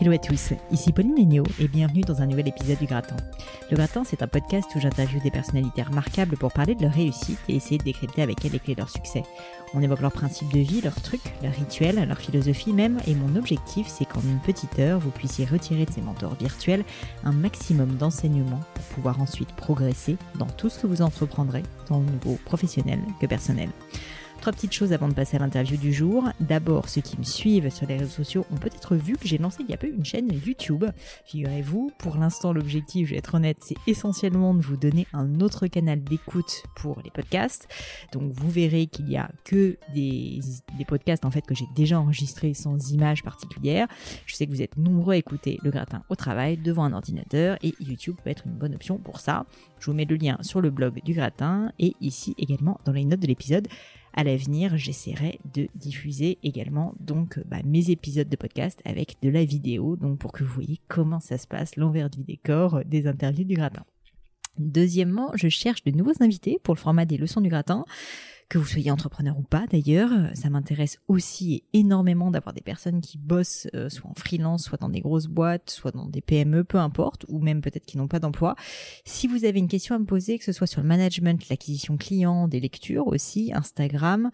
[0.00, 3.16] Hello à tous, ici Pauline Léniaud et bienvenue dans un nouvel épisode du Gratin.
[3.68, 7.40] Le Gratin, c'est un podcast où j'interviewe des personnalités remarquables pour parler de leur réussite
[7.48, 9.24] et essayer de décrypter avec elles les clés de leur succès.
[9.74, 13.34] On évoque leurs principes de vie, leurs trucs, leurs rituels, leur philosophie même, et mon
[13.34, 16.84] objectif, c'est qu'en une petite heure, vous puissiez retirer de ces mentors virtuels
[17.24, 22.04] un maximum d'enseignements pour pouvoir ensuite progresser dans tout ce que vous entreprendrez, tant au
[22.04, 23.70] niveau professionnel que personnel.
[24.40, 26.28] Trois petites choses avant de passer à l'interview du jour.
[26.38, 29.64] D'abord, ceux qui me suivent sur les réseaux sociaux ont peut-être vu que j'ai lancé
[29.64, 30.84] il y a peu une chaîne YouTube.
[31.24, 35.66] Figurez-vous, pour l'instant, l'objectif, je vais être honnête, c'est essentiellement de vous donner un autre
[35.66, 37.66] canal d'écoute pour les podcasts.
[38.12, 40.40] Donc, vous verrez qu'il y a que des,
[40.86, 43.88] podcasts en fait que j'ai déjà enregistrés sans images particulières.
[44.24, 47.58] Je sais que vous êtes nombreux à écouter le gratin au travail devant un ordinateur
[47.62, 49.46] et YouTube peut être une bonne option pour ça.
[49.80, 53.04] Je vous mets le lien sur le blog du gratin et ici également dans les
[53.04, 53.66] notes de l'épisode
[54.18, 59.44] à l'avenir, j'essaierai de diffuser également donc bah, mes épisodes de podcast avec de la
[59.44, 63.44] vidéo, donc pour que vous voyez comment ça se passe, l'envers du décor des interviews
[63.44, 63.84] du gratin.
[64.58, 67.84] Deuxièmement, je cherche de nouveaux invités pour le format des leçons du gratin
[68.48, 70.10] que vous soyez entrepreneur ou pas d'ailleurs.
[70.34, 74.88] Ça m'intéresse aussi énormément d'avoir des personnes qui bossent euh, soit en freelance, soit dans
[74.88, 78.20] des grosses boîtes, soit dans des PME, peu importe, ou même peut-être qui n'ont pas
[78.20, 78.54] d'emploi.
[79.04, 81.96] Si vous avez une question à me poser, que ce soit sur le management, l'acquisition
[81.96, 84.30] client, des lectures aussi, Instagram,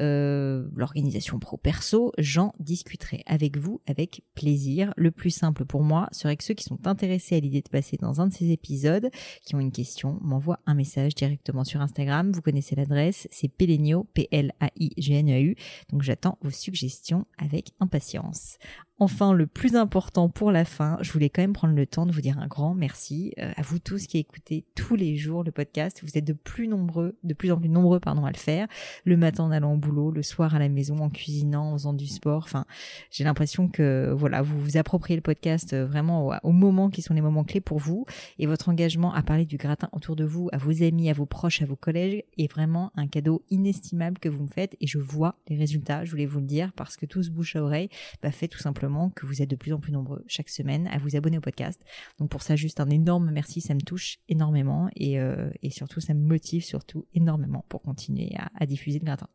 [0.00, 4.92] euh, l'organisation pro-perso, j'en discuterai avec vous avec plaisir.
[4.96, 7.96] Le plus simple pour moi serait que ceux qui sont intéressés à l'idée de passer
[7.96, 9.10] dans un de ces épisodes,
[9.44, 12.32] qui ont une question, m'envoient un message directement sur Instagram.
[12.32, 15.56] Vous connaissez l'adresse, c'est Pelenio, P-L-A-I-G-N-E-U.
[15.90, 18.58] Donc j'attends vos suggestions avec impatience.
[18.98, 22.12] Enfin, le plus important pour la fin, je voulais quand même prendre le temps de
[22.12, 25.52] vous dire un grand merci euh, à vous tous qui écoutez tous les jours le
[25.52, 26.00] podcast.
[26.02, 28.66] Vous êtes de plus nombreux, de plus en plus nombreux, pardon, à le faire.
[29.04, 31.92] Le matin en allant au boulot, le soir à la maison, en cuisinant, en faisant
[31.92, 32.44] du sport.
[32.44, 32.64] Enfin,
[33.10, 37.12] j'ai l'impression que voilà, vous vous appropriez le podcast euh, vraiment au, moment qui sont
[37.12, 38.06] les moments clés pour vous
[38.38, 41.26] et votre engagement à parler du gratin autour de vous, à vos amis, à vos
[41.26, 44.98] proches, à vos collègues est vraiment un cadeau inestimable que vous me faites et je
[44.98, 46.06] vois les résultats.
[46.06, 47.90] Je voulais vous le dire parce que tout se bouche à oreille,
[48.22, 50.98] bah, fait tout simplement que vous êtes de plus en plus nombreux chaque semaine à
[50.98, 51.84] vous abonner au podcast.
[52.18, 56.14] Donc pour ça, juste un énorme merci, ça me touche énormément et, euh, surtout ça
[56.14, 59.28] me motive surtout énormément pour continuer à, à diffuser le gratin.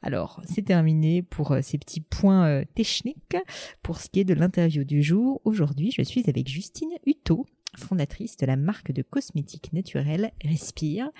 [0.00, 3.36] Alors c'est terminé pour euh, ces petits points euh, techniques.
[3.82, 7.46] Pour ce qui est de l'interview du jour, aujourd'hui je suis avec Justine Hutto
[7.76, 11.10] fondatrice de la marque de cosmétiques naturels Respire.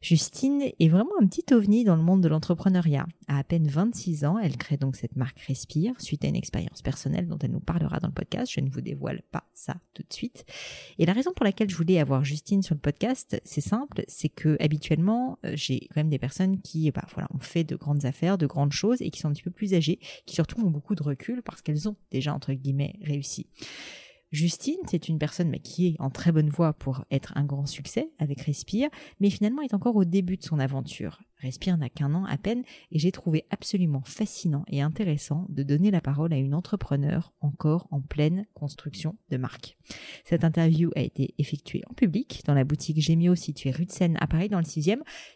[0.00, 3.06] Justine est vraiment un petit ovni dans le monde de l'entrepreneuriat.
[3.28, 6.82] À à peine 26 ans, elle crée donc cette marque Respire suite à une expérience
[6.82, 8.52] personnelle dont elle nous parlera dans le podcast.
[8.52, 10.44] Je ne vous dévoile pas ça tout de suite.
[10.98, 14.28] Et la raison pour laquelle je voulais avoir Justine sur le podcast, c'est simple, c'est
[14.28, 18.04] que habituellement, euh, j'ai quand même des personnes qui, bah voilà, ont fait de grandes
[18.04, 20.70] affaires, de grandes choses et qui sont un petit peu plus âgées, qui surtout ont
[20.70, 23.46] beaucoup de recul parce qu'elles ont déjà entre guillemets réussi.
[24.32, 28.12] Justine, c'est une personne qui est en très bonne voie pour être un grand succès
[28.18, 31.20] avec Respire, mais finalement est encore au début de son aventure.
[31.40, 35.90] Respire n'a qu'un an à peine et j'ai trouvé absolument fascinant et intéressant de donner
[35.90, 39.76] la parole à une entrepreneur encore en pleine construction de marque.
[40.24, 44.16] Cette interview a été effectuée en public dans la boutique Gemio située rue de Seine
[44.20, 44.80] à Paris dans le 6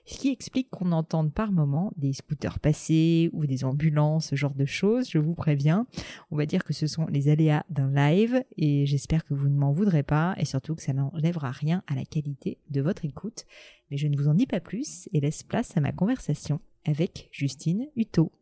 [0.06, 4.54] ce qui explique qu'on entende par moments des scooters passer ou des ambulances, ce genre
[4.54, 5.86] de choses, je vous préviens.
[6.30, 9.56] On va dire que ce sont les aléas d'un live et j'espère que vous ne
[9.56, 13.44] m'en voudrez pas et surtout que ça n'enlèvera rien à la qualité de votre écoute.
[13.90, 17.28] Mais je ne vous en dis pas plus et laisse place à ma conversation avec
[17.32, 18.32] Justine Hutto.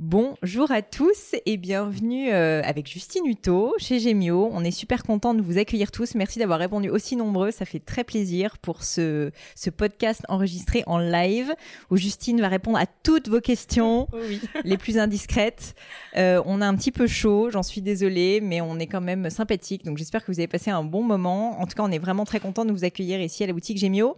[0.00, 4.50] Bonjour à tous et bienvenue euh, avec Justine Hutto chez Gemio.
[4.52, 6.16] On est super content de vous accueillir tous.
[6.16, 7.52] Merci d'avoir répondu aussi nombreux.
[7.52, 11.54] Ça fait très plaisir pour ce, ce podcast enregistré en live
[11.92, 14.40] où Justine va répondre à toutes vos questions Oh oui.
[14.64, 15.76] les plus indiscrètes.
[16.16, 19.30] Euh, on a un petit peu chaud, j'en suis désolée, mais on est quand même
[19.30, 19.84] sympathique.
[19.84, 21.60] Donc j'espère que vous avez passé un bon moment.
[21.60, 23.78] En tout cas, on est vraiment très content de vous accueillir ici à la boutique
[23.78, 24.16] Gemio.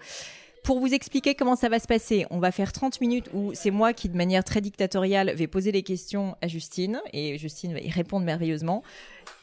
[0.67, 3.71] Pour vous expliquer comment ça va se passer, on va faire 30 minutes où c'est
[3.71, 7.79] moi qui, de manière très dictatoriale, vais poser les questions à Justine et Justine va
[7.79, 8.83] y répondre merveilleusement.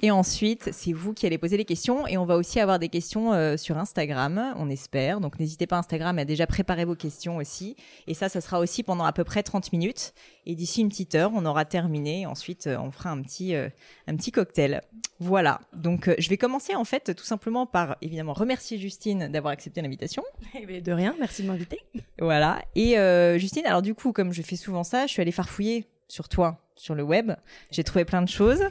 [0.02, 2.90] Et ensuite, c'est vous qui allez poser les questions et on va aussi avoir des
[2.90, 5.20] questions euh, sur Instagram, on espère.
[5.20, 7.76] Donc n'hésitez pas Instagram à déjà préparer vos questions aussi.
[8.08, 10.14] Et ça, ça sera aussi pendant à peu près 30 minutes.
[10.46, 12.26] Et d'ici une petite heure, on aura terminé.
[12.26, 13.70] Ensuite, euh, on fera un petit, euh,
[14.08, 14.82] un petit cocktail.
[15.20, 15.62] Voilà.
[15.74, 19.82] Donc euh, je vais commencer en fait tout simplement par évidemment remercier Justine d'avoir accepté
[19.82, 20.24] l'invitation.
[20.56, 21.80] Eh ben, de rien, merci de m'inviter.
[22.20, 22.64] Voilà.
[22.76, 22.96] Et
[23.40, 26.60] Justine, alors du coup, comme je fais souvent ça, je suis allée farfouiller sur toi
[26.76, 27.32] sur le web.
[27.72, 28.64] J'ai trouvé plein de choses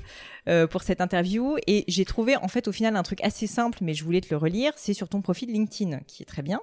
[0.49, 3.79] euh, pour cette interview et j'ai trouvé en fait au final un truc assez simple,
[3.81, 4.73] mais je voulais te le relire.
[4.77, 6.61] C'est sur ton profil LinkedIn qui est très bien.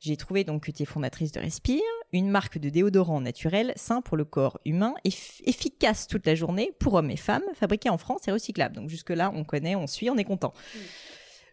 [0.00, 1.82] J'ai trouvé donc que tu es fondatrice de Respire,
[2.12, 6.72] une marque de déodorant naturel sain pour le corps humain, eff- efficace toute la journée
[6.78, 8.74] pour hommes et femmes, fabriqué en France et recyclable.
[8.74, 10.52] Donc jusque là, on connaît, on suit, on est content.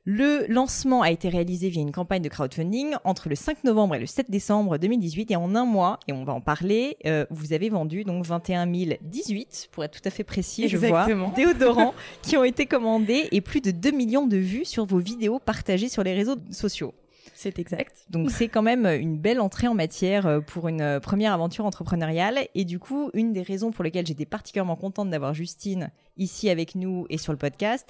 [0.08, 4.00] Le lancement a été réalisé via une campagne de crowdfunding entre le 5 novembre et
[4.00, 7.54] le 7 décembre 2018 et en un mois, et on va en parler, euh, vous
[7.54, 12.38] avez vendu donc 21 018, pour être tout à fait précis, je vois, déodorants qui
[12.38, 16.04] ont été commandés et plus de 2 millions de vues sur vos vidéos partagées sur
[16.04, 16.94] les réseaux sociaux.
[17.34, 18.06] C'est exact.
[18.12, 21.66] Donc c'est quand même une belle entrée en matière euh, pour une euh, première aventure
[21.66, 22.48] entrepreneuriale.
[22.56, 26.76] Et du coup, une des raisons pour lesquelles j'étais particulièrement contente d'avoir Justine ici avec
[26.76, 27.90] nous et sur le podcast,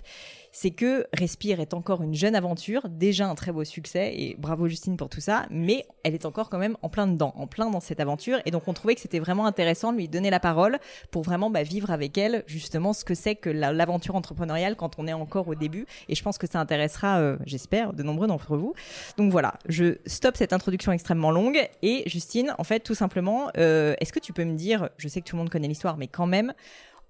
[0.51, 4.67] c'est que Respire est encore une jeune aventure, déjà un très beau succès, et bravo
[4.67, 7.69] Justine pour tout ça, mais elle est encore quand même en plein dedans, en plein
[7.69, 10.39] dans cette aventure, et donc on trouvait que c'était vraiment intéressant de lui donner la
[10.39, 10.79] parole
[11.11, 14.97] pour vraiment bah, vivre avec elle justement ce que c'est que la- l'aventure entrepreneuriale quand
[14.97, 18.27] on est encore au début, et je pense que ça intéressera, euh, j'espère, de nombreux
[18.27, 18.73] d'entre vous.
[19.17, 23.93] Donc voilà, je stoppe cette introduction extrêmement longue, et Justine, en fait, tout simplement, euh,
[23.99, 26.07] est-ce que tu peux me dire, je sais que tout le monde connaît l'histoire, mais
[26.07, 26.53] quand même,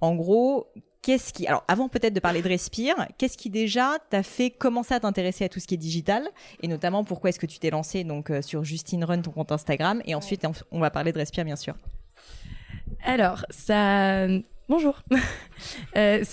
[0.02, 0.68] en gros,
[1.06, 4.96] qu'est-ce qui, alors avant peut-être de parler de Respire, qu'est-ce qui déjà t'a fait commencer
[4.96, 6.28] à t'intéresser à tout ce qui est digital
[6.64, 9.52] et notamment pourquoi est-ce que tu t'es lancé donc euh, sur Justine Run ton compte
[9.52, 11.76] Instagram et ensuite on- va parler de Respire bien sûr.
[13.04, 14.28] Alors, ça.
[14.68, 15.00] Bonjour.
[15.96, 16.24] Euh,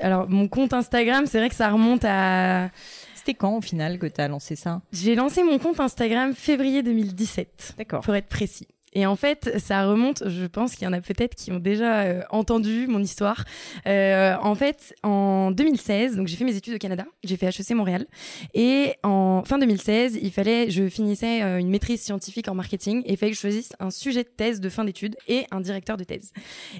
[0.00, 2.70] alors, mon compte Instagram, c'est vrai que ça remonte à.
[3.14, 4.82] C'était quand au final que t'as lancé ça?
[4.92, 8.00] J'ai lancé mon compte Instagram février 2017, D'accord.
[8.02, 8.66] pour être précis.
[8.92, 12.02] Et en fait, ça remonte, je pense qu'il y en a peut-être qui ont déjà
[12.02, 13.44] euh, entendu mon histoire.
[13.86, 17.70] Euh, en fait, en 2016, donc j'ai fait mes études au Canada, j'ai fait HEC
[17.70, 18.06] Montréal,
[18.54, 23.12] et en fin 2016, il fallait, je finissais euh, une maîtrise scientifique en marketing, et
[23.12, 25.96] il fallait que je choisisse un sujet de thèse de fin d'études et un directeur
[25.96, 26.32] de thèse.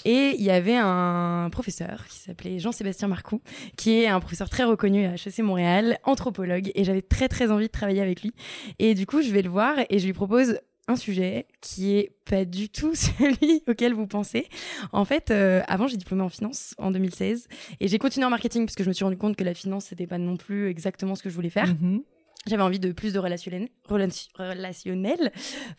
[0.04, 3.40] Et il y avait un professeur qui s'appelait Jean-Sébastien Marcoux,
[3.76, 7.66] qui est un professeur très reconnu à HEC Montréal, anthropologue, et j'avais très très envie
[7.66, 8.32] de travailler avec lui.
[8.78, 12.12] Et du coup, je vais le voir et je lui propose un sujet qui est
[12.24, 14.48] pas du tout celui auquel vous pensez.
[14.92, 17.48] En fait, euh, avant, j'ai diplômé en finance en 2016
[17.80, 19.86] et j'ai continué en marketing parce que je me suis rendu compte que la finance,
[19.86, 21.68] c'était pas non plus exactement ce que je voulais faire.
[21.68, 22.02] Mhm.
[22.48, 25.30] J'avais envie de plus de relationnel, relation- relationnel,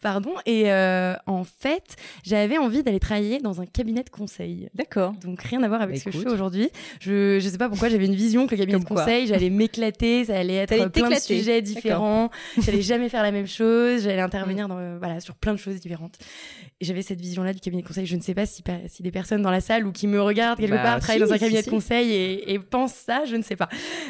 [0.02, 0.32] pardon.
[0.46, 4.70] Et euh, en fait, j'avais envie d'aller travailler dans un cabinet de conseil.
[4.74, 5.14] D'accord.
[5.24, 6.30] Donc rien à voir avec Bah, ce que je écoute.
[6.30, 6.70] fais aujourd'hui.
[7.02, 9.50] Je je sais pas pourquoi j'avais une vision que le cabinet Comme de conseil, j'allais
[9.50, 12.30] m'éclater, ça allait être plein de sujets différents,
[12.62, 15.80] j'allais jamais faire la même chose, j'allais intervenir dans euh, voilà sur plein de choses
[15.82, 16.16] différentes.
[16.80, 18.06] Et j'avais cette vision là du cabinet de conseil.
[18.06, 18.64] Je ne sais pas si
[19.04, 21.34] des personnes dans la salle ou qui me regardent quelque Bah, part travaillent si, dans
[21.34, 21.66] un cabinet si.
[21.66, 23.68] de conseil et, et pensent ça, je ne sais pas.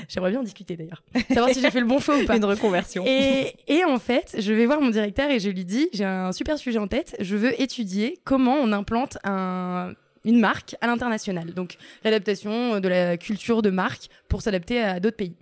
[0.07, 1.03] J'aimerais bien en discuter d'ailleurs.
[1.29, 2.39] Savoir si j'ai fait le bon choix ou pas.
[2.45, 3.03] Reconversion.
[3.05, 6.57] Et, en fait, je vais voir mon directeur et je lui dis, j'ai un super
[6.57, 9.93] sujet en tête, je veux étudier comment on implante un,
[10.25, 11.53] une marque à l'international.
[11.53, 15.35] Donc l'adaptation de la culture de marque pour s'adapter à d'autres pays.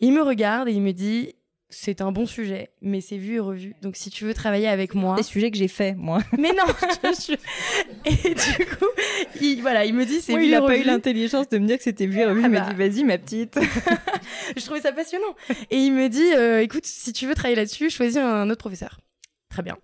[0.00, 1.34] Il me regarde et il me dit,
[1.70, 3.74] c'est un bon sujet, mais c'est vu et revu.
[3.82, 6.20] Donc si tu veux travailler avec moi, Des sujets que j'ai fait moi.
[6.38, 6.64] mais non.
[7.04, 7.34] je-
[8.04, 8.86] Et du coup,
[9.40, 11.58] il, voilà, il me dit, c'est Moi, vu il et a pas eu l'intelligence de
[11.58, 12.40] me dire que c'était vu et revu.
[12.42, 12.72] Ah il m'a bah.
[12.72, 13.58] dit vas-y ma petite.
[14.56, 15.34] je trouvais ça passionnant.
[15.70, 19.00] Et il me dit, euh, écoute, si tu veux travailler là-dessus, choisis un autre professeur.
[19.48, 19.76] Très bien.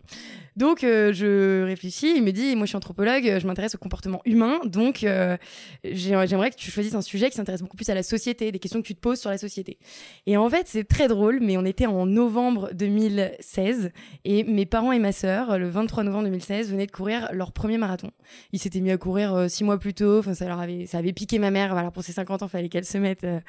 [0.57, 4.23] Donc euh, je réfléchis, il me dit, moi je suis anthropologue, je m'intéresse au comportement
[4.25, 5.37] humain, donc euh,
[5.85, 8.59] j'ai- j'aimerais que tu choisisses un sujet qui s'intéresse beaucoup plus à la société, des
[8.59, 9.79] questions que tu te poses sur la société.
[10.27, 13.91] Et en fait c'est très drôle, mais on était en novembre 2016
[14.25, 17.79] et mes parents et ma sœur, le 23 novembre 2016, venaient de courir leur premier
[17.79, 18.11] marathon.
[18.53, 20.99] Ils s'étaient mis à courir euh, six mois plus tôt, enfin ça leur avait, ça
[20.99, 23.41] avait piqué ma mère, voilà pour ses 50 ans, fallait qu'elle se mette euh,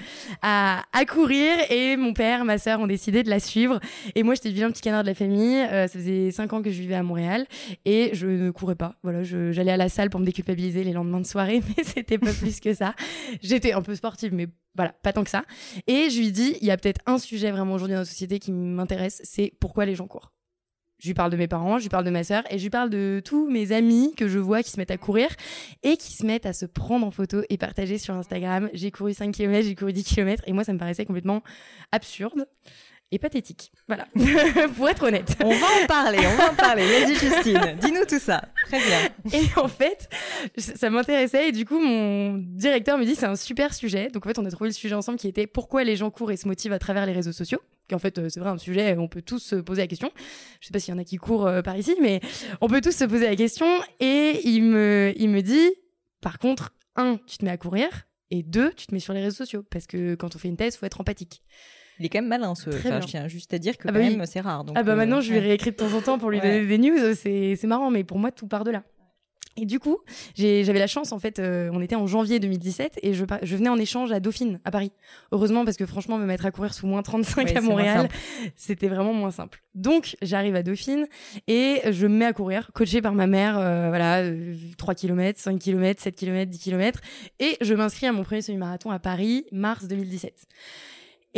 [0.41, 1.53] à, à courir.
[1.69, 3.79] Et mon père, ma sœur ont décidé de la suivre.
[4.15, 6.61] Et moi j'étais le vilain petit canard de la famille, euh, ça faisait cinq ans
[6.61, 7.45] que je vivais à Montréal
[7.85, 8.95] et je ne courais pas.
[9.03, 12.33] Voilà, j'allais à la salle pour me déculpabiliser les lendemains de soirée, mais c'était pas
[12.33, 12.93] plus que ça.
[13.41, 15.43] J'étais un peu sportive, mais voilà, pas tant que ça.
[15.87, 18.39] Et je lui dis, il y a peut-être un sujet vraiment aujourd'hui dans la société
[18.39, 20.31] qui m'intéresse, c'est pourquoi les gens courent.
[20.99, 22.69] Je lui parle de mes parents, je lui parle de ma sœur et je lui
[22.71, 25.29] parle de tous mes amis que je vois qui se mettent à courir
[25.83, 28.69] et qui se mettent à se prendre en photo et partager sur Instagram.
[28.73, 31.43] J'ai couru 5 km, j'ai couru 10 km et moi ça me paraissait complètement
[31.91, 32.47] absurde
[33.11, 33.71] et pathétique.
[33.87, 34.05] Voilà,
[34.75, 35.35] pour être honnête.
[35.43, 36.83] On va en parler, on va en parler.
[36.85, 38.41] Vas-y Justine, dis-nous tout ça.
[38.65, 39.39] Très bien.
[39.39, 40.09] Et en fait,
[40.57, 44.09] ça m'intéressait et du coup mon directeur me dit c'est un super sujet.
[44.09, 46.31] Donc en fait on a trouvé le sujet ensemble qui était pourquoi les gens courent
[46.31, 47.61] et se motivent à travers les réseaux sociaux.
[47.93, 50.11] En fait euh, c'est vrai un sujet on peut tous se poser la question.
[50.59, 52.19] Je sais pas s'il y en a qui courent euh, par ici, mais
[52.59, 53.67] on peut tous se poser la question.
[54.01, 55.69] Et il me, il me dit
[56.21, 57.87] par contre un tu te mets à courir
[58.31, 60.57] et deux tu te mets sur les réseaux sociaux parce que quand on fait une
[60.57, 61.41] thèse faut être empathique.
[61.99, 62.69] Il est quand même malin, ce.
[62.69, 64.63] Enfin, je tiens juste à dire que ah bah quand même, c'est rare.
[64.63, 66.77] Donc, ah bah maintenant, je lui réécris de temps en temps pour lui donner des
[66.77, 67.15] news.
[67.15, 68.83] C'est marrant, mais pour moi, tout part de là.
[69.57, 69.97] Et du coup,
[70.35, 73.69] j'avais la chance, en fait, euh, on était en janvier 2017 et je, je, venais
[73.69, 74.91] en échange à Dauphine, à Paris.
[75.31, 78.07] Heureusement, parce que franchement, me mettre à courir sous moins 35 à Montréal,
[78.55, 79.63] c'était vraiment moins simple.
[79.73, 81.07] Donc, j'arrive à Dauphine
[81.47, 84.23] et je me mets à courir, coachée par ma mère, euh, voilà,
[84.77, 86.99] 3 km, 5 km, 7 km, 10 km.
[87.39, 90.45] Et je m'inscris à mon premier semi-marathon à Paris, mars 2017.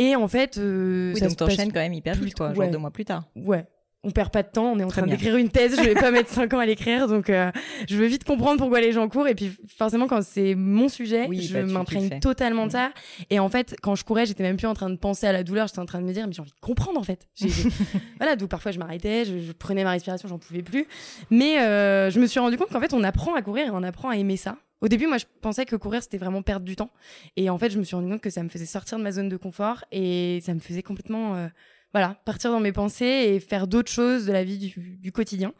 [0.00, 2.78] Et en fait, euh, oui, ça donc t'enchaînes quand même hyper vite, quoi, genre deux
[2.78, 3.24] mois plus tard.
[3.36, 3.66] Ouais.
[4.02, 6.10] On perd pas de temps, on est en train d'écrire une thèse, je vais pas
[6.10, 7.52] mettre cinq ans à l'écrire, donc euh,
[7.86, 9.28] je veux vite comprendre pourquoi les gens courent.
[9.28, 12.70] Et puis forcément, quand c'est mon sujet, je bah, m'imprègne totalement de mm.
[12.70, 12.92] ça.
[13.28, 15.44] Et en fait, quand je courais, j'étais même plus en train de penser à la
[15.44, 17.28] douleur, j'étais en train de me dire, mais j'ai envie de comprendre en fait.
[18.16, 20.86] voilà, donc parfois je m'arrêtais, je, prenais ma respiration, j'en pouvais plus.
[21.28, 23.82] Mais euh, je me suis rendu compte qu'en fait, on apprend à courir et on
[23.82, 24.56] apprend à aimer ça.
[24.80, 26.90] Au début, moi, je pensais que courir, c'était vraiment perdre du temps.
[27.36, 29.12] Et en fait, je me suis rendu compte que ça me faisait sortir de ma
[29.12, 31.48] zone de confort et ça me faisait complètement, euh,
[31.92, 35.52] voilà, partir dans mes pensées et faire d'autres choses de la vie du, du quotidien.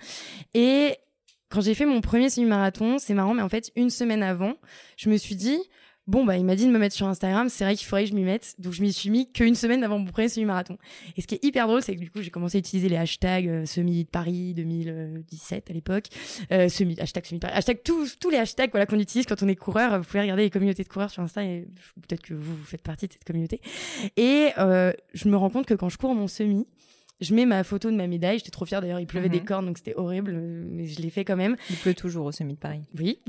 [0.54, 0.96] Et
[1.50, 4.54] quand j'ai fait mon premier semi-marathon, c'est marrant, mais en fait, une semaine avant,
[4.96, 5.58] je me suis dit,
[6.10, 7.48] Bon, bah, il m'a dit de me mettre sur Instagram.
[7.48, 8.56] C'est vrai qu'il faudrait que je m'y mette.
[8.58, 10.76] Donc, je m'y suis mis qu'une semaine avant mon premier semi-marathon.
[11.16, 12.96] Et ce qui est hyper drôle, c'est que du coup, j'ai commencé à utiliser les
[12.96, 16.06] hashtags euh, semi de Paris 2017 à l'époque.
[16.50, 17.56] Euh, semi, hashtag semi de Paris.
[17.56, 20.00] Hashtag tous, tous les hashtags, voilà, qu'on utilise quand on est coureur.
[20.00, 21.68] Vous pouvez regarder les communautés de coureurs sur Insta et
[22.08, 23.60] peut-être que vous, vous faites partie de cette communauté.
[24.16, 26.66] Et, euh, je me rends compte que quand je cours mon semi,
[27.20, 28.38] je mets ma photo de ma médaille.
[28.38, 28.98] J'étais trop fière d'ailleurs.
[28.98, 29.44] Il pleuvait des mhm.
[29.44, 31.56] cornes, donc c'était horrible, mais je l'ai fait quand même.
[31.68, 32.80] Il pleut toujours au semi de Paris.
[32.98, 33.20] Oui.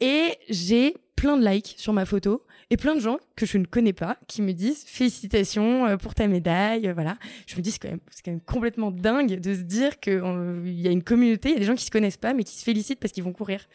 [0.00, 3.66] Et j'ai plein de likes sur ma photo et plein de gens que je ne
[3.66, 6.88] connais pas qui me disent félicitations euh, pour ta médaille.
[6.88, 7.18] Euh, voilà.
[7.46, 10.62] Je me dis c'est quand même c'est quand même complètement dingue de se dire que
[10.64, 12.42] il y a une communauté, il y a des gens qui se connaissent pas mais
[12.42, 13.68] qui se félicitent parce qu'ils vont courir.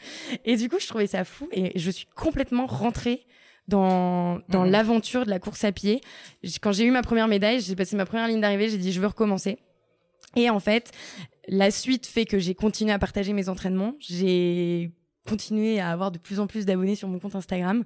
[0.43, 3.27] Et du coup, je trouvais ça fou et je suis complètement rentrée
[3.67, 4.71] dans, dans mmh.
[4.71, 6.01] l'aventure de la course à pied.
[6.61, 8.99] Quand j'ai eu ma première médaille, j'ai passé ma première ligne d'arrivée, j'ai dit je
[8.99, 9.59] veux recommencer.
[10.35, 10.91] Et en fait,
[11.47, 13.93] la suite fait que j'ai continué à partager mes entraînements.
[13.99, 14.91] J'ai
[15.25, 17.83] continuer à avoir de plus en plus d'abonnés sur mon compte Instagram.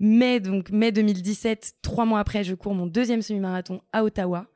[0.00, 4.48] Mais donc mai 2017, trois mois après, je cours mon deuxième semi-marathon à Ottawa.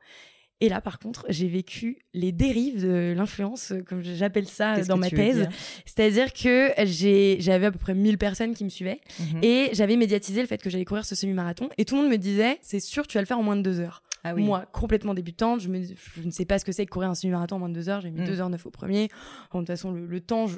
[0.59, 5.09] Et là, par contre, j'ai vécu les dérives de l'influence, comme j'appelle ça dans ma
[5.09, 5.47] thèse.
[5.85, 6.71] C'est-à-dire que
[7.39, 9.43] j'avais à peu près 1000 personnes qui me suivaient mhm.
[9.43, 11.69] et j'avais médiatisé le fait que j'allais courir ce semi-marathon.
[11.77, 13.61] Et tout le monde me disait, c'est sûr, tu vas le faire en moins de
[13.61, 14.01] deux heures.
[14.23, 14.43] Ah oui.
[14.43, 17.15] Moi, complètement débutante, je, me, je, ne sais pas ce que c'est que courir un
[17.15, 18.01] semi-marathon en moins de deux heures.
[18.01, 18.25] J'ai mis 2 mm.
[18.25, 19.07] deux heures neuf au premier.
[19.07, 20.57] de toute façon, le, le temps, je,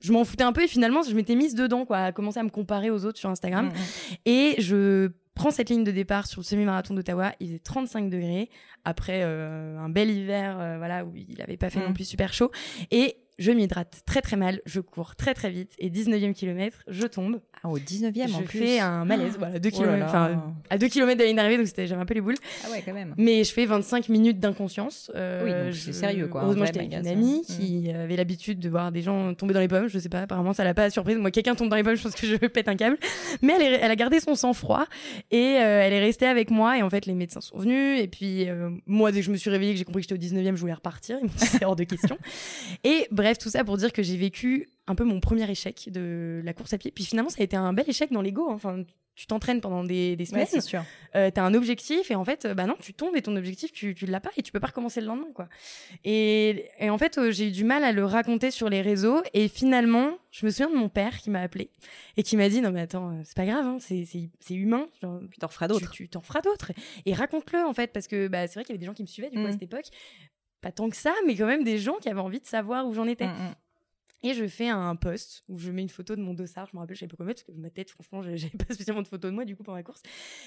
[0.00, 2.42] je m'en foutais un peu et finalement je m'étais mise dedans quoi à commencer à
[2.42, 4.14] me comparer aux autres sur Instagram mm, mm.
[4.26, 8.50] et je prends cette ligne de départ sur le semi-marathon d'Ottawa il faisait 35 degrés
[8.84, 11.94] après euh, un bel hiver euh, voilà où il avait pas fait non mm.
[11.94, 12.50] plus super chaud
[12.90, 17.06] et je m'hydrate très très mal, je cours très très vite et 19e kilomètre, je
[17.06, 17.40] tombe.
[17.62, 18.58] Ah, au 19e en plus.
[18.58, 21.56] Je fais un malaise, voilà, 2 km, enfin, à 2 km de la ligne d'arrivée,
[21.56, 22.36] donc c'était, j'avais un peu les boules.
[22.64, 23.14] Ah ouais, quand même.
[23.16, 25.10] Mais je fais 25 minutes d'inconscience.
[25.14, 26.42] Euh, oui, c'est sérieux, quoi.
[26.42, 27.96] Heureusement, j'étais avec une amie qui mm.
[27.96, 30.64] avait l'habitude de voir des gens tomber dans les pommes, je sais pas, apparemment, ça
[30.64, 31.16] l'a pas surprise.
[31.16, 32.98] Moi, quelqu'un tombe dans les pommes, je pense que je pète un câble.
[33.42, 34.86] Mais elle, elle a gardé son sang-froid
[35.30, 38.08] et euh, elle est restée avec moi et en fait, les médecins sont venus et
[38.08, 40.36] puis, euh, moi, dès que je me suis réveillée, que j'ai compris que j'étais au
[40.36, 41.18] 19e, je voulais repartir.
[41.36, 42.18] C'est hors de question.
[42.84, 46.40] et bref, tout ça pour dire que j'ai vécu un peu mon premier échec de
[46.44, 46.90] la course à pied.
[46.90, 48.48] Puis finalement, ça a été un bel échec dans l'ego.
[48.50, 48.54] Hein.
[48.54, 48.82] Enfin,
[49.18, 50.46] tu t'entraînes pendant des, semaines.
[50.48, 50.84] c'est sûr.
[51.16, 53.72] Euh, tu as un objectif et en fait, bah non, tu tombes et ton objectif,
[53.72, 55.48] tu, tu l'as pas et tu peux pas recommencer le lendemain, quoi.
[56.04, 59.20] Et, et en fait, euh, j'ai eu du mal à le raconter sur les réseaux
[59.34, 61.72] et finalement, je me souviens de mon père qui m'a appelé
[62.16, 64.86] et qui m'a dit non mais attends, euh, c'est pas grave, hein, c'est, c'est, humain.
[65.02, 65.90] Genre, t'en feras d'autres.
[65.90, 66.70] Tu, t'en feras d'autres
[67.04, 69.02] et, raconte-le en fait parce que bah, c'est vrai qu'il y avait des gens qui
[69.02, 69.52] me suivaient du coup à mmh.
[69.52, 69.86] cette époque.
[70.60, 72.92] Pas tant que ça, mais quand même des gens qui avaient envie de savoir où
[72.92, 73.26] j'en étais.
[73.26, 73.54] Mmh, mmh.
[74.24, 76.66] Et je fais un post où je mets une photo de mon dossard.
[76.66, 78.74] Je me rappelle, je savais pas comment mettre parce que ma tête, franchement, j'avais pas
[78.74, 80.02] spécialement de photo de moi du coup pendant la course.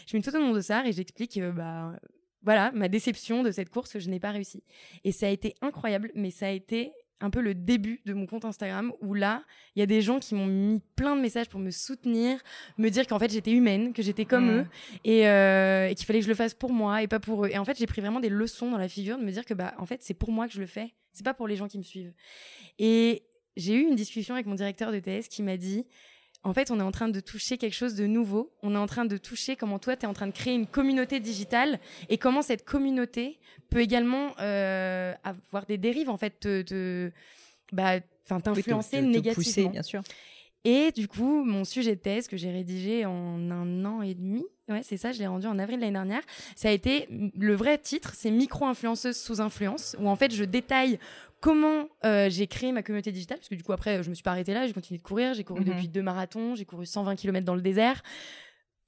[0.08, 1.96] Je mets une photo de mon dossard et j'explique, euh, bah,
[2.44, 4.64] voilà, ma déception de cette course que je n'ai pas réussi.
[5.04, 6.92] Et ça a été incroyable, mais ça a été
[7.22, 9.44] un peu le début de mon compte Instagram où là,
[9.76, 12.40] il y a des gens qui m'ont mis plein de messages pour me soutenir,
[12.78, 14.60] me dire qu'en fait j'étais humaine, que j'étais comme Mm.
[14.60, 14.66] eux
[15.06, 17.50] et, euh, et qu'il fallait que je le fasse pour moi et pas pour eux.
[17.52, 19.54] Et en fait, j'ai pris vraiment des leçons dans la figure de me dire que
[19.54, 21.68] bah en fait c'est pour moi que je le fais, c'est pas pour les gens
[21.68, 22.14] qui me suivent.
[22.80, 23.24] Et
[23.58, 25.86] j'ai eu une discussion avec mon directeur de TS qui m'a dit
[26.44, 28.52] en fait, on est en train de toucher quelque chose de nouveau.
[28.64, 30.66] On est en train de toucher comment toi, tu es en train de créer une
[30.66, 31.80] communauté digitale
[32.10, 33.38] et comment cette communauté
[33.70, 37.12] peut également euh, avoir des dérives, en fait, te, te
[37.72, 39.34] bah, Oui, t'influencer négativement.
[39.34, 40.02] pousser, bien sûr.
[40.64, 44.46] Et du coup, mon sujet de thèse que j'ai rédigé en un an et demi,
[44.72, 46.22] ouais, c'est ça, je l'ai rendu en avril de l'année dernière.
[46.56, 51.00] Ça a été le vrai titre, c'est micro-influenceuse sous influence, où en fait je détaille
[51.40, 54.24] comment euh, j'ai créé ma communauté digitale, parce que du coup après je me suis
[54.24, 55.68] pas arrêtée là, j'ai continué de courir, j'ai couru Mhm.
[55.68, 58.04] depuis deux marathons, j'ai couru 120 km dans le désert.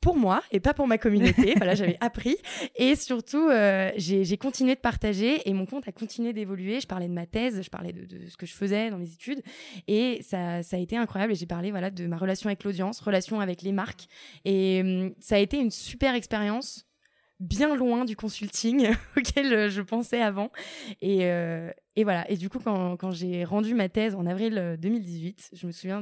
[0.03, 2.35] Pour moi et pas pour ma communauté, voilà j'avais appris
[2.75, 6.81] et surtout euh, j'ai continué de partager et mon compte a continué d'évoluer.
[6.81, 9.13] Je parlais de ma thèse, je parlais de, de ce que je faisais dans mes
[9.13, 9.41] études
[9.87, 11.31] et ça, ça a été incroyable.
[11.31, 14.07] Et j'ai parlé voilà de ma relation avec l'audience, relation avec les marques.
[14.43, 16.85] Et hum, ça a été une super expérience,
[17.39, 20.51] bien loin du consulting auquel euh, je pensais avant.
[21.01, 22.29] Et, euh, et voilà.
[22.31, 25.71] Et du coup, quand, quand j'ai rendu ma thèse en avril euh, 2018, je me
[25.71, 26.01] souviens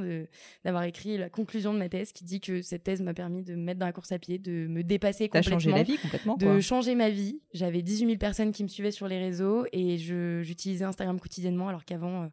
[0.64, 3.54] d'avoir écrit la conclusion de ma thèse qui dit que cette thèse m'a permis de
[3.54, 6.36] me mettre dans la course à pied, de me dépasser complètement changé la vie complètement,
[6.36, 6.60] de quoi.
[6.60, 7.40] changer ma vie.
[7.52, 11.84] J'avais 18 000 personnes qui me suivaient sur les réseaux et j'utilisais Instagram quotidiennement alors
[11.84, 12.26] qu'avant euh,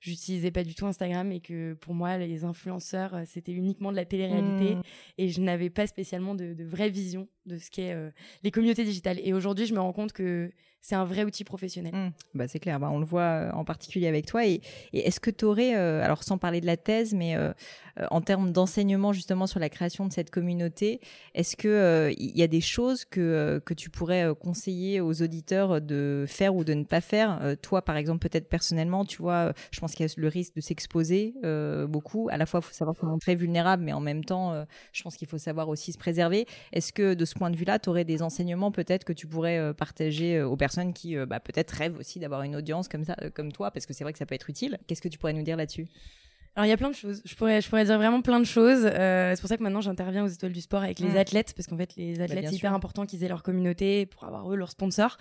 [0.00, 3.96] j'utilisais pas du tout Instagram et que pour moi les influenceurs euh, c'était uniquement de
[3.96, 4.82] la télé-réalité Mmh.
[5.18, 8.10] et je n'avais pas spécialement de, de vraie vision de ce qu'est euh,
[8.42, 9.20] les communautés digitales.
[9.22, 11.94] Et aujourd'hui je me rends compte que c'est un vrai outil professionnel.
[11.94, 12.12] Mm.
[12.34, 14.46] Bah, c'est clair, bah, on le voit euh, en particulier avec toi.
[14.46, 14.60] Et,
[14.92, 17.52] est-ce que tu aurais, alors sans parler de la thèse, mais euh,
[18.00, 21.00] euh, en termes d'enseignement justement sur la création de cette communauté,
[21.34, 25.22] est-ce euh, il y a des choses que, euh, que tu pourrais euh, conseiller aux
[25.22, 27.38] auditeurs de faire ou de ne pas faire?
[27.42, 30.28] Euh, Toi, par exemple, peut-être personnellement, tu vois, euh, je pense qu'il y a le
[30.28, 32.28] risque de s'exposer euh, beaucoup.
[32.30, 35.02] À la fois, il faut savoir se montrer vulnérable, mais en même temps, euh, je
[35.02, 36.46] pense qu'il faut savoir aussi se préserver.
[36.72, 39.58] Est-ce que de ce point de vue-là, tu aurais des enseignements peut-être que tu pourrais
[39.58, 43.04] euh, partager euh, aux personnes qui euh, bah, peut-être rêvent aussi d'avoir une audience comme
[43.04, 44.78] ça, comme toi, parce que c'est vrai que ça peut être utile.
[44.86, 45.86] Qu'est-ce que tu pourrais nous dire là-dessus?
[46.56, 47.20] Alors il y a plein de choses.
[47.24, 48.84] Je pourrais, je pourrais dire vraiment plein de choses.
[48.84, 51.16] Euh, c'est pour ça que maintenant j'interviens aux étoiles du sport avec les Mm.
[51.16, 54.22] athlètes parce qu'en fait les athlètes Bah, c'est hyper important qu'ils aient leur communauté pour
[54.24, 55.18] avoir eux leurs sponsors.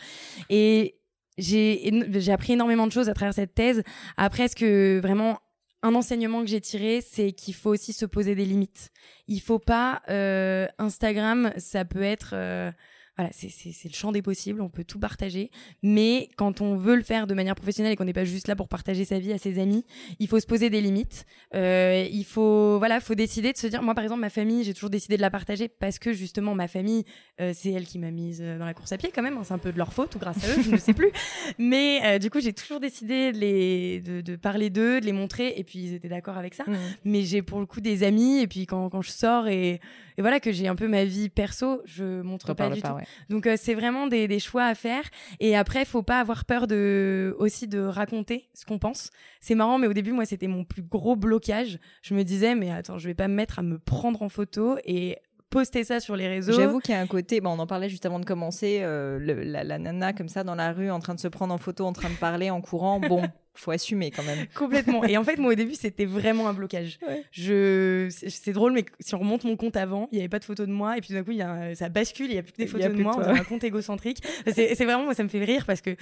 [0.52, 1.00] Et
[1.40, 3.82] j'ai appris énormément de choses à travers cette thèse.
[4.18, 5.40] Après, ce que vraiment
[5.84, 8.90] un enseignement que j'ai tiré, c'est qu'il faut aussi se poser des limites.
[9.28, 12.72] Il faut pas euh, Instagram, ça peut être euh,
[13.18, 16.76] voilà, c'est c'est c'est le champ des possibles, on peut tout partager, mais quand on
[16.76, 19.20] veut le faire de manière professionnelle et qu'on n'est pas juste là pour partager sa
[19.20, 19.86] vie à ses amis,
[20.20, 21.26] il faut se poser des limites.
[21.54, 24.74] Euh, il faut voilà, faut décider de se dire moi par exemple ma famille, j'ai
[24.74, 27.04] toujours décidé de la partager parce que justement ma famille
[27.40, 29.44] euh, c'est elle qui m'a mise euh, dans la course à pied quand même, hein,
[29.44, 31.12] c'est un peu de leur faute ou grâce à eux, je ne sais plus.
[31.60, 35.12] Mais euh, du coup, j'ai toujours décidé de les de, de parler d'eux, de les
[35.12, 36.64] montrer et puis ils étaient d'accord avec ça
[37.06, 39.80] mais j'ai pour le coup des amis et puis quand, quand je sors et,
[40.18, 42.90] et voilà que j'ai un peu ma vie perso je montre pas parles du pas,
[42.90, 43.03] tout ouais.
[43.30, 45.04] Donc euh, c'est vraiment des, des choix à faire.
[45.40, 49.10] Et après faut pas avoir peur de aussi de raconter ce qu'on pense.
[49.42, 51.80] C'est marrant mais au début moi c'était mon plus gros blocage.
[52.02, 54.78] Je me disais mais attends je vais pas me mettre à me prendre en photo
[54.86, 55.18] et
[55.50, 56.52] poster ça sur les réseaux.
[56.54, 59.20] J'avoue qu'il y a un côté, bon, on en parlait juste avant de commencer, euh,
[59.20, 61.60] le- la, la nana comme ça dans la rue, en train de se prendre en
[61.60, 63.00] photo, en train de parler, en courant.
[63.00, 63.22] Bon,
[63.56, 64.46] faut assumer quand même.
[64.56, 65.04] Complètement.
[65.04, 66.98] Et en fait, moi, au début, c'était vraiment un blocage.
[67.08, 67.24] Ouais.
[67.32, 70.46] Je, c'est drôle, mais si on remonte mon compte avant, il y avait pas de
[70.46, 72.38] photos de moi, et puis tout d'un coup, y a, un- ça bascule, il y
[72.40, 74.20] a plus que des photos a de moi, on dirait un compte égocentrique.
[74.54, 75.96] C'est vraiment, moi, ça me fait rire parce que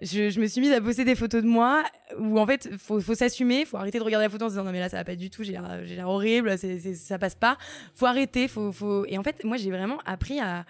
[0.00, 1.82] je, je me suis mise à poster des photos de moi
[2.18, 4.64] où en fait, faut, faut s'assumer, faut arrêter de regarder la photo en se disant
[4.64, 7.34] non mais là, ça va pas du tout, j'ai l'air, horrible, c'est, c'est, ça passe
[7.34, 7.58] pas.
[7.94, 9.04] Faut arrêter, faut, faut.
[9.06, 10.64] Et en fait, moi, j'ai vraiment appris à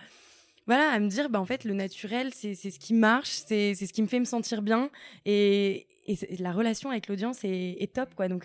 [0.66, 3.86] voilà, à me dire, bah, en fait, le naturel, c'est, ce qui marche, c'est, c'est
[3.86, 4.90] ce qui me fait me sentir bien.
[5.26, 8.28] Et, et la relation avec l'audience est, est top, quoi.
[8.28, 8.44] Donc,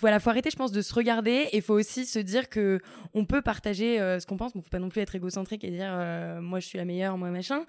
[0.00, 2.80] voilà, faut arrêter, je pense, de se regarder et faut aussi se dire que
[3.12, 5.70] on peut partager euh, ce qu'on pense, mais faut pas non plus être égocentrique et
[5.70, 7.64] dire euh, moi je suis la meilleure, moi machin.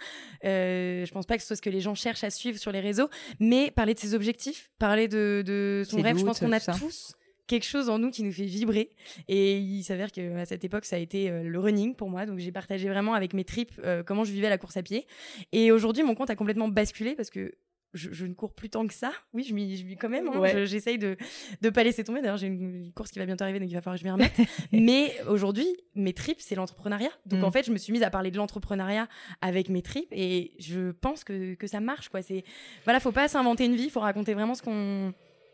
[0.45, 2.71] Euh, je pense pas que ce soit ce que les gens cherchent à suivre sur
[2.71, 3.09] les réseaux,
[3.39, 6.73] mais parler de ses objectifs, parler de, de son rêve, je pense qu'on a ça.
[6.73, 7.13] tous
[7.47, 8.91] quelque chose en nous qui nous fait vibrer
[9.27, 12.25] et il s'avère que à cette époque ça a été euh, le running pour moi
[12.25, 15.05] donc j'ai partagé vraiment avec mes tripes euh, comment je vivais la course à pied
[15.51, 17.53] et aujourd'hui mon compte a complètement basculé parce que
[17.93, 19.11] je, je ne cours plus tant que ça.
[19.33, 20.27] Oui, je m'y, je m'y quand même.
[20.27, 20.39] hein.
[20.39, 20.51] Ouais.
[20.51, 21.15] Je- J'essaye de
[21.61, 22.21] de pas laisser tomber.
[22.21, 24.05] D'ailleurs, j'ai une, une course qui va bientôt arriver, donc il va falloir que je
[24.05, 24.33] m'y remette.
[24.71, 27.11] Mais aujourd'hui, mes tripes, c'est l'entrepreneuriat.
[27.25, 27.43] Donc Mm.
[27.45, 29.07] en fait, je me suis mise à parler de l'entrepreneuriat
[29.41, 32.09] avec mes tripes et je pense que que ça marche.
[32.09, 32.21] Quoi.
[32.21, 32.43] C'est
[32.85, 33.89] voilà, faut pas s'inventer une vie.
[33.89, 35.13] Faut raconter vraiment ce qu'on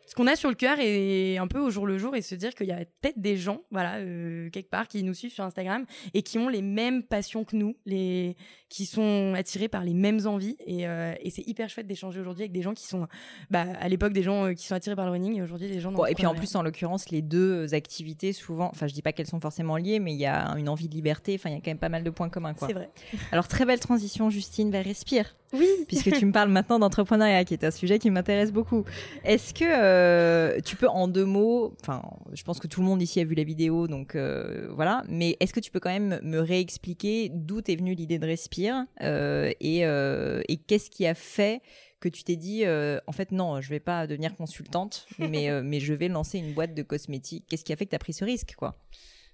[0.10, 2.34] ce qu'on a sur le cœur et un peu au jour le jour et se
[2.34, 5.44] dire qu'il y a peut-être des gens, voilà, euh, quelque part, qui nous suivent sur
[5.44, 8.36] Instagram et qui ont les mêmes passions que nous, les
[8.70, 12.42] qui sont attirés par les mêmes envies et, euh, et c'est hyper chouette d'échanger aujourd'hui
[12.42, 13.08] avec des gens qui sont,
[13.52, 15.80] bah, à l'époque des gens euh, qui sont attirés par le running et aujourd'hui des
[15.80, 15.92] gens.
[15.92, 19.14] Bon, et puis en plus, en l'occurrence, les deux activités souvent, enfin, je dis pas
[19.14, 21.36] qu'elles sont forcément liées, mais il y a une envie de liberté.
[21.36, 22.68] Enfin, il y a quand même pas mal de points communs, quoi.
[22.68, 22.90] C'est vrai.
[23.32, 25.36] Alors très belle transition, Justine, vers Respire.
[25.54, 25.68] Oui.
[25.88, 28.86] Puisque tu me parles maintenant d'entrepreneuriat, qui est un sujet qui m'intéresse beaucoup.
[29.24, 33.02] Est-ce que euh, tu peux en deux mots, enfin, je pense que tout le monde
[33.02, 36.20] ici a vu la vidéo, donc euh, voilà, mais est-ce que tu peux quand même
[36.24, 41.16] me réexpliquer d'où t'es venue l'idée de Respire euh, et, euh, et qu'est-ce qui a
[41.16, 41.62] fait
[42.00, 45.62] que tu t'es dit, euh, en fait, non, je vais pas devenir consultante, mais, euh,
[45.64, 47.46] mais je vais lancer une boîte de cosmétiques?
[47.50, 48.78] Qu'est-ce qui a fait que tu as pris ce risque, quoi?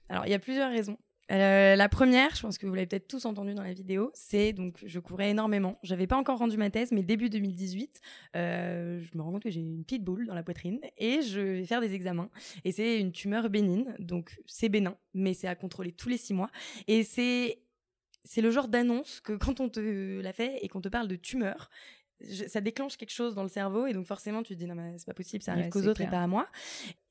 [0.09, 0.97] Alors, il y a plusieurs raisons.
[1.31, 4.53] Euh, la première, je pense que vous l'avez peut-être tous entendu dans la vidéo, c'est
[4.53, 5.79] donc je courais énormément.
[5.81, 7.99] J'avais pas encore rendu ma thèse, mais début 2018,
[8.35, 11.39] euh, je me rends compte que j'ai une petite boule dans la poitrine et je
[11.39, 12.29] vais faire des examens.
[12.63, 16.33] Et c'est une tumeur bénigne, donc c'est bénin, mais c'est à contrôler tous les six
[16.33, 16.49] mois.
[16.87, 17.59] Et c'est
[18.23, 21.15] c'est le genre d'annonce que quand on te la fait et qu'on te parle de
[21.15, 21.69] tumeur,
[22.21, 24.75] je- ça déclenche quelque chose dans le cerveau et donc forcément tu te dis non
[24.75, 26.47] mais c'est pas possible ça arrive Ouais, qu'aux autres et pas à moi.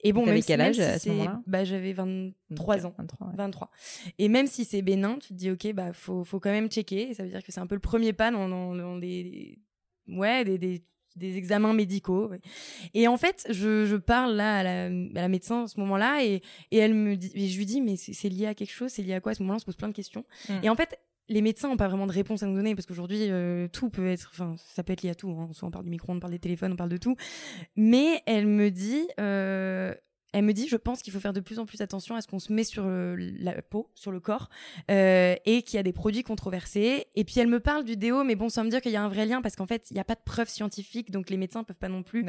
[0.01, 1.43] Et bon même si- quel même âge si à ce moment-là?
[1.47, 2.95] bah j'avais 23 ans.
[2.99, 3.33] 23, ouais.
[3.37, 3.71] 23
[4.19, 7.11] et même si c'est bénin tu te dis ok bah faut faut quand même checker.
[7.11, 9.59] Et ça veut dire que c'est un peu le premier pas dans, dans, dans des
[10.09, 10.83] ouais des, des
[11.17, 12.41] des examens médicaux ouais.
[12.93, 14.89] et en fait je, je parle là à la, à
[15.23, 17.95] la médecin à ce moment-là et, et elle me dit et je lui dis mais
[17.97, 19.31] c'est c'est lié à quelque chose c'est lié à quoi?
[19.31, 20.25] À ce moment-là on se pose plein de questions.
[20.49, 20.53] Mm.
[20.65, 23.31] et en fait les médecins n'ont pas vraiment de réponse à nous donner parce qu'aujourd'hui
[23.31, 25.49] euh, tout peut être enfin ça peut être lié à tout hein.
[25.53, 27.17] soit on parle du micro on parle des téléphones on parle de tout
[27.77, 29.95] mais elle me dit euh,
[30.33, 32.29] elle me dit je pense qu'il faut faire de plus en plus attention à ce
[32.29, 34.51] qu'on se met sur euh, la peau sur le corps
[34.91, 38.25] euh, et qu'il y a des produits controversés et puis elle me parle du déo
[38.25, 39.95] mais bon sans me dire qu'il y a un vrai lien parce qu'en fait il
[39.95, 42.25] n'y a pas de preuves scientifiques donc les médecins peuvent pas non plus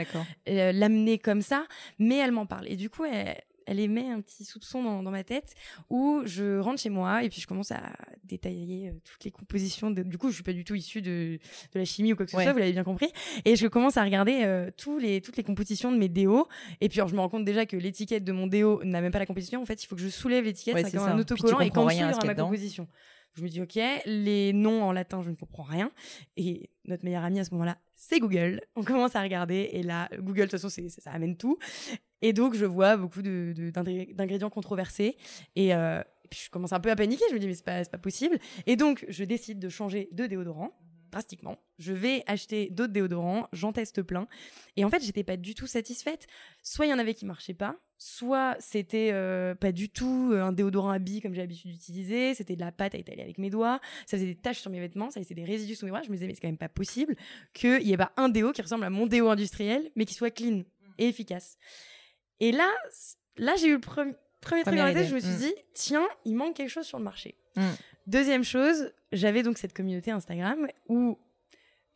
[0.45, 1.65] l'amener comme ça,
[1.99, 2.67] mais elle m'en parle.
[2.67, 5.53] Et du coup, elle, elle émet un petit soupçon dans, dans ma tête
[5.89, 7.81] où je rentre chez moi et puis je commence à
[8.23, 9.91] détailler euh, toutes les compositions.
[9.91, 10.03] De...
[10.03, 11.39] Du coup, je suis pas du tout issue de,
[11.73, 12.43] de la chimie ou quoi que ce Ouais.
[12.43, 13.07] soit, vous l'avez bien compris.
[13.45, 16.47] Et je commence à regarder euh, tous les, toutes les compositions de mes déos.
[16.81, 19.11] Et puis, alors, je me rends compte déjà que l'étiquette de mon déo n'a même
[19.11, 19.61] pas la composition.
[19.61, 22.25] En fait, il faut que je soulève l'étiquette, Ouais, c'est un autocollant et qu'en dessous,
[22.25, 22.87] ma composition.
[23.37, 25.91] Je me dis, ok, les noms en latin, je ne comprends rien.
[26.37, 28.61] Et notre meilleur ami à ce moment-là, c'est Google.
[28.77, 31.57] On commence à regarder et là, Google, de toute façon, c'est- ça, ça amène tout.
[32.25, 35.15] Et donc, je vois beaucoup d'ingrédients controversés.
[35.55, 37.23] Et, euh, et puis, je commence un peu à paniquer.
[37.29, 38.39] Je me dis, mais c'est pas, pas possible.
[38.65, 40.75] Et donc, je décide de changer de déodorant
[41.11, 41.59] drastiquement.
[41.77, 44.27] Je vais acheter d'autres déodorants, j'en teste plein.
[44.75, 46.25] Et en fait, j'étais pas du tout satisfaite.
[46.63, 50.41] Soit il y en avait qui marchaient pas, soit c'était euh, pas du tout euh,
[50.41, 53.37] un déodorant à billes comme j'ai l'habitude d'utiliser, c'était de la pâte à étaler avec
[53.37, 55.91] mes doigts, ça faisait des taches sur mes vêtements, ça laissait des résidus sous mes
[55.91, 56.01] bras.
[56.01, 57.15] Je me disais, mais c'est quand même pas possible
[57.53, 60.31] qu'il y ait pas un déo qui ressemble à mon déo industriel, mais qui soit
[60.31, 60.63] clean
[60.97, 61.57] et efficace.
[62.39, 62.69] Et là,
[63.37, 65.37] là j'ai eu le pre- premier truc dans la tête, je me suis Mm.
[65.37, 67.35] dit, tiens, il manque quelque chose sur le marché.
[67.55, 67.61] Mm.
[68.07, 71.17] Deuxième chose, j'avais donc cette communauté Instagram où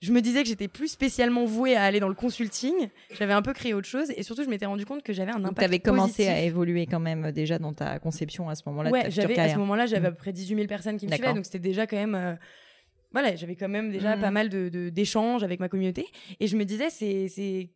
[0.02, 2.74] je me disais que j'étais plus spécialement vouée à aller dans le consulting.
[3.12, 5.44] J'avais un peu créé autre chose et surtout je m'étais rendu compte que j'avais un
[5.44, 6.30] impact tu avais commencé positif.
[6.30, 9.50] à évoluer quand même euh, déjà dans ta conception à ce moment-là Ouais, j'avais à
[9.50, 10.06] ce moment-là, j'avais Mm.
[10.06, 12.16] à peu près 18 000 personnes qui me suivaient, donc c'était déjà quand même.
[12.16, 12.34] euh,
[13.12, 16.06] voilà, j'avais quand même déjà pas mal de de- d'échanges avec ma communauté
[16.40, 17.70] et je me disais c'est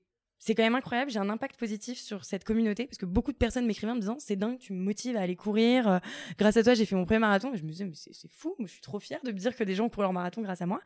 [0.46, 3.38] c'est quand même incroyable, j'ai un impact positif sur cette communauté parce que beaucoup de
[3.38, 5.88] personnes m'écrivaient en me disant c'est dingue, tu me motives à aller courir.
[5.88, 6.00] euh,
[6.38, 8.54] grâce à toi, j'ai fait mon premier marathon et je me disais mais c'est fou,
[8.60, 10.66] je suis trop fière de me dire que des gens courent leur marathon grâce à
[10.66, 10.82] moi.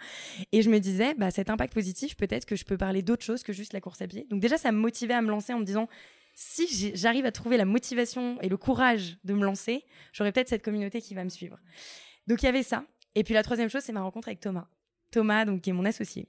[0.52, 3.42] Et je me disais bah cet impact positif, peut-être que je peux parler d'autre chose
[3.42, 4.28] que juste la course à pied.
[4.30, 5.90] Donc déjà ça me motivait à me lancer en me disant
[6.36, 10.64] si j'arrive à trouver la motivation et le courage de me lancer, j'aurai peut-être cette
[10.64, 11.58] communauté qui va me suivre.
[12.28, 12.86] Donc il y avait ça.
[13.16, 14.68] Et puis la troisième chose, c'est ma rencontre avec Thomas.
[15.12, 16.28] Thomas, donc qui est mon associé,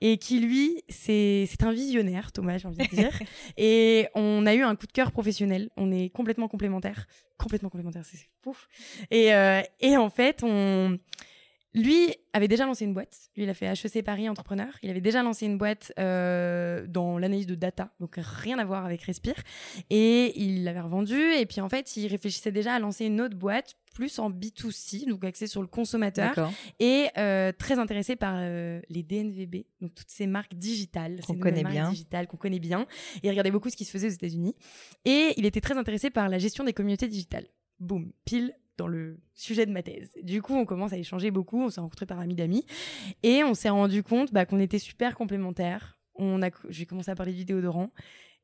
[0.00, 3.18] et qui lui, c'est c'est un visionnaire, Thomas, j'ai envie de dire.
[3.56, 5.70] et on a eu un coup de cœur professionnel.
[5.76, 7.06] On est complètement complémentaires,
[7.38, 8.68] complètement complémentaires, c'est c'est pouf.
[9.10, 10.98] Et euh, et en fait, on
[11.82, 13.30] lui avait déjà lancé une boîte.
[13.36, 14.68] Lui, il a fait HEC Paris Entrepreneur.
[14.82, 18.84] Il avait déjà lancé une boîte euh, dans l'analyse de data, donc rien à voir
[18.84, 19.34] avec Respire.
[19.90, 21.18] Et il l'avait revendu.
[21.18, 25.08] Et puis en fait, il réfléchissait déjà à lancer une autre boîte plus en B2C,
[25.08, 30.10] donc axée sur le consommateur et euh, très intéressé par euh, les DNVB, donc toutes
[30.10, 31.90] ces marques digitales, Qu'on connaît marques bien.
[31.90, 32.86] digitales qu'on connaît bien.
[33.16, 34.54] Et il regardait beaucoup ce qui se faisait aux États-Unis.
[35.04, 37.46] Et il était très intéressé par la gestion des communautés digitales.
[37.80, 40.12] Boum, pile dans le sujet de ma thèse.
[40.22, 42.64] Du coup, on commence à échanger beaucoup, on s'est rencontrés par amis d'amis,
[43.22, 45.98] et on s'est rendu compte bah, qu'on était super complémentaires.
[46.14, 47.90] On a, j'ai commencé à parler de vidéodorant.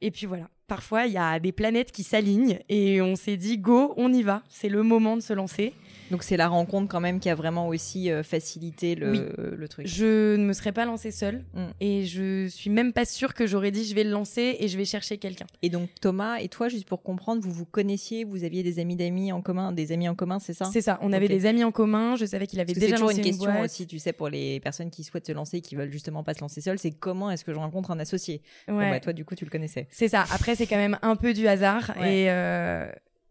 [0.01, 3.59] Et puis voilà, parfois il y a des planètes qui s'alignent et on s'est dit
[3.59, 5.75] go, on y va, c'est le moment de se lancer.
[6.11, 9.87] Donc c'est la rencontre quand même qui a vraiment aussi euh, facilité le, le, truc.
[9.87, 11.67] Je ne me serais pas lancée seule mm.
[11.81, 14.77] et je suis même pas sûre que j'aurais dit je vais le lancer et je
[14.77, 15.47] vais chercher quelqu'un.
[15.63, 18.97] Et donc Thomas et toi, juste pour comprendre, vous vous connaissiez, vous aviez des amis
[18.97, 20.67] d'amis en commun, des amis en commun, c'est ça?
[20.67, 20.99] C'est ça.
[21.01, 22.17] On avait des amis en commun.
[22.17, 25.05] Je savais qu'il avait déjà lancé une, question aussi, tu sais, pour les personnes qui
[25.05, 27.59] souhaitent se lancer, qui veulent justement pas se lancer seules, c'est comment est-ce que je
[27.59, 28.43] rencontre un associé?
[28.69, 28.91] Ouais.
[28.91, 29.89] bah, toi, du coup, tu le connaissais.
[29.91, 30.25] C'est ça.
[30.33, 32.31] Après, c'est quand même un peu du hasard et.
[32.31, 32.87] Euh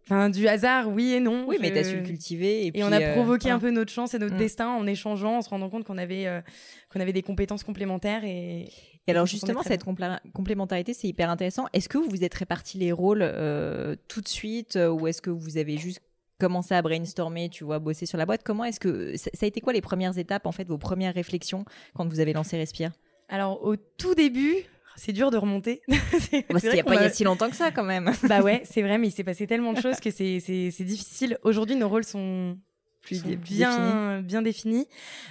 [0.05, 1.45] Enfin, du hasard, oui et non.
[1.47, 2.67] Oui, mais t'as su le cultiver.
[2.67, 4.39] Et, et on a euh, provoqué un peu notre chance et notre mm.
[4.39, 6.41] destin en échangeant, en se rendant compte qu'on avait, euh,
[6.91, 8.25] qu'on avait des compétences complémentaires.
[8.25, 8.69] Et,
[9.07, 9.83] et alors justement, cette
[10.33, 11.67] complémentarité, c'est hyper intéressant.
[11.71, 15.29] Est-ce que vous vous êtes répartis les rôles euh, tout de suite ou est-ce que
[15.29, 16.01] vous avez juste
[16.37, 18.41] commencé à brainstormer, tu vois, bosser sur la boîte?
[18.43, 21.63] Comment est-ce que ça a été quoi les premières étapes, en fait, vos premières réflexions
[21.95, 22.91] quand vous avez lancé Respire?
[23.29, 25.81] Alors au tout début, c'est dur de remonter.
[26.49, 28.11] Parce qu'il n'y a pas il y a si longtemps que ça quand même.
[28.23, 31.37] bah ouais, c'est vrai, mais il s'est passé tellement de choses que c'est c'est difficile.
[31.43, 32.57] Aujourd'hui, nos rôles sont
[33.01, 34.87] plus bien bien définis.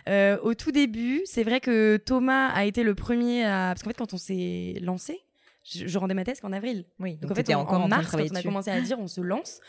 [0.08, 3.90] Euh, au tout début, c'est vrai que Thomas a été le premier à parce qu'en
[3.90, 5.22] fait quand on s'est lancé,
[5.64, 6.84] je, rendais ma thèse qu'en avril.
[6.98, 7.16] Oui.
[7.16, 9.60] Donc, en fait, encore en, mars, quand on a commencé à dire on se lance,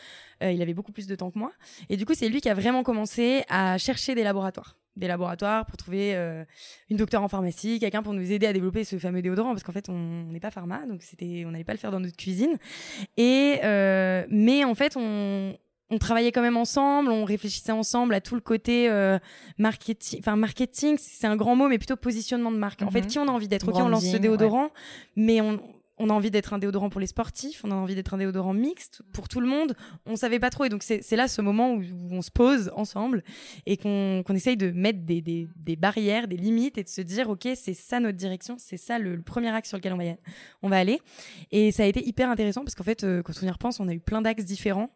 [0.42, 1.52] euh, il avait beaucoup plus de temps que moi.
[1.88, 5.66] Et du coup, c'est lui qui a vraiment commencé à chercher des laboratoires des laboratoires
[5.66, 6.44] pour trouver euh,
[6.90, 9.72] une docteure en pharmacie, quelqu'un pour nous aider à développer ce fameux déodorant parce qu'en
[9.72, 12.56] fait on n'est pas pharma donc c'était on n'allait pas le faire dans notre cuisine
[13.16, 15.56] et euh, mais en fait on
[15.90, 19.18] on travaillait quand même ensemble, on réfléchissait ensemble à tout le côté euh,
[19.58, 22.82] marketing, enfin marketing, c'est un grand mot, mais plutôt positionnement de marque.
[22.82, 23.06] En fait, mhm.
[23.06, 23.68] qui on a envie d'être?
[23.68, 24.70] Ok, on lance ce déodorant,
[25.14, 25.60] mais on,
[25.98, 28.52] on a envie d'être un déodorant pour les sportifs, on a envie d'être un déodorant
[28.52, 29.76] mixte pour tout le monde.
[30.06, 33.22] On savait pas trop et donc c'est là ce moment où, on se pose ensemble
[33.66, 37.28] et qu'on essaye de mettre des, des, des, barrières, des limites et de se dire
[37.30, 40.04] ok c'est ça notre direction, c'est ça le, premier axe sur lequel on va,
[40.62, 41.00] on va aller.
[41.52, 43.88] Et ça a été hyper intéressant parce qu'en fait euh, quand on y repense, on
[43.88, 44.90] a eu plein d'axes différents.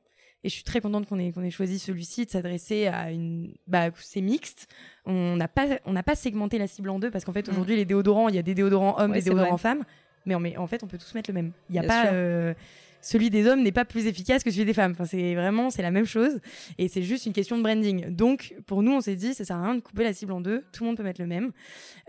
[0.45, 3.91] Et je suis très contente qu'on ait ait choisi celui-ci de s'adresser à une bah
[3.97, 4.69] c'est mixte.
[5.05, 7.53] On n'a pas on pas segmenté la cible en deux parce qu'en fait mmh.
[7.53, 9.85] aujourd'hui les déodorants il y a des déodorants hommes, des déodorants femmes
[10.29, 11.53] mais, en fait, on peut tous mettre le même.
[11.71, 12.55] Il y a pas euh,
[13.01, 14.93] celui des hommes n'est pas plus efficace que celui des femmes.
[14.93, 16.41] Enfin, c'est vraiment c'est la même chose
[16.79, 18.15] et c'est juste une question de branding.
[18.15, 20.41] Donc pour nous, on s'est dit ça sert à rien de couper la cible en
[20.41, 20.65] deux.
[20.73, 21.53] Tout le monde peut mettre le même.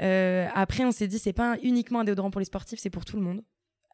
[0.01, 3.05] Euh, après, on s'est dit c'est pas uniquement un déodorant pour les sportifs, c'est pour
[3.05, 3.41] tout le monde.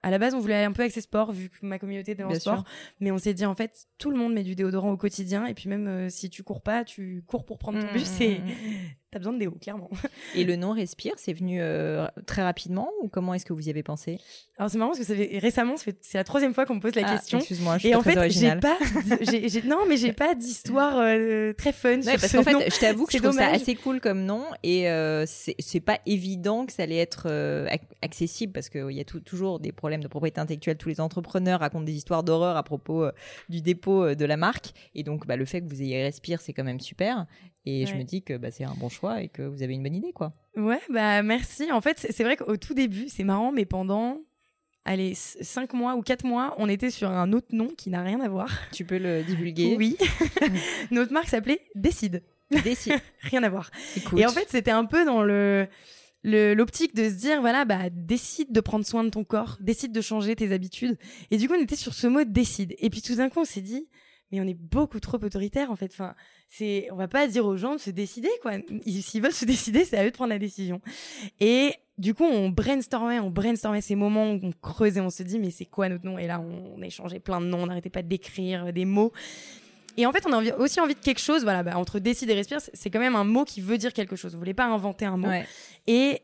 [0.03, 2.21] À la base, on voulait aller un peu accès sport vu que ma communauté était
[2.21, 2.63] dans le sport,
[2.99, 5.55] mais on s'est dit en fait tout le monde met du déodorant au quotidien et
[5.55, 8.37] puis même euh, si tu cours pas, tu cours pour prendre ton mmh, bus et
[8.37, 8.77] mmh, mmh,
[9.15, 9.89] t'as besoin de déo clairement.
[10.35, 13.69] Et le nom respire, c'est venu euh, très rapidement ou comment est-ce que vous y
[13.69, 14.19] avez pensé?
[14.57, 16.95] Alors c'est marrant parce que ça fait, récemment, c'est la troisième fois qu'on me pose
[16.95, 17.37] la ah, question.
[17.39, 18.77] Excuse-moi, je suis et en fait, j'ai pas,
[19.65, 22.01] non mais j'ai pas d'histoire euh, très fun.
[22.01, 24.85] Ouais, parce qu'en fait, je t'avoue que je trouve ça assez cool comme nom et
[25.25, 27.27] c'est, c'est pas évident que ça allait être
[28.01, 31.83] accessible parce qu'il y a toujours des problèmes de propriété intellectuelle tous les entrepreneurs racontent
[31.83, 33.11] des histoires d'horreur à propos euh,
[33.49, 34.73] du dépôt euh, de la marque.
[34.93, 37.25] Et donc, bah, le fait que vous ayez Respire, c'est quand même super.
[37.65, 39.81] Et je me dis que bah, c'est un bon choix et que vous avez une
[39.81, 40.33] bonne idée, quoi.
[40.55, 41.71] Ouais, bah merci.
[41.71, 44.21] En fait, c'est vrai qu'au tout début, c'est marrant, mais pendant
[44.85, 48.21] allez, 5 mois ou 4 mois, on était sur un autre nom qui n'a rien
[48.21, 48.49] à voir.
[48.71, 49.97] Tu peux le divulguer Oui.
[50.91, 52.23] Notre marque s'appelait Décide.
[52.63, 52.93] Décide.
[53.21, 53.71] rien à voir.
[54.15, 55.67] Et en fait, c'était un peu dans le
[56.27, 60.01] l'optique de se dire voilà bah décide de prendre soin de ton corps décide de
[60.01, 60.97] changer tes habitudes
[61.29, 63.45] et du coup on était sur ce mot décide et puis tout d'un coup on
[63.45, 63.87] s'est dit
[64.35, 66.15] mais on est beaucoup trop autoritaire en fait enfin
[66.47, 68.53] c'est on va pas dire aux gens de se décider quoi
[68.85, 70.81] s'ils veulent se décider c'est à eux de prendre la décision
[71.39, 75.39] et du coup, on brainstormait, on brainstormait ces moments où on creusait, on se dit,
[75.39, 76.17] mais c'est quoi notre nom?
[76.17, 79.13] Et là, on, échangeait plein de noms, on n'arrêtait pas d'écrire des mots.
[79.97, 81.43] Et en fait, on a aussi envie de quelque chose.
[81.43, 84.17] Voilà, bah, entre décide et respire, c'est quand même un mot qui veut dire quelque
[84.17, 84.33] chose.
[84.33, 85.29] Vous voulez pas inventer un mot.
[85.87, 86.21] Et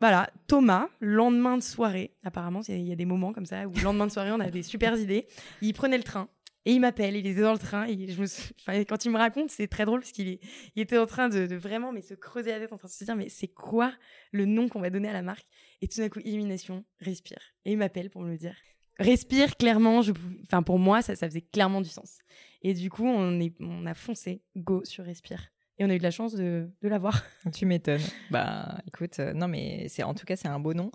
[0.00, 4.06] voilà, Thomas, lendemain de soirée, apparemment, il y a des moments comme ça où lendemain
[4.06, 5.26] de soirée, on a des super idées.
[5.60, 6.28] Il prenait le train
[6.68, 7.86] et il m'appelle, il était dans le train.
[7.86, 10.40] Et je me quand il me raconte, c'est très drôle parce qu'il est...
[10.76, 12.92] il était en train de, de, vraiment mais se creuser la tête, en train de
[12.92, 13.90] se dire mais c'est quoi
[14.32, 15.46] le nom qu'on va donner à la marque?
[15.80, 17.40] Et tout d'un coup, illumination, respire.
[17.64, 18.54] Et il m'appelle pour me le dire.
[18.98, 22.18] Respire clairement je enfin pour moi ça ça faisait clairement du sens.
[22.60, 25.50] Et du coup on est on a foncé go sur respire.
[25.78, 27.24] Et on a eu de la chance de de l'avoir.
[27.54, 28.02] Tu m'étonnes.
[28.30, 30.90] Bah écoute euh, non mais c'est en tout cas c'est un beau nom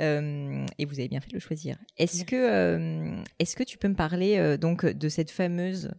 [0.00, 1.76] euh, et vous avez bien fait de le choisir.
[1.96, 5.90] Est-ce que, euh, est-ce que tu peux me parler euh, donc de cette fameuse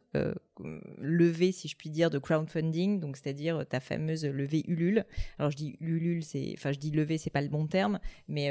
[0.99, 5.05] levée, si je puis dire, de crowdfunding, donc c'est-à-dire ta fameuse levée Ulule.
[5.37, 8.49] Alors je dis Ulule, c'est, enfin je dis levée, c'est pas le bon terme, mais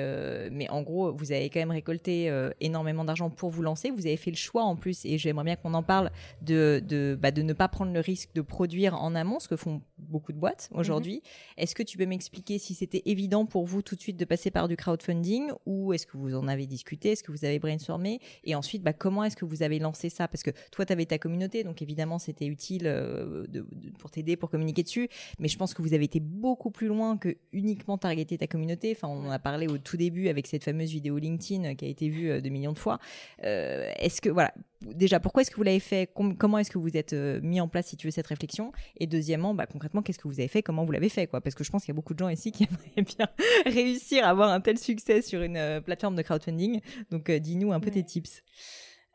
[0.51, 3.91] mais en gros, vous avez quand même récolté énormément d'argent pour vous lancer.
[3.91, 6.11] Vous avez fait le choix en plus, et j'aimerais bien qu'on en parle,
[6.43, 9.57] de de bah, de ne pas prendre le risque de produire en amont, ce que
[9.57, 10.81] font beaucoup de boîtes mhm.
[10.81, 11.23] aujourd'hui.
[11.57, 14.51] Est-ce que tu peux m'expliquer si c'était évident pour vous tout de suite de passer
[14.51, 18.21] par du crowdfunding ou est-ce que vous en avez discuté, est-ce que vous avez brainstormé
[18.45, 20.29] et ensuite bah, comment est-ce que vous avez lancé ça?
[20.29, 23.67] Parce que toi, tu avais ta communauté, donc évidemment, c'était utile euh, de,
[23.99, 25.09] pour t'aider, pour communiquer dessus,
[25.39, 28.93] mais je pense que vous avez été beaucoup plus loin que uniquement targeter ta communauté.
[28.97, 31.89] Enfin, on en a parlé au tout début avec cette fameuse vidéo LinkedIn qui a
[31.89, 32.99] été vue euh, de millions de fois.
[33.45, 36.11] Euh, est-ce que, voilà, déjà, pourquoi est-ce que vous l'avez fait?
[36.15, 38.73] Comment est-ce que vous êtes mis en place, si tu veux, cette réflexion?
[38.99, 40.63] Et deuxièmement, bah, concrètement, qu'est-ce que vous avez fait?
[40.63, 41.41] Comment vous l'avez fait quoi?
[41.41, 42.65] Parce que je pense qu'il y a beaucoup de gens ici qui
[42.97, 43.29] aimeraient bien
[43.67, 46.81] réussir à avoir un tel succès sur une plateforme de crowdfunding.
[47.11, 48.43] Donc, dis-nous un peu tes tips.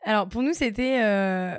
[0.04, 1.58] Alors pour nous, c'était euh,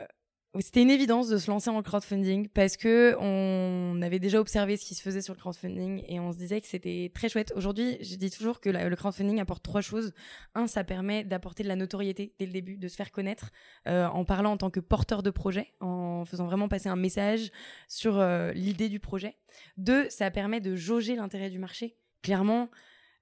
[0.60, 4.86] c'était une évidence de se lancer en crowdfunding parce que on avait déjà observé ce
[4.86, 7.52] qui se faisait sur le crowdfunding et on se disait que c'était très chouette.
[7.56, 10.14] Aujourd'hui, je dis toujours que le crowdfunding apporte trois choses.
[10.54, 13.52] Un, ça permet d'apporter de la notoriété dès le début, de se faire connaître
[13.88, 17.52] euh, en parlant en tant que porteur de projet, en faisant vraiment passer un message
[17.88, 19.36] sur euh, l'idée du projet.
[19.78, 21.98] Deux, ça permet de jauger l'intérêt du marché.
[22.22, 22.70] Clairement,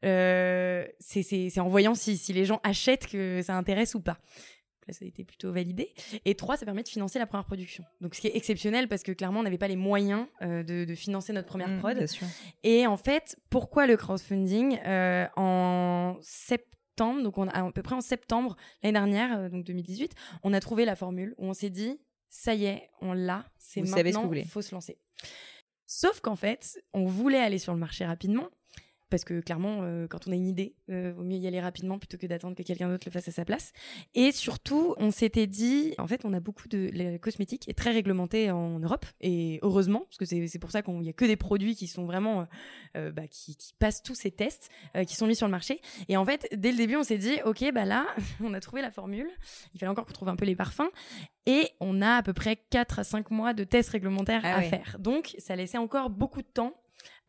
[0.05, 4.19] euh, c'est en voyant si, si les gens achètent que ça intéresse ou pas.
[4.87, 5.93] Là, ça a été plutôt validé.
[6.25, 7.83] Et trois, ça permet de financer la première production.
[8.01, 10.85] Donc, ce qui est exceptionnel parce que clairement, on n'avait pas les moyens euh, de,
[10.85, 12.05] de, financer notre première mmh, prod.
[12.63, 17.95] Et en fait, pourquoi le crowdfunding euh, En septembre, donc on a, à peu près
[17.95, 21.69] en septembre l'année dernière, euh, donc 2018, on a trouvé la formule où on s'est
[21.69, 24.97] dit, ça y est, on l'a, c'est maintenant, il faut se lancer.
[25.85, 28.49] Sauf qu'en fait, on voulait aller sur le marché rapidement,
[29.13, 31.99] parce que clairement, euh, quand on a une idée, euh, vaut mieux y aller rapidement
[31.99, 33.71] plutôt que d'attendre que quelqu'un d'autre le fasse à sa place.
[34.15, 37.91] Et surtout, on s'était dit, en fait, on a beaucoup de la cosmétique est très
[37.91, 41.35] réglementée en Europe et heureusement, parce que c'est pour ça qu'il y a que des
[41.35, 42.45] produits qui sont vraiment euh,
[42.97, 44.71] euh, bah, qui, qui, passent tous ces tests,
[45.05, 45.79] qui sont mis sur le marché.
[46.09, 48.07] Et en fait, dès le début, on s'est dit, ok, bah là,
[48.43, 49.29] on a trouvé la formule.
[49.75, 50.89] Il fallait encore qu'on trouve un peu les parfums.
[51.45, 54.61] Et on a à peu près 4 à 5 mois de tests réglementaires ah à
[54.63, 54.97] faire.
[54.97, 56.73] Donc, ça laissait encore beaucoup de temps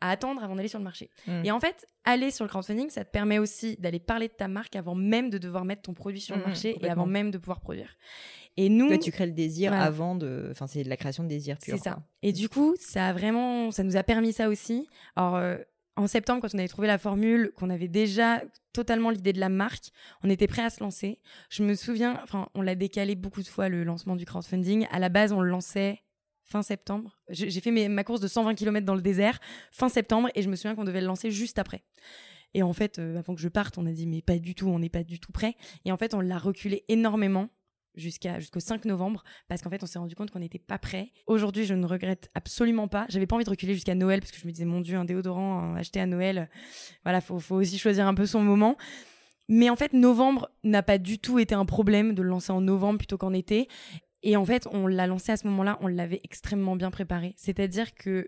[0.01, 1.09] à attendre avant d'aller sur le marché.
[1.27, 1.43] Hmm.
[1.43, 4.47] Et en fait, aller sur le crowdfunding, ça te permet aussi d'aller parler de ta
[4.47, 7.31] marque avant même de devoir mettre ton produit sur le hmm, marché et avant même
[7.31, 7.95] de pouvoir produire.
[8.57, 11.57] Et nous, tu crées le désir avant de, enfin c'est de la création de désir
[11.57, 11.75] pur.
[11.75, 11.99] C'est ça.
[12.21, 14.87] Et du coup, ça a vraiment, ça nous a permis ça aussi.
[15.15, 15.57] Alors euh,
[15.97, 19.49] en septembre, quand on avait trouvé la formule, qu'on avait déjà totalement l'idée de la
[19.49, 19.91] marque,
[20.23, 21.19] on était prêt à se lancer.
[21.49, 24.87] Je me souviens, enfin, on l'a décalé beaucoup de fois le lancement du crowdfunding.
[24.91, 26.01] À la base, on le lançait
[26.45, 27.19] fin septembre.
[27.29, 29.39] J'ai fait ma course de 120 km dans le désert
[29.71, 31.83] fin septembre et je me souviens qu'on devait le lancer juste après.
[32.53, 34.67] Et en fait, euh, avant que je parte, on a dit mais pas du tout,
[34.67, 35.55] on n'est pas du tout prêt.
[35.83, 37.49] Et en fait, on l'a reculé énormément
[37.95, 41.11] jusqu'à jusqu'au 5 novembre parce qu'en fait, on s'est rendu compte qu'on n'était pas prêt.
[41.27, 43.05] Aujourd'hui, je ne regrette absolument pas.
[43.09, 45.05] J'avais pas envie de reculer jusqu'à Noël parce que je me disais mon dieu, un
[45.05, 46.49] déodorant acheté à Noël.
[47.03, 48.77] Voilà, faut faut aussi choisir un peu son moment.
[49.47, 52.61] Mais en fait, novembre n'a pas du tout été un problème de le lancer en
[52.61, 53.67] novembre plutôt qu'en été.
[54.25, 57.35] Et en fait, on l'a lancé à ce moment-là, on l'avait extrêmement bien préparé.
[57.37, 58.27] C'est-à-dire que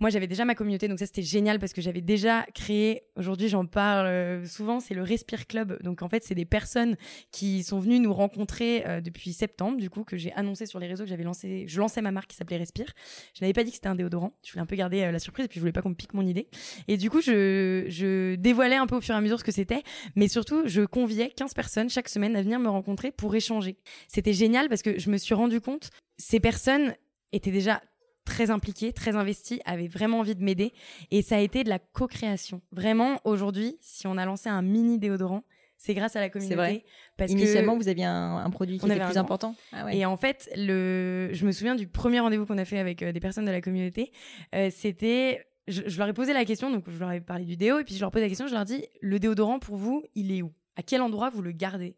[0.00, 3.02] moi, j'avais déjà ma communauté, donc ça c'était génial parce que j'avais déjà créé.
[3.16, 4.80] Aujourd'hui, j'en parle euh, souvent.
[4.80, 5.80] C'est le Respire Club.
[5.82, 6.96] Donc en fait, c'est des personnes
[7.30, 10.86] qui sont venues nous rencontrer euh, depuis septembre, du coup que j'ai annoncé sur les
[10.86, 11.64] réseaux que j'avais lancé.
[11.68, 12.92] Je lançais ma marque qui s'appelait Respire.
[13.34, 14.32] Je n'avais pas dit que c'était un déodorant.
[14.44, 15.94] Je voulais un peu garder euh, la surprise et puis je voulais pas qu'on me
[15.94, 16.48] pique mon idée.
[16.88, 19.52] Et du coup, je, je dévoilais un peu au fur et à mesure ce que
[19.52, 19.82] c'était,
[20.16, 23.76] mais surtout, je conviais 15 personnes chaque semaine à venir me rencontrer pour échanger.
[24.08, 26.94] C'était génial parce que je me suis rendu compte ces personnes
[27.32, 27.80] étaient déjà
[28.24, 30.72] très impliqué, très investi, avait vraiment envie de m'aider.
[31.10, 32.60] Et ça a été de la co-création.
[32.72, 35.44] Vraiment, aujourd'hui, si on a lancé un mini déodorant,
[35.80, 36.56] c'est grâce à la communauté.
[36.56, 36.84] Vrai.
[37.16, 39.56] Parce Initialement, vous aviez un, produit qui était plus important.
[39.72, 43.02] Ah Et en fait, le, je me souviens du premier rendez-vous qu'on a fait avec
[43.02, 44.12] euh, des personnes de la communauté.
[44.54, 47.56] Euh, c'était, je, je, leur ai posé la question, donc je leur ai parlé du
[47.56, 50.04] déo, et puis je leur pose la question, je leur dis, le déodorant pour vous,
[50.14, 50.52] il est où?
[50.76, 51.96] À quel endroit vous le gardez?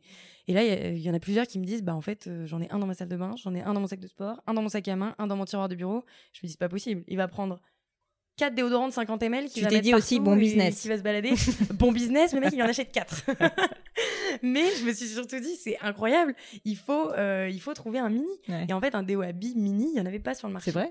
[0.48, 2.61] Et là, il y, en a plusieurs qui me disent, bah en fait, euh, j'en
[2.61, 4.42] ai un dans ma salle de bain, j'en ai un dans mon sac de sport,
[4.46, 6.05] un dans mon sac à main, un dans mon tiroir de bureau.
[6.33, 7.05] Je me dis, c'est pas possible.
[7.07, 7.61] Il va prendre
[8.37, 10.81] quatre déodorants de 50 ml qui tu t'es dit aussi bon business.
[10.81, 11.33] qui va se balader.
[11.74, 13.22] Bon business le mec il en achète quatre.
[14.42, 16.35] Mais je me suis surtout dit c'est incroyable.
[16.64, 18.33] Il faut euh, il faut trouver un mini.
[18.68, 20.55] Et en fait un déo à billes mini il y en avait pas sur le
[20.55, 20.70] marché.
[20.70, 20.90] C'est vrai.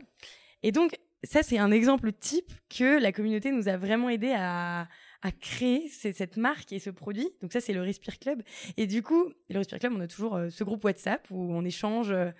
[0.63, 4.87] Et donc ça c'est un exemple type que la communauté nous a vraiment aidé à
[5.21, 7.29] à créer cette marque et ce produit.
[7.41, 8.41] Donc ça, c'est le Respire Club.
[8.77, 11.63] Et du coup, le Respire Club, on a toujours euh, ce groupe WhatsApp où on
[11.63, 12.11] échange.
[12.11, 12.31] Euh,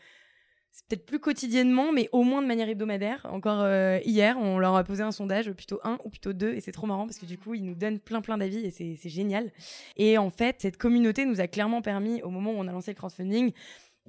[0.71, 3.27] c'est peut-être plus quotidiennement, mais au moins de manière hebdomadaire.
[3.29, 6.61] Encore euh, hier, on leur a posé un sondage, plutôt un ou plutôt deux, et
[6.61, 9.09] c'est trop marrant parce que du coup, ils nous donnent plein plein d'avis et c'est
[9.09, 9.51] génial.
[9.97, 12.91] Et en fait, cette communauté nous a clairement permis, au moment où on a lancé
[12.91, 13.51] le crowdfunding,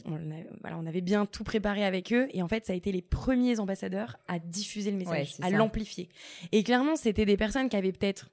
[0.04, 0.18] on,
[0.60, 2.28] voilà, on avait bien tout préparé avec eux.
[2.30, 6.08] Et en fait, ça a été les premiers ambassadeurs à diffuser le message, à l'amplifier.
[6.52, 8.30] Et clairement, c'était des personnes qui avaient peut-être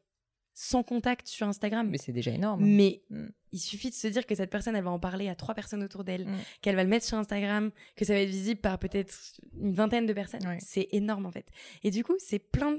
[0.54, 1.90] sans contact sur Instagram.
[1.90, 2.64] Mais c'est déjà énorme.
[2.64, 3.28] Mais mm.
[3.52, 5.84] il suffit de se dire que cette personne, elle va en parler à trois personnes
[5.84, 6.38] autour d'elle, mm.
[6.62, 9.14] qu'elle va le mettre sur Instagram, que ça va être visible par peut-être
[9.60, 10.42] une vingtaine de personnes.
[10.60, 11.48] C'est énorme en fait.
[11.84, 12.78] Et du coup, c'est plein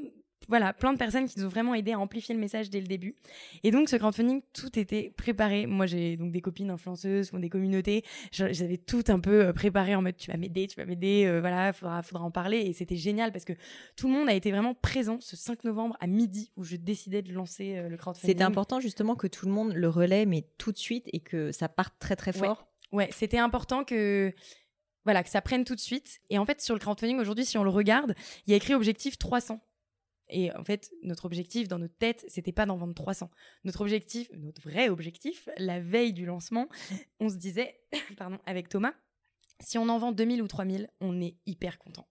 [0.50, 2.86] voilà, plein de personnes qui nous ont vraiment aidé à amplifier le message dès le
[2.86, 3.16] début.
[3.64, 5.66] Et donc, ce crowdfunding, tout était préparé.
[5.66, 8.04] Moi, j'ai donc des copines influenceuses des communautés.
[8.30, 11.40] J'avais tout un peu euh, préparé en mode, tu vas m'aider, tu vas m'aider, euh,
[11.40, 12.58] voilà, faudra, faudra en parler.
[12.58, 13.54] Et c'était génial parce que
[13.96, 17.22] tout le monde a été vraiment présent ce 5 novembre à midi où je décidais
[17.22, 18.30] de lancer euh, le crowdfunding.
[18.30, 21.50] C'était important justement que tout le monde le relaie, mais tout de suite et que
[21.50, 22.68] ça parte très très fort.
[22.92, 24.32] Ouais, c'était important que
[25.04, 26.20] voilà, que ça prenne tout de suite.
[26.28, 28.14] Et en fait, sur le crowdfunding aujourd'hui, si on le regarde,
[28.46, 29.60] il y a écrit objectif 300.
[30.30, 33.30] Et en fait, notre objectif dans notre tête, c'était pas d'en vendre 300.
[33.64, 36.68] Notre objectif, notre vrai objectif, la veille du lancement,
[37.18, 37.80] on se disait,
[38.16, 38.94] pardon, avec Thomas,
[39.60, 42.08] si on en vend 2000 ou 3000, on est hyper content.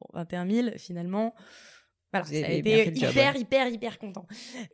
[0.00, 1.34] Bon, 21 000, finalement,
[2.12, 4.26] voilà, ça a été hyper, hyper, hyper content.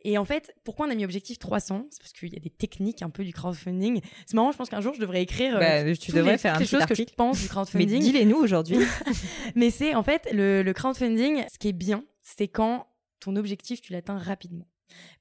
[0.02, 2.50] Et en fait, pourquoi on a mis objectif 300 C'est parce qu'il y a des
[2.50, 4.00] techniques un peu du crowdfunding.
[4.26, 6.56] C'est marrant, je pense qu'un jour, je devrais écrire euh, bah, tu devrais les, faire
[6.56, 7.88] un choses que je pense du crowdfunding.
[7.88, 8.78] Mais dis-les nous aujourd'hui.
[9.54, 12.04] Mais c'est en fait le, le crowdfunding, ce qui est bien,
[12.36, 12.86] c'est quand
[13.20, 14.66] ton objectif, tu l'atteins rapidement.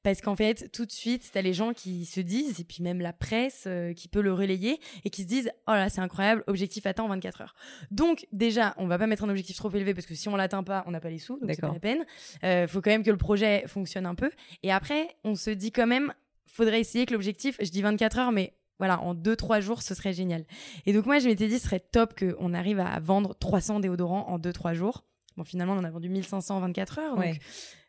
[0.03, 2.81] Parce qu'en fait, tout de suite, tu as les gens qui se disent, et puis
[2.81, 5.99] même la presse euh, qui peut le relayer, et qui se disent, oh là, c'est
[5.99, 7.55] incroyable, objectif atteint en 24 heures.
[7.91, 10.63] Donc, déjà, on va pas mettre un objectif trop élevé, parce que si on l'atteint
[10.63, 12.05] pas, on n'a pas les sous, donc c'est pas la peine.
[12.43, 14.31] Euh, faut quand même que le projet fonctionne un peu.
[14.63, 16.13] Et après, on se dit quand même,
[16.45, 20.13] faudrait essayer que l'objectif, je dis 24 heures, mais voilà, en 2-3 jours, ce serait
[20.13, 20.45] génial.
[20.85, 24.27] Et donc moi, je m'étais dit, ce serait top qu'on arrive à vendre 300 déodorants
[24.27, 25.03] en 2-3 jours.
[25.37, 27.15] Bon, finalement, on a vendu 1500 en 24 heures.
[27.15, 27.37] Donc,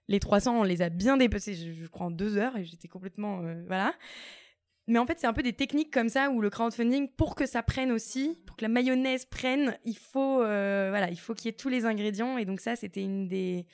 [0.09, 3.43] les 300, on les a bien dépassés, je, crois, en deux heures et j'étais complètement.
[3.43, 3.95] Euh, voilà.
[4.87, 7.45] Mais en fait, c'est un peu des techniques comme ça où le crowdfunding, pour que
[7.45, 11.47] ça prenne aussi, pour que la mayonnaise prenne, il faut, euh, voilà, il faut qu'il
[11.47, 12.39] y ait tous les ingrédients.
[12.39, 13.67] Et donc ça, c'était une des,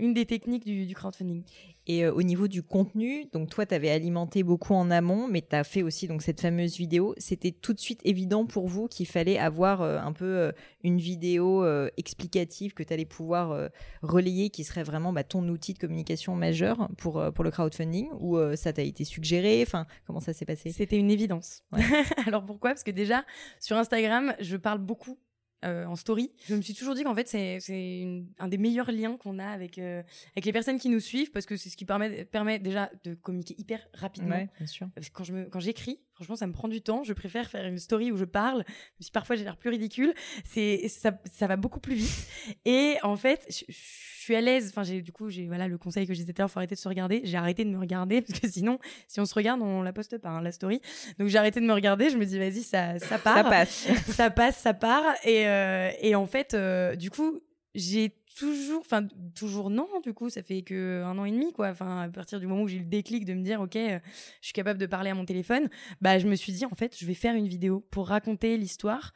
[0.00, 1.44] une des techniques du, crowdfunding.
[1.86, 5.42] Et euh, au niveau du contenu, donc toi, tu avais alimenté beaucoup en amont, mais
[5.42, 7.14] tu as fait aussi donc cette fameuse vidéo.
[7.18, 10.98] C'était tout de suite évident pour vous qu'il fallait avoir euh, un peu euh, une
[10.98, 11.64] vidéo
[11.96, 13.70] explicative que tu allais pouvoir
[14.02, 18.38] relayer, qui serait vraiment bah, ton outil de communication majeur pour, pour le crowdfunding, ou
[18.56, 19.62] ça t'a été suggéré?
[19.62, 20.70] Enfin, comment ça s'est passé?
[20.70, 21.62] C'était une évidence.
[22.26, 22.70] Alors pourquoi?
[22.70, 23.24] Parce que déjà,
[23.60, 25.18] sur Instagram, je parle beaucoup
[25.64, 26.32] euh, en story.
[26.46, 28.06] Je me suis toujours dit qu'en fait c'est
[28.38, 30.02] un des meilleurs liens qu'on a avec euh,
[30.34, 33.14] avec les personnes qui nous suivent parce que c'est ce qui permet permet déjà de
[33.14, 34.36] communiquer hyper rapidement.
[34.36, 34.88] Ouais, bien sûr.
[34.94, 37.02] Parce que quand je me quand j'écris, franchement ça me prend du temps.
[37.04, 40.14] Je préfère faire une story où je parle, même si parfois j'ai l'air plus ridicule.
[40.44, 42.26] C'est ça ça va beaucoup plus vite.
[42.64, 44.68] Et en fait je, je suis à l'aise.
[44.68, 46.74] Enfin, j'ai du coup, j'ai voilà le conseil que disais tout à l'heure, faut arrêter
[46.74, 47.22] de se regarder.
[47.24, 48.78] J'ai arrêté de me regarder parce que sinon,
[49.08, 50.80] si on se regarde, on la poste pas hein, la story.
[51.18, 52.10] Donc j'ai arrêté de me regarder.
[52.10, 55.04] Je me dis vas-y, ça ça part, ça passe, ça passe, ça part.
[55.24, 57.40] Et euh, et en fait, euh, du coup,
[57.74, 59.88] j'ai toujours, enfin toujours non.
[60.04, 61.68] Du coup, ça fait que un an et demi quoi.
[61.68, 63.98] Enfin, à partir du moment où j'ai eu le déclic de me dire ok, euh,
[64.40, 65.68] je suis capable de parler à mon téléphone,
[66.00, 69.12] bah je me suis dit en fait, je vais faire une vidéo pour raconter l'histoire.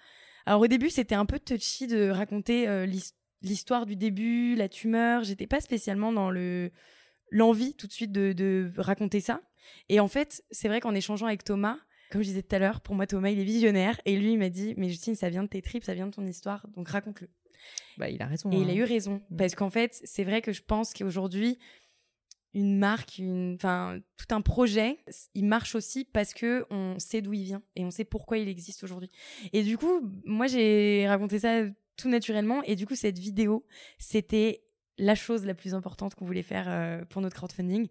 [0.47, 5.23] Alors au début, c'était un peu touchy de raconter l'histoire l'histoire du début, la tumeur.
[5.23, 6.73] J'étais pas spécialement dans le
[7.31, 9.41] l'envie tout de suite de, raconter ça.
[9.89, 11.79] Et en fait, c'est vrai qu'en échangeant avec Thomas,
[12.11, 14.39] comme je disais tout à l'heure, pour moi Thomas il est visionnaire et lui il
[14.39, 16.89] m'a dit mais Justine ça vient de tes tripes, ça vient de ton histoire, donc
[16.89, 17.29] raconte-le.
[17.97, 18.51] Bah il a raison.
[18.53, 18.77] Et il a hein.
[18.77, 19.37] eu raison mm.
[19.37, 21.59] parce qu'en fait c'est vrai que je pense qu'aujourd'hui
[22.53, 24.99] une marque, une, enfin tout un projet,
[25.35, 28.49] il marche aussi parce que on sait d'où il vient et on sait pourquoi il
[28.49, 29.11] existe aujourd'hui.
[29.53, 31.65] Et du coup, moi j'ai raconté ça
[31.97, 32.63] tout naturellement.
[32.65, 33.65] Et du coup, cette vidéo,
[33.99, 34.63] c'était
[34.99, 37.89] la chose la plus importante qu'on voulait faire euh, pour notre crowdfunding.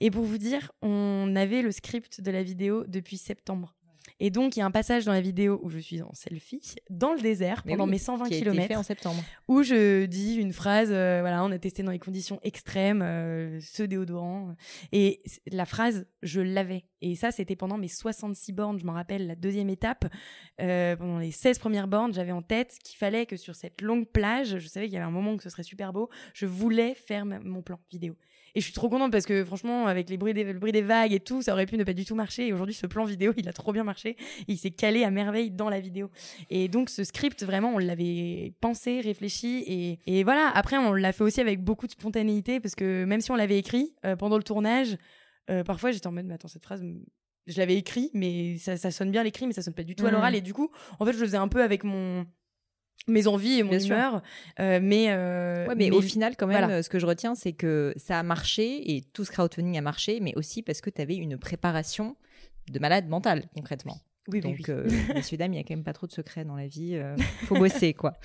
[0.00, 3.74] Et pour vous dire, on avait le script de la vidéo depuis septembre.
[4.20, 6.74] Et donc, il y a un passage dans la vidéo où je suis en selfie,
[6.90, 8.76] dans le désert, pendant mes 120 km.
[8.76, 9.22] en septembre.
[9.46, 13.60] Où je dis une phrase, euh, voilà, on a testé dans les conditions extrêmes, euh,
[13.60, 14.54] ce déodorant.
[14.92, 16.84] Et la phrase, je l'avais.
[17.00, 20.06] Et ça, c'était pendant mes 66 bornes, je m'en rappelle, la deuxième étape.
[20.60, 24.08] Euh, pendant les 16 premières bornes, j'avais en tête qu'il fallait que sur cette longue
[24.08, 26.94] plage, je savais qu'il y avait un moment où ce serait super beau, je voulais
[26.94, 28.16] faire mon plan vidéo.
[28.58, 30.82] Et je suis trop contente parce que franchement, avec les bruits des, le bruit des
[30.82, 32.48] vagues et tout, ça aurait pu ne pas du tout marcher.
[32.48, 34.16] Et aujourd'hui, ce plan vidéo, il a trop bien marché.
[34.48, 36.10] il s'est calé à merveille dans la vidéo.
[36.50, 39.62] Et donc, ce script, vraiment, on l'avait pensé, réfléchi.
[39.68, 43.20] Et, et voilà, après, on l'a fait aussi avec beaucoup de spontanéité parce que même
[43.20, 44.96] si on l'avait écrit euh, pendant le tournage,
[45.50, 46.84] euh, parfois j'étais en mode, mais attends, cette phrase,
[47.46, 50.04] je l'avais écrit, mais ça, ça sonne bien l'écrit, mais ça sonne pas du tout
[50.04, 50.14] à mmh.
[50.14, 50.34] l'oral.
[50.34, 52.26] Et du coup, en fait, je le faisais un peu avec mon
[53.06, 54.22] mes envies et mon humeur.
[54.60, 58.18] Euh, mais, euh, mais, au final, quand même, ce que je retiens, c'est que ça
[58.18, 61.38] a marché et tout ce crowdfunding a marché, mais aussi parce que tu avais une
[61.38, 62.16] préparation
[62.70, 64.00] de malade mentale, concrètement.
[64.30, 64.64] Oui, Donc, oui.
[64.68, 66.90] Euh, messieurs, dames, il n'y a quand même pas trop de secrets dans la vie.
[66.90, 68.18] Il euh, faut bosser, quoi.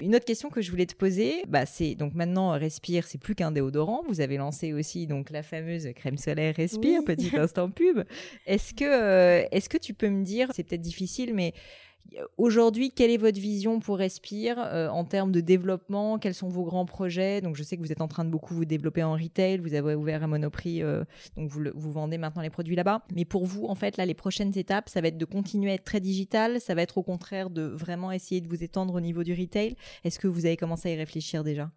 [0.00, 3.34] Une autre question que je voulais te poser, bah, c'est donc maintenant, Respire, c'est plus
[3.34, 4.02] qu'un déodorant.
[4.08, 8.02] Vous avez lancé aussi donc la fameuse crème solaire Respire, petit instant pub.
[8.46, 11.52] Est-ce que, euh, est-ce que tu peux me dire, c'est peut-être difficile, mais
[12.36, 16.18] Aujourd'hui, quelle est votre vision pour Respire euh, en termes de développement?
[16.18, 17.40] Quels sont vos grands projets?
[17.40, 19.58] Donc, je sais que vous êtes en train de beaucoup vous développer en retail.
[19.58, 21.04] Vous avez ouvert un Monoprix, euh,
[21.36, 23.02] donc vous, vous vendez maintenant les produits là-bas.
[23.14, 25.74] Mais pour vous, en fait, là, les prochaines étapes, ça va être de continuer à
[25.74, 26.60] être très digital.
[26.60, 29.76] Ça va être au contraire de vraiment essayer de vous étendre au niveau du retail.
[30.04, 31.70] Est-ce que vous avez commencé à y réfléchir déjà?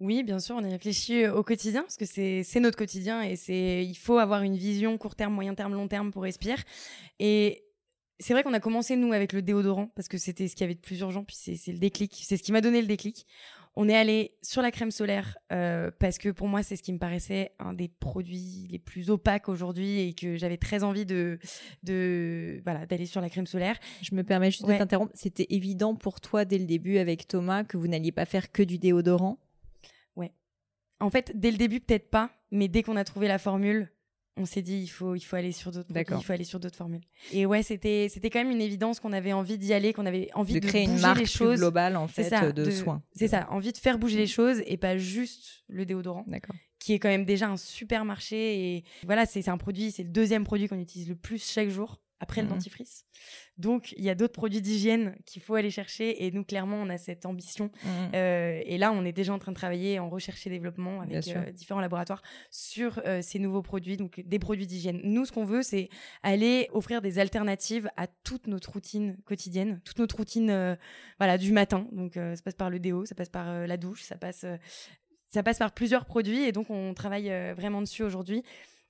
[0.00, 3.84] Oui, bien sûr, on y réfléchit au quotidien parce que c'est notre quotidien et c'est
[3.84, 6.58] il faut avoir une vision court terme, moyen terme, long terme pour Respire.
[7.20, 7.62] Et
[8.22, 10.74] c'est vrai qu'on a commencé nous avec le déodorant parce que c'était ce qui avait
[10.74, 12.22] de plus urgent puis c'est le déclic.
[12.24, 13.26] C'est ce qui m'a donné le déclic.
[13.74, 16.92] On est allé sur la crème solaire euh, parce que pour moi c'est ce qui
[16.92, 21.38] me paraissait un des produits les plus opaques aujourd'hui et que j'avais très envie de
[21.82, 23.78] de voilà d'aller sur la crème solaire.
[24.02, 25.12] Je me permets juste de t'interrompre.
[25.14, 28.62] C'était évident pour toi dès le début avec Thomas que vous n'alliez pas faire que
[28.62, 29.38] du déodorant?
[30.16, 30.32] Ouais.
[31.00, 33.90] En fait dès le début peut-être pas mais dès qu'on a trouvé la formule
[34.36, 36.76] on s'est dit il faut il faut aller sur d'autres il faut aller sur d'autres
[36.76, 37.02] formules.
[37.32, 40.30] Et ouais c'était c'était quand même une évidence qu'on avait envie d'y aller qu'on avait
[40.34, 41.58] envie de, créer une marque les choses.
[41.58, 43.02] globale en fait de, soins.
[43.14, 46.56] c'est ça envie de faire bouger les choses et pas juste le déodorant d'accord.
[46.78, 50.10] qui est quand même déjà un super marché et voilà c'est un produit c'est le
[50.10, 52.54] deuxième produit qu'on utilise le plus chaque jour après le mhm.
[52.54, 53.04] dentifrice.
[53.58, 56.24] Donc, il y a d'autres produits d'hygiène qu'il faut aller chercher.
[56.24, 57.70] Et nous, clairement, on a cette ambition.
[57.82, 58.10] Mhm.
[58.14, 61.26] Euh, et là, on est déjà en train de travailler en recherche et développement avec
[61.28, 65.00] euh, différents laboratoires sur euh, ces nouveaux produits, donc des produits d'hygiène.
[65.02, 65.88] Nous, ce qu'on veut, c'est
[66.22, 70.78] aller offrir des alternatives à toute notre routine quotidienne, toute notre routine
[71.18, 71.88] voilà, du matin.
[71.90, 74.46] Donc, ça passe par le déo, ça passe par la douche, ça passe,
[75.28, 76.44] ça passe par plusieurs produits.
[76.44, 78.44] Et donc, on travaille vraiment dessus aujourd'hui.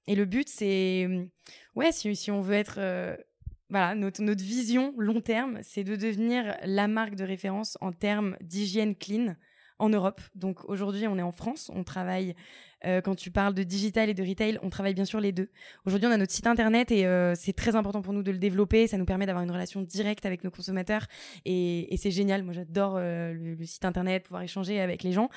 [0.07, 1.09] Et le but, c'est,
[1.75, 3.17] ouais, si, si on veut être, euh,
[3.71, 8.37] voilà, notre, notre vision long terme, c'est de devenir la marque de référence en termes
[8.41, 9.37] d'hygiène clean
[9.79, 10.21] en Europe.
[10.35, 12.35] Donc aujourd'hui, on est en France, on travaille
[12.87, 15.49] euh, quand tu parles de digital et de retail, on travaille bien sûr les deux.
[15.87, 18.39] Aujourd'hui, on a notre site internet et euh, c'est très important pour nous de le
[18.39, 18.87] développer.
[18.87, 21.07] Ça nous permet d'avoir une relation directe avec nos consommateurs
[21.45, 22.43] et, c'est génial.
[22.43, 25.29] Moi, j'adore euh, le, site internet, pouvoir échanger avec les gens.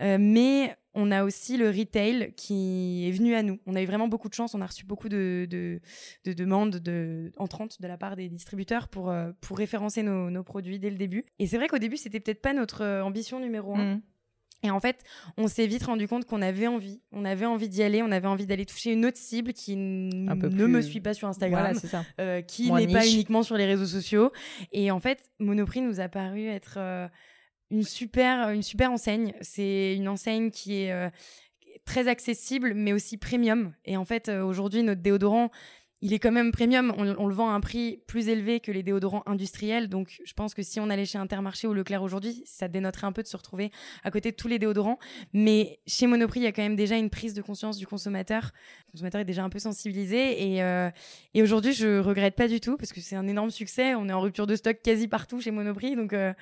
[0.00, 3.58] mais on a aussi le retail qui est venu à nous.
[3.66, 4.54] On a eu vraiment beaucoup de chance.
[4.54, 5.80] On a reçu beaucoup de, de,
[6.24, 9.12] de demandes de, entrantes de la part des distributeurs pour,
[9.50, 11.24] référencer nos, produits dès le début.
[11.38, 13.96] Et c'est vrai qu'au début, c'était peut-être pas notre ambition numéro un.
[13.96, 14.02] Mmh.
[14.62, 15.02] Et en fait,
[15.36, 18.28] on s'est vite rendu compte qu'on avait envie, on avait envie d'y aller, on avait
[18.28, 21.76] envie d'aller toucher une autre cible qui ne me suit pas sur Instagram,
[22.20, 24.30] euh, qui n'est pas uniquement sur les réseaux sociaux.
[24.72, 27.08] Et en fait, Monoprix nous a paru être euh,
[27.70, 29.34] une super, une super enseigne.
[29.40, 31.10] C'est une enseigne qui est euh,
[31.84, 33.74] très accessible, mais aussi premium.
[33.84, 35.50] Et en fait, aujourd'hui, notre déodorant,
[36.02, 36.92] il est quand même premium.
[36.98, 39.88] On, le vend à un prix plus élevé que les déodorants industriels.
[39.88, 43.12] Donc, je pense que si on allait chez Intermarché ou Leclerc aujourd'hui, ça dénoterait un
[43.12, 43.70] peu de se retrouver
[44.02, 44.98] à côté de tous les déodorants.
[45.32, 48.50] Mais chez Monoprix, il y a quand même déjà une prise de conscience du consommateur.
[48.88, 50.54] Le consommateur est déjà un peu sensibilisé.
[50.54, 50.90] Et, euh,
[51.34, 53.94] et aujourd'hui, je regrette pas du tout parce que c'est un énorme succès.
[53.94, 55.94] On est en rupture de stock quasi partout chez Monoprix.
[55.94, 56.32] Donc, euh,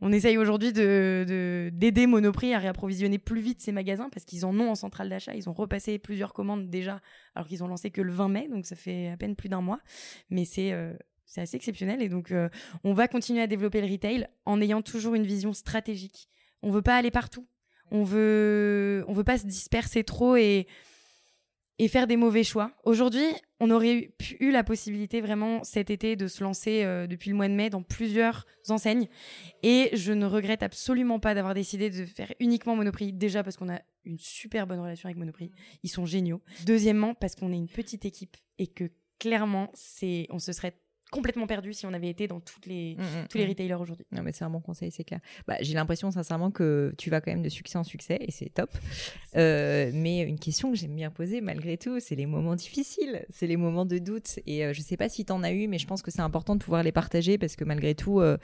[0.00, 4.58] on essaye aujourd'hui de d'aider Monoprix à réapprovisionner plus vite ses magasins parce qu'ils en
[4.58, 5.34] ont en centrale d'achat.
[5.34, 7.00] Ils ont repassé plusieurs commandes déjà
[7.34, 9.60] alors qu'ils ont lancé que le 20 mai, donc ça fait à peine plus d'un
[9.60, 9.80] mois.
[10.30, 10.94] Mais c'est euh,
[11.36, 12.48] assez exceptionnel et donc euh,
[12.82, 16.28] on va continuer à développer le retail en ayant toujours une vision stratégique.
[16.62, 17.46] On veut pas aller partout.
[17.90, 20.66] On veut on veut pas se disperser trop et
[21.80, 22.72] et faire des mauvais choix.
[22.84, 23.24] Aujourd'hui,
[23.58, 27.48] on aurait eu la possibilité vraiment cet été de se lancer euh, depuis le mois
[27.48, 29.08] de mai dans plusieurs enseignes.
[29.62, 33.14] Et je ne regrette absolument pas d'avoir décidé de faire uniquement Monoprix.
[33.14, 35.52] Déjà parce qu'on a une super bonne relation avec Monoprix.
[35.82, 36.42] Ils sont géniaux.
[36.66, 40.74] Deuxièmement, parce qu'on est une petite équipe et que clairement, c'est, on se serait
[41.10, 43.48] complètement perdu si on avait été dans toutes les, mm, mm, tous les mm.
[43.48, 44.06] retailers aujourd'hui.
[44.12, 45.20] Non, mais c'est un bon conseil, c'est clair.
[45.46, 48.52] Bah, j'ai l'impression sincèrement que tu vas quand même de succès en succès et c'est
[48.52, 48.70] top.
[49.36, 53.46] Euh, mais une question que j'aime bien poser malgré tout, c'est les moments difficiles, c'est
[53.46, 54.40] les moments de doute.
[54.44, 56.20] Et euh, je sais pas si tu en as eu, mais je pense que c'est
[56.20, 58.38] important de pouvoir les partager parce que malgré tout, euh,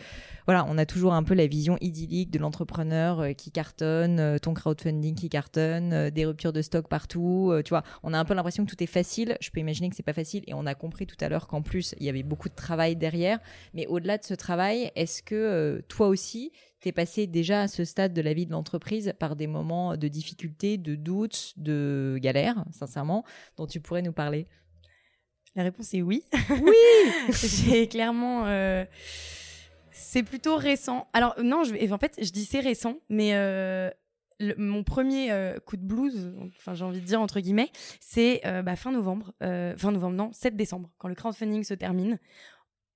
[0.45, 5.17] voilà, on a toujours un peu la vision idyllique de l'entrepreneur qui cartonne, ton crowdfunding
[5.17, 7.53] qui cartonne, des ruptures de stock partout.
[7.64, 9.37] tu vois, on a un peu l'impression que tout est facile.
[9.41, 11.62] Je peux imaginer que c'est pas facile et on a compris tout à l'heure qu'en
[11.62, 13.38] plus il y avait beaucoup de travail derrière.
[13.74, 17.68] Mais au-delà de ce travail, est-ce que euh, toi aussi, tu es passé déjà à
[17.68, 22.18] ce stade de la vie de l'entreprise par des moments de difficulté, de doute, de
[22.20, 23.24] galère, sincèrement,
[23.57, 24.46] dont tu pourrais nous parler?
[25.54, 26.24] La réponse est oui.
[26.61, 26.74] Oui
[27.30, 28.46] J'ai clairement...
[28.46, 28.84] Euh,
[29.90, 31.09] c'est plutôt récent.
[31.14, 33.32] Alors non, je, en fait, je dis c'est récent, mais
[34.43, 35.30] euh, mon premier
[35.64, 37.70] coup de blues, enfin j'ai envie de dire entre guillemets,
[38.01, 42.18] c'est bah, fin novembre, fin novembre non, 7 décembre, quand le crowdfunding se termine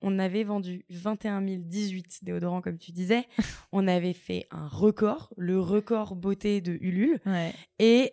[0.02, 3.26] on avait vendu 21 018 déodorants, comme tu disais.
[3.72, 7.20] on avait fait un record, le record beauté de Ulule.
[7.78, 8.12] Et,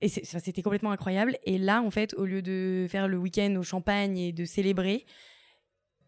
[0.00, 1.36] et c'était complètement incroyable.
[1.44, 5.06] Et là, en fait, au lieu de faire le week-end au champagne et de célébrer,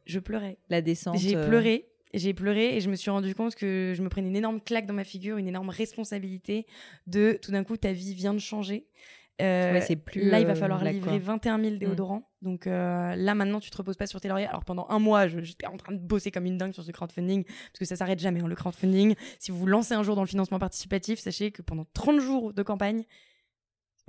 [0.07, 0.59] je pleurais.
[0.69, 1.19] La descente.
[1.19, 1.87] J'ai euh, pleuré.
[2.13, 4.87] J'ai pleuré et je me suis rendu compte que je me prenais une énorme claque
[4.87, 6.67] dans ma figure, une énorme responsabilité
[7.07, 8.87] de tout d'un coup ta vie vient de changer.
[9.41, 11.79] Euh, plus là, il va euh, falloir livrer 21 000 mm.
[11.79, 12.29] déodorants.
[12.43, 14.47] Donc euh, là, maintenant, tu te reposes pas sur tes lauriers.
[14.47, 17.45] Alors pendant un mois, j'étais en train de bosser comme une dingue sur ce crowdfunding
[17.45, 18.41] parce que ça s'arrête jamais.
[18.41, 21.63] Hein, le crowdfunding, si vous vous lancez un jour dans le financement participatif, sachez que
[21.63, 23.05] pendant 30 jours de campagne,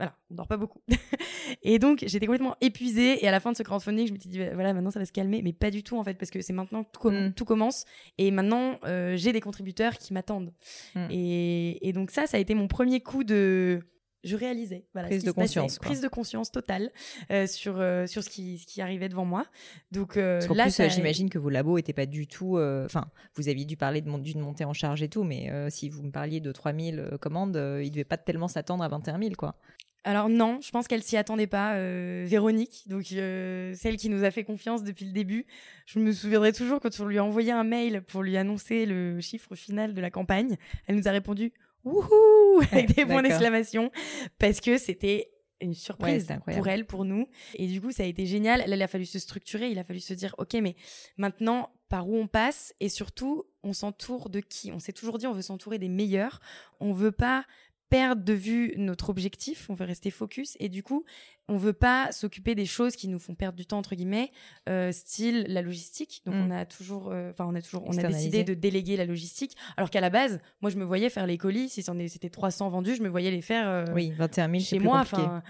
[0.01, 0.81] voilà, on dort pas beaucoup.
[1.61, 3.23] et donc, j'étais complètement épuisée.
[3.23, 5.05] Et à la fin de ce crowdfunding, je me suis dit, voilà, maintenant ça va
[5.05, 5.41] se calmer.
[5.43, 7.33] Mais pas du tout, en fait, parce que c'est maintenant que tout, mm.
[7.33, 7.85] tout, commence.
[8.17, 8.79] Et maintenant,
[9.15, 10.53] j'ai des contributeurs qui m'attendent.
[10.95, 11.07] Mm.
[11.11, 13.81] Et, et, donc, ça, ça a été mon premier coup de
[14.23, 14.85] je réalisais.
[14.93, 15.79] Voilà, prise de conscience.
[15.79, 16.91] Prise de conscience totale
[17.31, 19.45] euh, sur euh, sur ce qui ce qui arrivait devant moi.
[19.91, 20.87] Donc euh, Parce là, plus, ça...
[20.87, 22.57] j'imagine que vos labos étaient pas du tout.
[22.57, 26.03] Euh, enfin, vous aviez dû parler d'une montée en charge et tout, mais si vous
[26.03, 29.55] me parliez de 3000 commandes, ils devaient pas tellement s'attendre à 21 000, quoi.
[30.03, 31.75] Alors non, je pense qu'elle s'y attendait pas,
[32.23, 35.45] Véronique, donc celle qui nous a fait confiance depuis le début.
[35.85, 39.21] Je me souviendrai toujours quand on lui a envoyé un mail pour lui annoncer le
[39.21, 43.91] chiffre final de la campagne, elle nous a répondu wouhou avec des points d'exclamation
[44.39, 45.29] parce que c'était
[45.61, 47.27] une surprise pour elle, pour nous.
[47.55, 48.63] Et du coup, ça a été génial.
[48.67, 50.75] Là, il a fallu se structurer, il a fallu se dire, OK, mais
[51.17, 52.73] maintenant, par où on passe?
[52.79, 54.71] Et surtout, on s'entoure de qui?
[54.71, 56.39] On s'est toujours dit, on veut s'entourer des meilleurs.
[56.79, 57.45] On veut pas
[57.91, 61.03] perdre de vue notre objectif, on veut rester focus et du coup,
[61.49, 64.31] on veut pas s'occuper des choses qui nous font perdre du temps entre guillemets,
[64.69, 66.21] euh, style la logistique.
[66.25, 66.47] Donc mm.
[66.47, 69.57] on a toujours, euh, enfin on a toujours, on a décidé de déléguer la logistique.
[69.75, 72.95] Alors qu'à la base, moi je me voyais faire les colis, si c'était 300 vendus,
[72.95, 73.67] je me voyais les faire.
[73.67, 75.01] Euh, oui, 21 000 chez moi.
[75.01, 75.43] Enfin,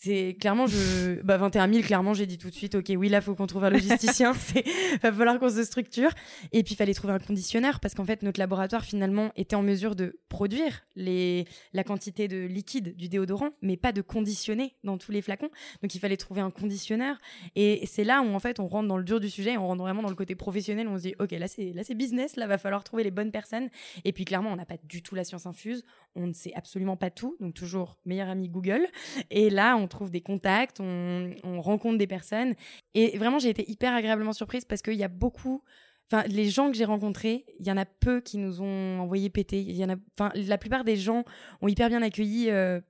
[0.00, 3.20] c'est clairement je bah 21 000 clairement j'ai dit tout de suite ok oui là
[3.20, 4.64] faut qu'on trouve un logisticien c'est
[5.02, 6.10] va falloir qu'on se structure.
[6.52, 9.62] Et puis il fallait trouver un conditionneur parce qu'en fait notre laboratoire finalement était en
[9.62, 14.98] mesure de produire les la quantité de liquide du déodorant mais pas de conditionner dans
[14.98, 15.50] tous les flacons.
[15.82, 17.16] Donc il fallait trouver un conditionneur.
[17.56, 19.82] Et c'est là où en fait on rentre dans le dur du sujet on rentre
[19.82, 22.46] vraiment dans le côté professionnel on se dit ok là c'est là c'est business là
[22.46, 23.68] va falloir trouver les bonnes personnes.
[24.04, 25.84] Et puis clairement on n'a pas du tout la science infuse
[26.14, 28.86] on ne sait absolument pas tout donc toujours meilleur ami Google.
[29.30, 32.54] Et là on trouve des contacts, on, rencontre des personnes.
[32.94, 35.62] Et vraiment, j'ai été hyper agréablement surprise parce qu'il y a beaucoup
[36.10, 39.28] enfin les gens que j'ai rencontrés, il y en a peu qui nous ont envoyé
[39.28, 39.60] péter.
[39.60, 41.24] Y a, enfin la plupart des gens
[41.60, 42.80] ont hyper bien accueilli euh,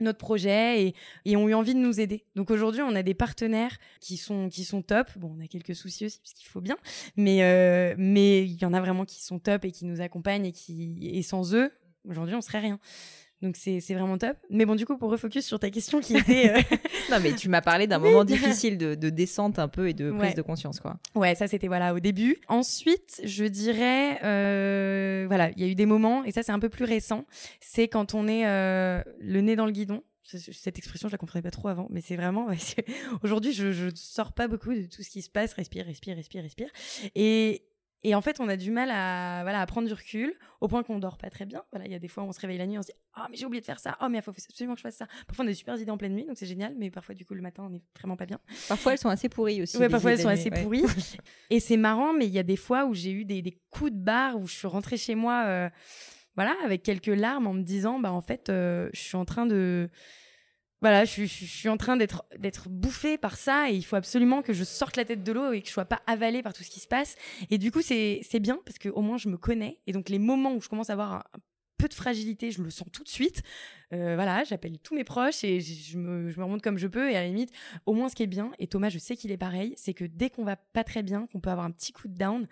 [0.00, 2.24] notre projet et, ont eu envie de nous aider.
[2.34, 5.06] Donc aujourd'hui, on a des partenaires qui sont qui sont top.
[5.16, 6.76] Bon, on a quelques soucis aussi parce qu'il faut bien,
[7.16, 10.46] mais euh, mais il y en a vraiment qui sont top et qui nous accompagnent
[10.46, 11.72] et qui et sans eux,
[12.08, 12.78] aujourd'hui, on serait rien.
[13.40, 14.36] Donc c'est vraiment top.
[14.50, 16.50] Mais bon, du coup, pour refocus sur ta question qui était...
[16.50, 16.76] Euh,
[17.10, 20.10] non, mais tu m'as parlé d'un moment difficile de, de, descente un peu et de
[20.10, 20.98] prise de conscience, quoi.
[21.14, 22.38] Ouais, ça c'était voilà au début.
[22.48, 26.58] Ensuite, je dirais, euh, voilà, il y a eu des moments, et ça c'est un
[26.58, 27.26] peu plus récent,
[27.60, 30.02] c'est quand on est euh, le nez dans le guidon.
[30.24, 32.48] Cette expression, je la comprenais pas trop avant, mais c'est vraiment.
[33.22, 35.54] Aujourd'hui, je, je sors pas beaucoup de tout ce qui se passe.
[35.54, 36.68] Respire, respire, respire, respire.
[37.14, 37.62] Et,
[38.04, 40.82] et en fait, on a du mal à voilà à prendre du recul au point
[40.84, 41.64] qu'on dort pas très bien.
[41.72, 42.98] Voilà, il y a des fois où on se réveille la nuit, on se dit
[43.14, 43.96] ah mais j'ai oublié de faire ça.
[44.00, 45.06] Oh mais il faut absolument que je fasse ça.
[45.26, 46.74] Parfois on a des super idées en pleine nuit, donc c'est génial.
[46.78, 48.38] Mais parfois du coup le matin on est vraiment pas bien.
[48.68, 49.76] Parfois elles sont assez pourries aussi.
[49.78, 50.84] Ouais, parfois elles sont assez pourries.
[51.50, 53.90] et c'est marrant, mais il y a des fois où j'ai eu des, des, coups
[53.90, 55.68] de barre où je suis rentrée chez moi, euh,
[56.36, 59.44] voilà, avec quelques larmes en me disant bah en fait euh, je suis en train
[59.44, 59.90] de
[60.80, 64.42] voilà, je, je, suis en train d'être d'être bouffée par ça et il faut absolument
[64.42, 66.62] que je sorte la tête de l'eau et que je sois pas avalée par tout
[66.62, 67.16] ce qui se passe.
[67.50, 70.08] Et du coup, c'est c'est bien parce que au moins je me connais et donc
[70.08, 71.22] les moments où je commence à avoir un,
[71.78, 73.42] peu de fragilité, je le sens tout de suite.
[73.92, 77.10] Euh, voilà, j'appelle tous mes proches et je me, je me remonte comme je peux.
[77.10, 77.52] Et à la limite,
[77.86, 80.04] au moins ce qui est bien, et Thomas, je sais qu'il est pareil, c'est que
[80.04, 82.46] dès qu'on va pas très bien, qu'on peut avoir un petit coup de down,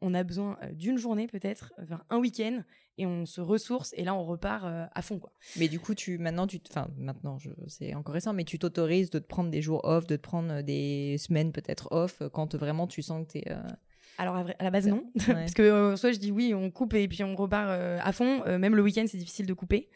[0.00, 2.62] on a besoin euh, d'une journée peut-être, enfin un week-end,
[3.00, 5.32] et on se ressource, et là on repart euh, à fond quoi.
[5.56, 9.18] Mais du coup, tu maintenant, tu, enfin maintenant, c'est encore récent, mais tu t'autorises de
[9.18, 12.86] te prendre des jours off, de te prendre euh, des semaines peut-être off quand vraiment
[12.86, 13.50] tu sens que t'es.
[13.50, 13.62] Euh...
[14.18, 17.24] Alors à, la base non, parce que soit je dis oui, on coupe et puis
[17.24, 18.44] on repart à fond.
[18.58, 19.88] même le week-end c'est difficile de couper.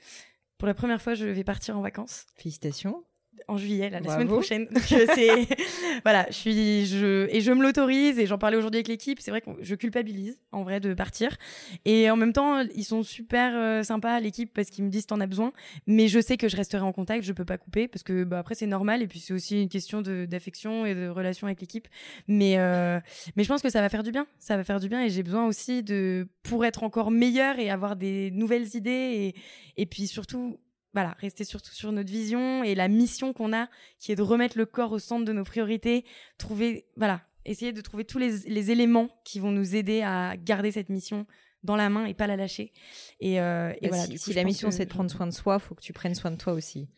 [0.56, 2.24] Pour la première fois, je vais partir en vacances.
[2.36, 3.04] Félicitations
[3.48, 4.66] en juillet, la semaine prochaine.
[4.70, 5.48] Donc euh, c'est
[6.04, 9.20] voilà, je suis je et je me l'autorise et j'en parlais aujourd'hui avec l'équipe.
[9.20, 11.36] C'est vrai que je culpabilise en vrai de partir
[11.84, 15.20] et en même temps ils sont super euh, sympas l'équipe parce qu'ils me disent t'en
[15.20, 15.52] as besoin,
[15.86, 18.38] mais je sais que je resterai en contact, je peux pas couper parce que bah
[18.38, 21.60] après c'est normal et puis c'est aussi une question de d'affection et de relation avec
[21.60, 21.88] l'équipe.
[22.28, 23.00] Mais euh,
[23.36, 25.10] mais je pense que ça va faire du bien, ça va faire du bien et
[25.10, 29.34] j'ai besoin aussi de pour être encore meilleur et avoir des nouvelles idées et
[29.76, 30.58] et puis surtout
[30.94, 33.68] voilà, rester surtout sur notre vision et la mission qu'on a,
[33.98, 36.04] qui est de remettre le corps au centre de nos priorités,
[36.38, 40.70] trouver, voilà, essayer de trouver tous les, les éléments qui vont nous aider à garder
[40.72, 41.26] cette mission
[41.62, 42.72] dans la main et pas la lâcher.
[43.20, 45.32] Et, euh, et Bah, voilà, si, coup, la mission que- c'est de prendre soin de
[45.32, 46.88] soi, faut que tu prennes soin de toi aussi.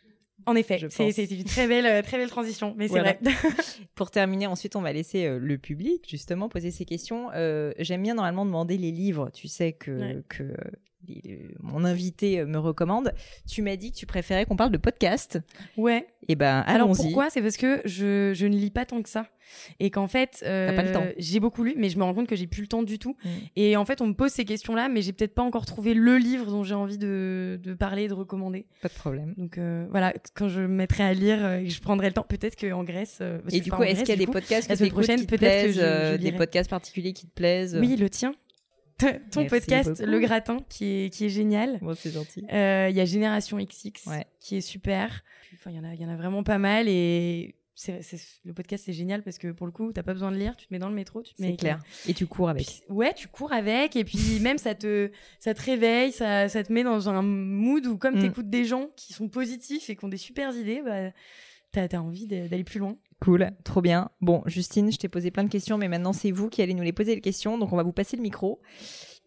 [0.45, 3.17] En effet, c'est une très belle, très belle transition, mais Voilà.
[3.21, 3.51] c'est vrai.
[3.97, 7.31] Pour terminer, ensuite, on va laisser euh, le public justement poser ses questions.
[7.35, 9.31] Euh, J'aime bien normalement demander les livres.
[9.33, 10.23] Tu sais que, Ouais.
[10.29, 10.55] que
[11.09, 13.13] les- mon invité euh, me recommande.
[13.49, 15.39] Tu m'as dit que tu préférais qu'on parle de podcast.
[15.77, 16.07] ouais.
[16.29, 16.97] Eh ben, Alors allons-y.
[17.05, 17.31] pourquoi?
[17.31, 19.29] C'est parce que je, je ne lis pas tant que ça.
[19.79, 22.63] Et qu'en fait, euh, j'ai beaucoup lu, mais je me rends compte que j'ai plus
[22.63, 23.17] le temps du tout.
[23.25, 23.29] Mm.
[23.55, 26.19] Et en fait, on me pose ces questions-là, mais j'ai peut-être pas encore trouvé le
[26.19, 28.67] livre dont j'ai envie de, de parler, de recommander.
[28.83, 29.35] Pas de problème.
[29.37, 32.15] Donc euh, voilà, quand je me mettrai à lire, euh, et que je prendrai le
[32.15, 33.19] temps, peut-être qu'en Grèce.
[33.21, 35.21] euh, Et du coup, est-ce qu'il y a des podcasts la que semaine t'écoutes prochaine,
[35.21, 35.77] qui te peut-être que plaisent,
[36.17, 37.79] je- je des podcasts particuliers qui te plaisent?
[37.81, 38.35] Oui, le tien.
[38.99, 39.11] Ton
[39.43, 40.11] Merci podcast, beaucoup.
[40.11, 41.79] Le Gratin, qui est, qui est génial.
[41.83, 42.45] Bon, c'est gentil.
[42.53, 44.25] Euh, Il y a Génération XX, Ouais.
[44.41, 45.23] qui est super.
[45.55, 48.55] Enfin, il y en a, y en a vraiment pas mal et c'est, c'est- le
[48.55, 50.73] podcast c'est génial parce que pour le coup, t'as pas besoin de lire, tu te
[50.73, 51.79] mets dans le métro, tu te mets C'est clair.
[52.09, 52.65] Et tu cours avec.
[52.67, 56.63] Puis, ouais, tu cours avec et puis même ça te, ça te réveille, ça, ça
[56.65, 58.21] te met dans un mood où comme Mm.
[58.23, 61.11] t'écoutes des gens qui sont positifs et qui ont des super idées, bah
[61.73, 62.97] t'as, t'as envie d'aller plus loin.
[63.21, 64.11] Cool, trop bien.
[64.21, 66.83] Bon, Justine, je t'ai posé plein de questions, mais maintenant c'est vous qui allez nous
[66.83, 68.61] les poser les questions, donc on va vous passer le micro.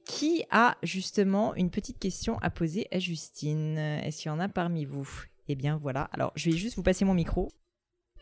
[0.05, 3.77] Qui a justement une petite question à poser à Justine?
[3.77, 5.07] Est-ce qu'il y en a parmi vous?
[5.47, 7.49] Eh bien voilà, alors je vais juste vous passer mon micro.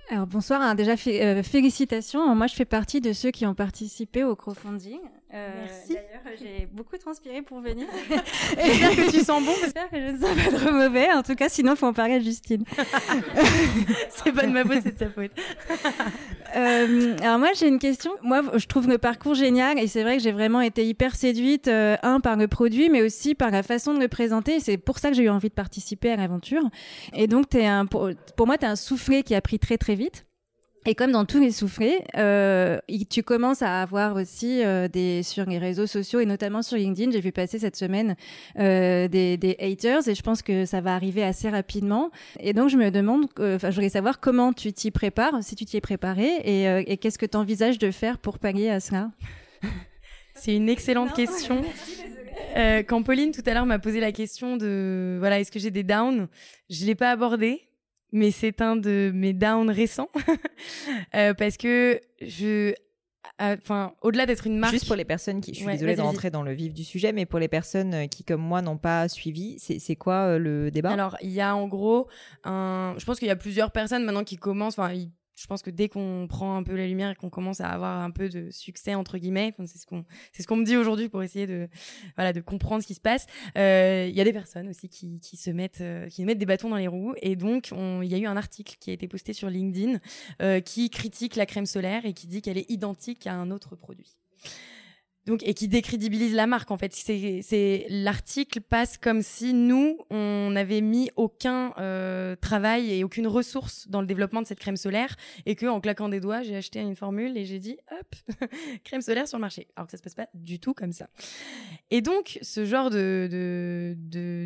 [0.09, 2.33] Alors bonsoir, hein, déjà euh, félicitations.
[2.33, 4.99] Moi je fais partie de ceux qui ont participé au crowdfunding.
[5.37, 5.93] Euh, Merci.
[5.93, 7.87] D'ailleurs j'ai beaucoup transpiré pour venir.
[8.09, 11.11] J'espère que tu sens bon J'espère que je ne sens pas trop mauvais.
[11.11, 12.63] En tout cas sinon faut en parler à Justine.
[14.09, 15.31] c'est pas de ma faute, c'est de sa faute.
[16.55, 18.11] Euh, alors moi j'ai une question.
[18.21, 21.67] Moi je trouve le parcours génial et c'est vrai que j'ai vraiment été hyper séduite
[21.67, 24.59] euh, un par le produit mais aussi par la façon de le présenter.
[24.59, 26.63] C'est pour ça que j'ai eu envie de participer à l'aventure.
[27.13, 30.26] Et donc un pour, pour moi t'es un soufflé qui a pris très très vite.
[30.89, 32.79] Et comme dans tous les soufflés, euh,
[33.09, 37.11] tu commences à avoir aussi euh, des sur les réseaux sociaux et notamment sur LinkedIn.
[37.11, 38.15] J'ai vu passer cette semaine
[38.57, 42.09] euh, des, des haters et je pense que ça va arriver assez rapidement.
[42.39, 45.55] Et donc je me demande, euh, enfin je voudrais savoir comment tu t'y prépares, si
[45.55, 48.69] tu t'y es préparé et, euh, et qu'est-ce que tu envisages de faire pour pallier
[48.69, 49.11] à cela?
[50.35, 51.63] C'est une excellente question.
[52.55, 55.71] Euh, quand Pauline tout à l'heure m'a posé la question de voilà est-ce que j'ai
[55.71, 56.27] des downs,
[56.69, 57.66] je l'ai pas abordé,
[58.11, 60.09] mais c'est un de mes downs récents
[61.15, 62.69] Euh, parce que je,
[63.41, 65.95] euh, enfin au-delà d'être une marque, Juste pour les personnes qui, je suis Ouais, désolée
[65.95, 68.61] de rentrer dans le vif du sujet, mais pour les personnes euh, qui comme moi
[68.61, 70.91] n'ont pas suivi, c'est quoi euh, le débat?
[70.91, 72.07] Alors, il y a en gros
[72.43, 72.95] un.
[72.97, 74.79] Je pense qu'il y a plusieurs personnes maintenant qui commencent.
[74.79, 77.61] Enfin, il- je pense que dès qu'on prend un peu la lumière et qu'on commence
[77.61, 80.65] à avoir un peu de succès entre guillemets, c'est ce qu'on c'est ce qu'on me
[80.65, 81.69] dit aujourd'hui pour essayer de
[82.15, 83.27] voilà de comprendre ce qui se passe.
[83.57, 86.45] Euh, Il y a des personnes aussi qui, qui se mettent euh, qui mettent des
[86.47, 88.93] bâtons dans les roues et donc on- il y a eu un article qui a
[88.93, 89.99] été posté sur LinkedIn
[90.41, 93.75] euh, qui critique la crème solaire et qui dit qu'elle est identique à un autre
[93.75, 94.15] produit.
[95.27, 96.93] Donc, et qui décrédibilise la marque en fait.
[96.93, 103.89] C'est, l'article passe comme si nous on n'avait mis aucun euh, travail et aucune ressource
[103.89, 105.15] dans le développement de cette crème solaire
[105.45, 108.47] et que en claquant des doigts j'ai acheté une formule et j'ai dit hop
[108.85, 109.67] crème solaire sur le marché.
[109.75, 111.09] Alors que ça se passe pas du tout comme ça.
[111.91, 113.97] Et donc ce genre de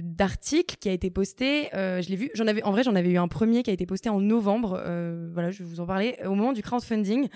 [0.03, 2.31] d'article qui a été posté, euh, je l'ai vu.
[2.33, 4.81] J'en avais en vrai j'en avais eu un premier qui a été posté en novembre.
[4.83, 7.29] Euh, voilà je vais vous en parler au moment du crowdfunding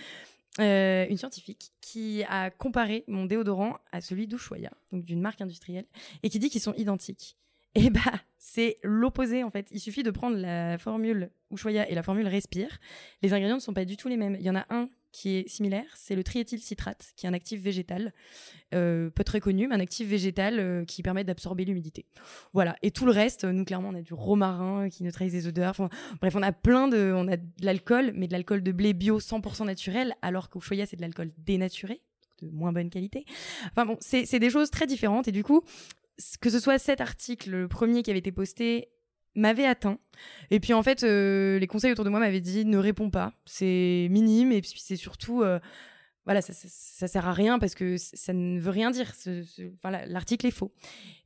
[0.60, 5.86] euh, une scientifique qui a comparé mon déodorant à celui d'Ushuaïa, donc d'une marque industrielle,
[6.24, 7.38] et qui dit qu'ils sont identiques.
[7.76, 8.00] Et bah,
[8.38, 9.68] c'est l'opposé en fait.
[9.72, 12.80] Il suffit de prendre la formule Ushuaïa et la formule Respire.
[13.22, 14.38] Les ingrédients ne sont pas du tout les mêmes.
[14.40, 17.62] Il y en a un qui est similaire, c'est le triéthylcitrate, qui est un actif
[17.62, 18.14] végétal,
[18.74, 22.06] euh, pas très connu, mais un actif végétal euh, qui permet d'absorber l'humidité.
[22.52, 22.76] Voilà.
[22.82, 25.74] Et tout le reste, euh, nous clairement, on a du romarin qui neutralise les odeurs.
[26.20, 29.22] Bref, on a plein de, on a de l'alcool, mais de l'alcool de blé bio
[29.22, 32.02] 100% naturel, alors qu'au Choya c'est de l'alcool dénaturé,
[32.42, 33.24] de moins bonne qualité.
[33.68, 35.62] Enfin bon, c'est des choses très différentes et du coup,
[36.42, 38.90] que ce soit cet article, le premier qui avait été posté,
[39.36, 39.98] m'avait atteint.
[40.52, 43.34] Et puis en fait, euh, les conseils autour de moi m'avaient dit ne réponds pas,
[43.46, 45.60] c'est minime et puis c'est surtout euh,
[46.26, 49.12] voilà, ça, ça, sert à rien parce que ça ne veut rien dire.
[50.08, 50.74] L'article est faux.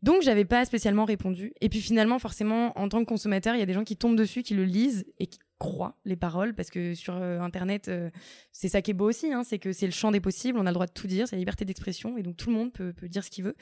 [0.03, 1.53] Donc j'avais pas spécialement répondu.
[1.61, 4.17] Et puis finalement, forcément, en tant que consommateur, il y a des gens qui tombent
[4.17, 8.09] dessus, qui le lisent et qui croient les paroles parce que sur euh, internet euh,
[8.51, 10.65] c'est ça qui est beau aussi hein, c'est que c'est le champ des possibles on
[10.65, 12.71] a le droit de tout dire c'est la liberté d'expression et donc tout le monde
[12.71, 13.55] peut, peut dire ce qu'il veut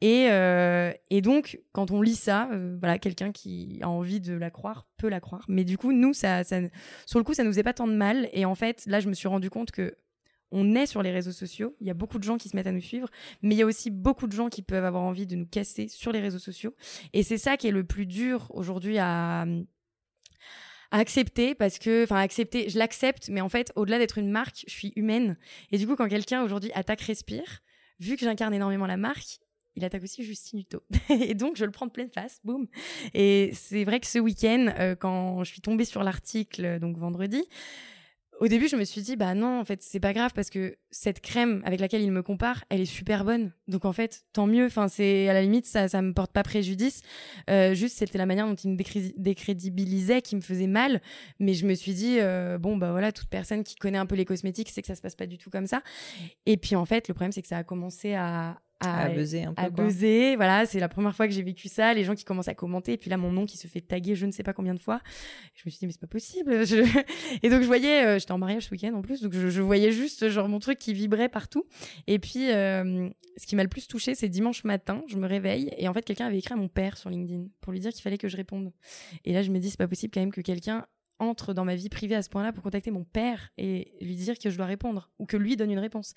[0.00, 4.50] et euh, et donc quand on lit ça voilà quelqu'un qui a envie de la
[4.50, 6.60] croire peut la croire mais du coup nous ça, ça
[7.06, 9.08] sur le coup ça nous faisait pas tant de mal et en fait là je
[9.08, 9.96] me suis rendu compte que
[10.50, 12.66] on est sur les réseaux sociaux, il y a beaucoup de gens qui se mettent
[12.66, 13.08] à nous suivre,
[13.42, 15.88] mais il y a aussi beaucoup de gens qui peuvent avoir envie de nous casser
[15.88, 16.74] sur les réseaux sociaux.
[17.12, 19.44] Et c'est ça qui est le plus dur aujourd'hui à,
[20.90, 24.72] accepter parce que, enfin, accepter, je l'accepte, mais en fait, au-delà d'être une marque, je
[24.72, 25.36] suis humaine.
[25.70, 27.60] Et du coup, quand quelqu'un aujourd'hui attaque Respire,
[28.00, 29.40] vu que j'incarne énormément la marque,
[29.76, 30.82] il attaque aussi Justine Hutto.
[31.10, 32.66] et donc, je le prends de pleine face, boum.
[33.14, 37.44] Et c'est vrai que ce week-end, euh, quand je suis tombée sur l'article, donc vendredi,
[38.40, 40.76] au début, je me suis dit, bah non, en fait, c'est pas grave parce que
[40.90, 43.52] cette crème avec laquelle il me compare, elle est super bonne.
[43.66, 44.66] Donc en fait, tant mieux.
[44.66, 47.02] Enfin, c'est à la limite, ça, ça me porte pas préjudice.
[47.50, 48.76] Euh, juste, c'était la manière dont il me
[49.16, 51.02] décrédibilisait qui me faisait mal.
[51.40, 54.14] Mais je me suis dit, euh, bon, bah voilà, toute personne qui connaît un peu
[54.14, 55.82] les cosmétiques sait que ça se passe pas du tout comme ça.
[56.46, 59.44] Et puis en fait, le problème, c'est que ça a commencé à, à, à buzzer
[59.44, 59.62] un peu.
[59.62, 61.94] À buzzer, voilà, c'est la première fois que j'ai vécu ça.
[61.94, 64.14] Les gens qui commencent à commenter, et puis là, mon nom qui se fait taguer
[64.14, 65.00] je ne sais pas combien de fois.
[65.54, 66.66] Je me suis dit, mais c'est pas possible.
[66.66, 66.76] Je...
[67.42, 69.62] Et donc, je voyais, euh, j'étais en mariage ce week-end en plus, donc je, je,
[69.62, 71.64] voyais juste, genre, mon truc qui vibrait partout.
[72.06, 75.72] Et puis, euh, ce qui m'a le plus touché, c'est dimanche matin, je me réveille,
[75.76, 78.02] et en fait, quelqu'un avait écrit à mon père sur LinkedIn pour lui dire qu'il
[78.02, 78.72] fallait que je réponde.
[79.24, 80.86] Et là, je me dis, c'est pas possible quand même que quelqu'un
[81.18, 84.38] entre dans ma vie privée à ce point-là pour contacter mon père et lui dire
[84.38, 86.14] que je dois répondre ou que lui donne une réponse.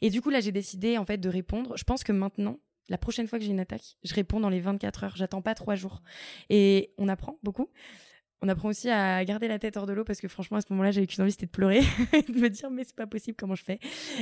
[0.00, 1.76] Et du coup, là, j'ai décidé en fait de répondre.
[1.76, 4.60] Je pense que maintenant, la prochaine fois que j'ai une attaque, je réponds dans les
[4.60, 5.16] 24 heures.
[5.16, 6.02] J'attends pas trois jours.
[6.50, 7.68] Et on apprend beaucoup
[8.42, 10.66] on apprend aussi à garder la tête hors de l'eau parce que franchement à ce
[10.70, 11.80] moment-là j'avais qu'une envie c'était de pleurer
[12.28, 13.78] de me dire mais c'est pas possible comment je fais?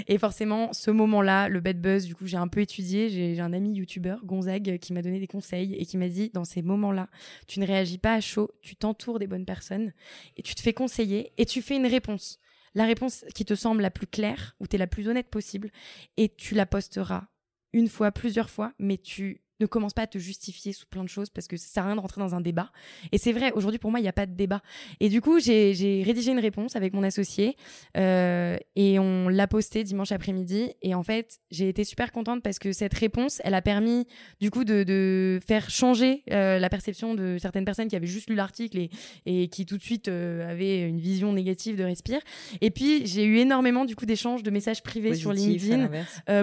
[0.07, 3.09] Et forcément ce moment-là le bad buzz du coup j'ai un peu étudié.
[3.09, 6.45] J'ai un ami youtubeur Gonzague qui m'a donné des conseils et qui m'a dit dans
[6.45, 7.09] ces moments-là
[7.47, 9.93] tu ne réagis pas à chaud tu t'entoures des bonnes personnes
[10.37, 12.39] et tu te fais conseiller et tu fais une réponse.
[12.75, 15.71] La réponse qui te semble la plus claire ou tu es la plus honnête possible
[16.17, 17.25] et tu la posteras
[17.73, 21.09] une fois plusieurs fois mais tu ne commence pas à te justifier sous plein de
[21.09, 22.71] choses parce que ça sert à rien de rentrer dans un débat.
[23.13, 24.63] Et c'est vrai, aujourd'hui pour moi, il n'y a pas de débat.
[25.01, 27.57] Et du coup, j'ai rédigé une réponse avec mon associé
[27.97, 30.73] euh, et on l'a postée dimanche après-midi.
[30.83, 34.07] Et en fait, j'ai été super contente parce que cette réponse, elle a permis
[34.41, 38.29] du coup de, de faire changer euh, la perception de certaines personnes qui avaient juste
[38.29, 38.91] lu l'article et,
[39.27, 42.21] et qui tout de suite euh, avaient une vision négative de Respire.
[42.61, 45.91] Et puis, j'ai eu énormément du coup d'échanges de messages privés sur LinkedIn,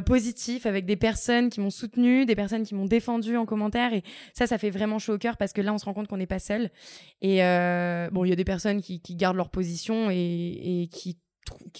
[0.01, 4.03] positifs, avec des personnes qui m'ont soutenu, des personnes qui m'ont défendu en commentaire et
[4.33, 6.17] ça ça fait vraiment chaud au cœur parce que là on se rend compte qu'on
[6.17, 6.69] n'est pas seul
[7.21, 11.17] et euh, bon il y a des personnes qui, gardent leur position et, qui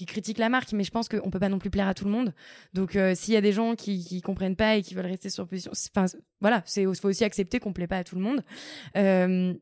[0.05, 2.11] critiquent la marque, mais je pense qu'on peut pas non plus plaire à tout le
[2.11, 2.33] monde.
[2.73, 5.29] Donc, euh, s'il y a des gens qui, qui comprennent pas et qui veulent rester
[5.29, 6.05] sur position, enfin,
[6.41, 8.43] voilà, c'est faut aussi accepter qu'on plaît pas à tout le monde.
[8.97, 9.53] Euh,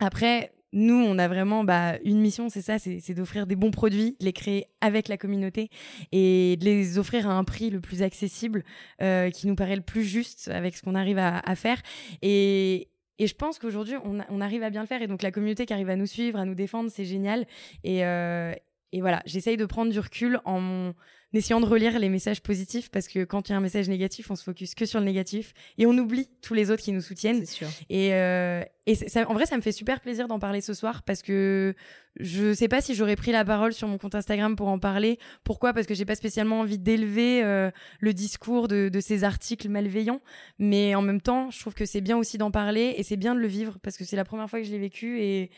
[0.00, 4.16] après, nous, on a vraiment bah, une mission, c'est ça, c'est d'offrir des bons produits,
[4.18, 5.70] de les créer avec la communauté
[6.10, 8.64] et de les offrir à un prix le plus accessible,
[9.00, 11.80] euh, qui nous paraît le plus juste avec ce qu'on arrive à, faire.
[12.22, 12.88] Et,
[13.20, 15.00] et je pense qu'aujourd'hui, on, on, arrive à bien le faire.
[15.00, 17.46] Et donc, la communauté qui arrive à nous suivre, à nous défendre, c'est génial.
[17.84, 18.52] Et, euh,
[18.90, 20.92] et voilà, j'essaye de prendre du recul en
[21.32, 24.30] essayant de relire les messages positifs parce que quand il y a un message négatif,
[24.30, 27.00] on se focus que sur le négatif et on oublie tous les autres qui nous
[27.00, 27.46] soutiennent.
[27.46, 27.68] Sûr.
[27.90, 31.02] Et, euh, et ça, en vrai, ça me fait super plaisir d'en parler ce soir
[31.04, 31.74] parce que
[32.20, 35.18] je sais pas si j'aurais pris la parole sur mon compte Instagram pour en parler.
[35.42, 35.72] Pourquoi?
[35.72, 37.70] Parce que j'ai pas spécialement envie d'élever euh,
[38.00, 40.20] le discours de, de, ces articles malveillants,
[40.58, 43.34] mais en même temps, je trouve que c'est bien aussi d'en parler et c'est bien
[43.34, 45.50] de le vivre parce que c'est la première fois que je l'ai vécu et,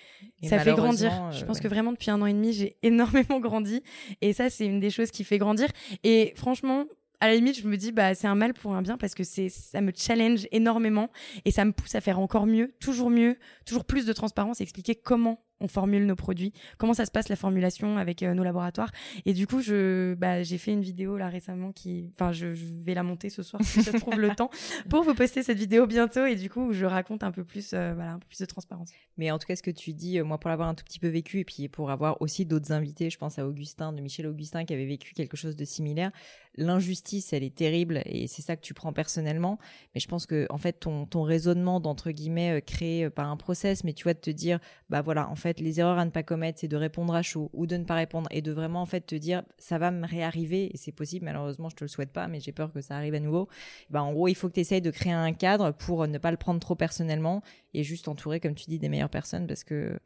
[0.45, 1.11] ça fait grandir.
[1.33, 3.83] je pense que vraiment depuis un an et demi, j'ai énormément grandi
[4.21, 5.69] et ça, c'est une des choses qui fait grandir.
[6.05, 6.85] Et franchement,
[7.21, 9.25] à la limite, je me dis, bah, c'est un mal pour un bien parce que
[9.25, 11.11] c'est, ça me challenge énormément
[11.45, 14.65] et ça me pousse à faire encore mieux, toujours mieux, toujours plus de transparence et
[14.65, 18.45] expliquer comment on formule nos produits, comment ça se passe la formulation avec euh, nos
[18.45, 18.91] laboratoires.
[19.25, 22.95] Et du coup, je, bah, j'ai fait une vidéo là récemment qui, enfin, je, vais
[22.95, 24.51] la monter ce soir si je trouve le temps
[24.91, 26.27] pour vous poster cette vidéo bientôt.
[26.27, 28.91] Et du coup, je raconte un peu plus, euh, voilà, un peu plus de transparence.
[29.17, 30.99] Mais en tout cas, ce que tu dis, euh, moi, pour l'avoir un tout petit
[30.99, 34.27] peu vécu et puis pour avoir aussi d'autres invités, je pense à Augustin, de Michel
[34.27, 36.11] Augustin, qui avait vécu quelque chose de similaire.
[36.57, 39.59] L'injustice, elle est terrible et c'est ça que tu prends personnellement.
[39.95, 43.85] Mais je pense que, en fait, ton, ton raisonnement d'entre guillemets créé par un process,
[43.85, 44.59] mais tu vois, de te dire,
[44.91, 47.51] bah voilà, en fait, les erreurs à ne pas commettre, c'est de répondre à chaud
[47.53, 50.07] ou de ne pas répondre et de vraiment en fait te dire ça va me
[50.07, 51.25] réarriver et c'est possible.
[51.25, 53.49] Malheureusement, je te le souhaite pas, mais j'ai peur que ça arrive à nouveau.
[53.91, 56.31] Bah, en gros, il faut que tu essayes de créer un cadre pour ne pas
[56.31, 57.43] le prendre trop personnellement
[57.75, 59.99] et juste entourer, comme tu dis, des meilleures personnes parce que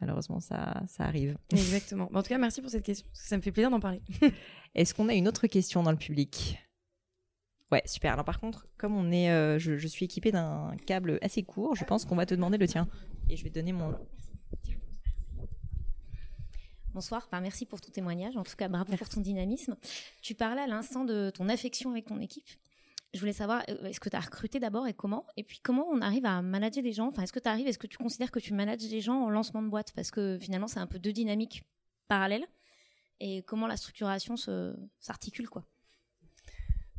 [0.00, 1.36] malheureusement, ça, ça arrive.
[1.50, 2.08] Exactement.
[2.12, 3.06] en tout cas, merci pour cette question.
[3.12, 4.00] Ça me fait plaisir d'en parler.
[4.76, 6.58] Est-ce qu'on a une autre question dans le public?
[7.72, 8.12] Ouais, super.
[8.12, 11.74] Alors par contre, comme on est, euh, je, je, suis équipée d'un câble assez court,
[11.74, 12.86] je pense qu'on va te demander le tien.
[13.30, 13.98] Et je vais te donner mon.
[16.92, 18.36] Bonsoir, merci pour ton témoignage.
[18.36, 19.76] En tout cas, bravo pour ton dynamisme.
[20.20, 22.48] Tu parlais à l'instant de ton affection avec ton équipe.
[23.14, 25.26] Je voulais savoir, euh, est-ce que tu as recruté d'abord et comment?
[25.38, 27.08] Et puis, comment on arrive à manager des gens?
[27.08, 29.30] Enfin, est-ce que tu arrives, est-ce que tu considères que tu manages des gens en
[29.30, 29.92] lancement de boîte?
[29.96, 31.64] Parce que finalement, c'est un peu deux dynamiques
[32.08, 32.46] parallèles.
[33.20, 34.36] Et comment la structuration
[35.00, 35.64] s'articule, quoi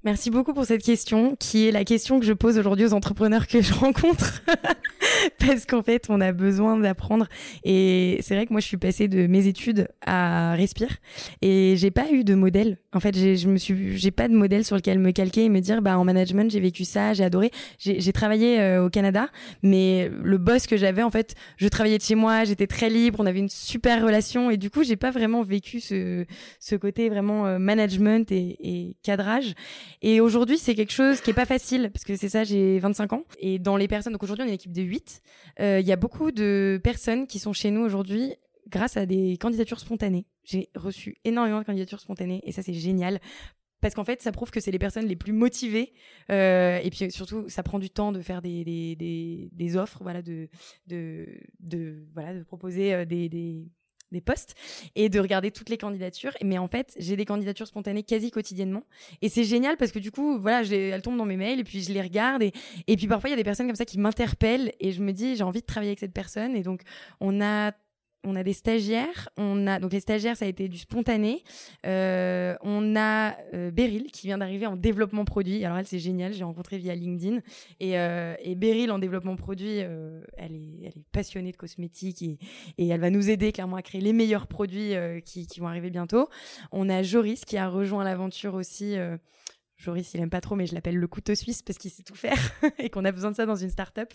[0.04, 3.48] Merci beaucoup pour cette question, qui est la question que je pose aujourd'hui aux entrepreneurs
[3.48, 4.42] que je rencontre.
[5.40, 7.28] parce qu'en fait, on a besoin d'apprendre.
[7.64, 10.98] Et c'est vrai que moi, je suis passée de mes études à Respire
[11.42, 12.78] et j'ai pas eu de modèle.
[12.94, 15.60] En fait, je me suis, j'ai pas de modèle sur lequel me calquer et me
[15.60, 17.52] dire, bah en management, j'ai vécu ça, j'ai adoré.
[17.78, 19.30] J'ai travaillé euh, au Canada,
[19.64, 23.20] mais le boss que j'avais, en fait, je travaillais de chez moi, j'étais très libre,
[23.20, 26.26] on avait une super relation et du coup, j'ai pas vraiment vécu ce
[26.60, 29.54] ce côté vraiment euh, management et, et cadrage.
[30.02, 33.14] Et aujourd'hui, c'est quelque chose qui est pas facile parce que c'est ça, j'ai 25
[33.14, 35.07] ans et dans les personnes, donc aujourd'hui, on est une équipe de 8.
[35.60, 38.36] Euh, il y a beaucoup de personnes qui sont chez nous aujourd'hui
[38.68, 40.26] grâce à des candidatures spontanées.
[40.44, 43.20] J'ai reçu énormément de candidatures spontanées et ça c'est génial
[43.82, 45.94] parce qu'en fait ça prouve que c'est les personnes les plus motivées
[46.32, 50.04] euh, et puis surtout ça prend du temps de faire des, offres
[50.88, 53.70] de proposer euh, des,
[54.12, 54.56] des postes
[54.96, 56.32] et de regarder toutes les candidatures.
[56.44, 58.84] Mais en fait, j'ai des candidatures spontanées quasi quotidiennement.
[59.22, 61.82] Et c'est génial parce que du coup, voilà, elles tombent dans mes mails et puis
[61.82, 62.44] je les regarde.
[62.44, 62.54] Et,
[62.88, 65.12] et puis parfois, il y a des personnes comme ça qui m'interpellent et je me
[65.12, 66.56] dis, j'ai envie de travailler avec cette personne.
[66.56, 66.82] Et donc,
[67.20, 67.74] on a
[68.24, 71.44] on a des stagiaires, on a donc les stagiaires ça a été du spontané.
[71.86, 75.64] Euh, on a euh, Beryl qui vient d'arriver en développement produit.
[75.64, 77.40] Alors elle c'est génial, j'ai rencontré via LinkedIn
[77.80, 83.30] et, euh, Beryl en développement produit, elle est passionnée de cosmétiques et, elle va nous
[83.30, 84.94] aider clairement à créer les meilleurs produits
[85.24, 86.30] qui vont arriver bientôt.
[86.72, 88.96] On a Joris qui a rejoint l'aventure aussi
[89.78, 92.16] Joris, il aime pas trop, mais je l'appelle le couteau suisse parce qu'il sait tout
[92.16, 92.38] faire
[92.80, 94.12] et qu'on a besoin de ça dans une start-up.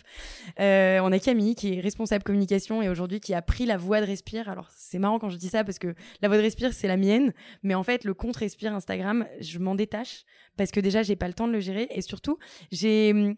[0.59, 4.01] Euh, on a Camille qui est responsable communication et aujourd'hui qui a pris la voix
[4.01, 4.49] de Respire.
[4.49, 6.97] Alors c'est marrant quand je dis ça parce que la voix de Respire c'est la
[6.97, 7.33] mienne,
[7.63, 10.25] mais en fait le compte Respire Instagram, je m'en détache
[10.57, 12.37] parce que déjà j'ai pas le temps de le gérer et surtout
[12.71, 13.37] j'ai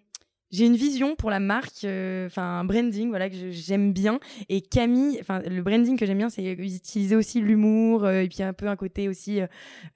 [0.56, 4.20] j'ai une vision pour la marque, euh, enfin un branding, voilà que j'aime bien.
[4.48, 8.42] Et Camille, enfin le branding que j'aime bien, c'est utiliser aussi l'humour euh, et puis
[8.42, 9.42] un peu un côté aussi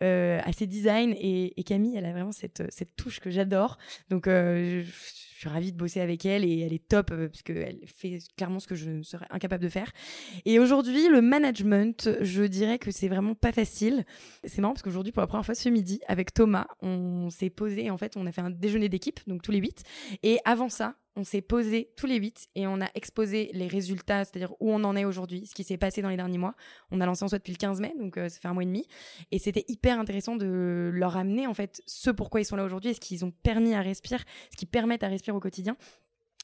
[0.04, 1.14] euh, assez design.
[1.18, 3.78] Et, et, Camille, elle a vraiment cette cette touche que j'adore.
[4.10, 4.84] Donc je,
[5.40, 8.20] je suis ravie de bosser avec elle et elle est top euh, parce qu'elle fait
[8.36, 9.90] clairement ce que je serais incapable de faire.
[10.44, 14.04] Et aujourd'hui, le management, je dirais que c'est vraiment pas facile.
[14.44, 17.90] C'est marrant parce qu'aujourd'hui, pour la première fois ce midi, avec Thomas, on s'est posé,
[17.90, 19.84] en fait, on a fait un déjeuner d'équipe, donc tous les huit.
[20.24, 24.26] Et avant ça, on s'est posé tous les huit et on a exposé les résultats,
[24.26, 26.56] c'est-à-dire où on en est aujourd'hui, ce qui s'est passé dans les derniers mois.
[26.92, 28.64] On a lancé en soi depuis le 15 mai, donc euh, ça fait un mois
[28.64, 28.88] et demi.
[29.32, 32.92] Et c'était hyper intéressant de leur amener en fait ce pourquoi ils sont là aujourd'hui
[32.92, 35.76] et ce qu'ils ont permis à respirer, ce qui permettent à respirer au quotidien.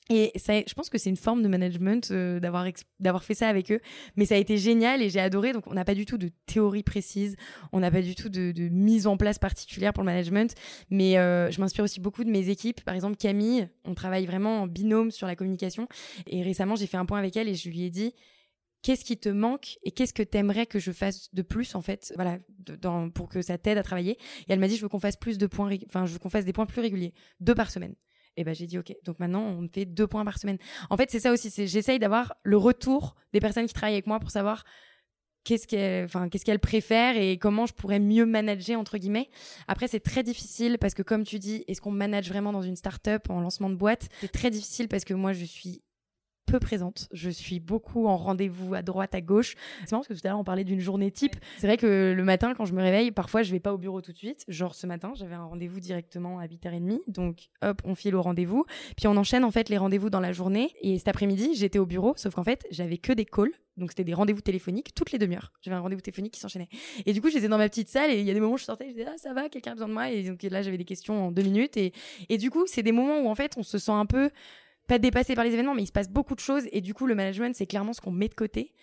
[0.10, 3.80] Et je pense que c'est une forme de management euh, d'avoir fait ça avec eux.
[4.16, 5.52] Mais ça a été génial et j'ai adoré.
[5.52, 7.36] Donc on n'a pas du tout de théorie précise,
[7.72, 10.54] on n'a pas du tout de, mise en place particulière pour le management.
[10.92, 12.82] Mais euh, je m'inspire aussi beaucoup de mes équipes.
[12.84, 15.88] Par exemple Camille, on travaille vraiment en binôme sur la communication.
[16.28, 18.14] Et récemment j'ai fait un point avec elle et je lui ai dit
[18.84, 22.14] qu'est-ce qui te manque et qu'est-ce que t'aimerais que je fasse de plus en fait
[22.16, 22.38] voilà
[23.16, 24.20] pour que ça t'aide à travailler?
[24.48, 26.68] Et elle m'a dit je veux qu'on fasse plus je veux qu'on fasse des points
[26.68, 27.96] plus réguliers deux par semaine
[28.38, 28.96] et ben j'ai dit ok.
[29.04, 30.58] Donc maintenant on fait deux points par semaine.
[30.90, 34.20] En fait c'est ça aussi, j'essaye d'avoir le retour des personnes qui travaillent avec moi
[34.20, 34.64] pour savoir
[35.44, 39.30] qu'est-ce qu'elles enfin qu'est-ce qu'elles préfèrent et comment je pourrais mieux manager entre guillemets.
[39.68, 42.76] Après c'est très difficile parce que comme tu dis, est-ce qu'on manage vraiment dans une
[42.76, 44.10] start-up en lancement de boîte?
[44.22, 45.82] C'est très difficile parce que moi je suis
[46.46, 47.08] peu présente.
[47.12, 49.56] Je suis beaucoup en rendez-vous à droite, à gauche.
[49.82, 51.36] C'est marrant parce que tout à l'heure on parlait d'une journée type.
[51.58, 54.02] C'est vrai que le matin quand je me réveille, parfois je vais pas au bureau
[54.02, 54.46] tout de suite.
[54.48, 57.00] Genre ce matin, j'avais un rendez-vous directement à 8h30.
[57.08, 58.66] Donc hop, on file au rendez-vous.
[58.98, 60.72] Puis on enchaîne en fait les rendez-vous dans la journée.
[60.82, 63.52] Et cet après-midi, j'étais au bureau, sauf qu'en fait, j'avais que des calls.
[63.78, 65.52] Donc c'était des rendez-vous téléphoniques toutes les demi-heures.
[65.62, 66.70] J'avais un rendez-vous téléphonique qui s'enchaînait.
[67.06, 68.58] Et du coup, j'étais dans ma petite salle et il y a des moments où
[68.58, 70.10] je sortais, je disais ah ça va, quelqu'un a besoin de moi?
[70.10, 71.92] Et donc là j'avais des questions en deux minutes et
[72.30, 74.30] et du coup, c'est des moments où en fait, on se sent un peu
[74.88, 77.08] pas dépassé par les événements, mais il se passe beaucoup de choses et du coup
[77.08, 78.74] le management c'est clairement ce qu'on met de côté.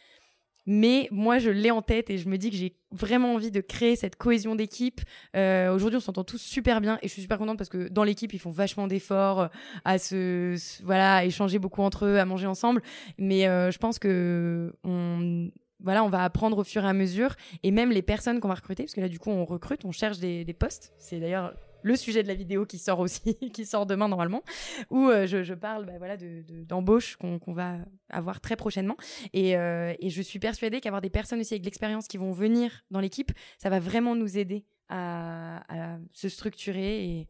[0.64, 3.60] Mais moi je l'ai en tête et je me dis que j'ai vraiment envie de
[3.60, 5.00] créer cette cohésion d'équipe.
[5.34, 8.04] Euh, Aujourd'hui on s'entend tous super bien et je suis super contente parce que dans
[8.04, 9.48] l'équipe ils font vachement d'efforts euh,
[9.84, 12.80] à se, voilà échanger beaucoup entre eux, à manger ensemble.
[13.18, 15.50] Mais euh, je pense que on
[15.84, 17.34] voilà, on va apprendre au fur et à mesure.
[17.62, 19.90] Et même les personnes qu'on va recruter, parce que là, du coup, on recrute, on
[19.90, 20.92] cherche des, des postes.
[20.98, 24.42] C'est d'ailleurs le sujet de la vidéo qui sort aussi, qui sort demain normalement,
[24.90, 27.78] où euh, je, parle bah, voilà, d'embauche de, qu'on va
[28.08, 28.96] avoir très prochainement.
[29.32, 32.84] Et, euh, et je suis persuadée qu'avoir des personnes aussi avec l'expérience qui vont venir
[32.90, 37.04] dans l'équipe, ça va vraiment nous aider à, se structurer.
[37.04, 37.28] Et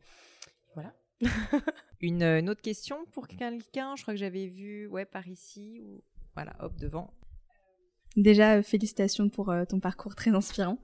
[0.75, 0.95] voilà.
[2.01, 3.97] une, une, autre question pour quelqu'un?
[3.97, 5.81] Je crois que j'avais vu ouais, par ici.
[5.83, 6.03] Ou...
[6.35, 7.13] Voilà, hop, devant.
[8.17, 10.79] Déjà, euh, félicitations pour euh, ton parcours très inspirant.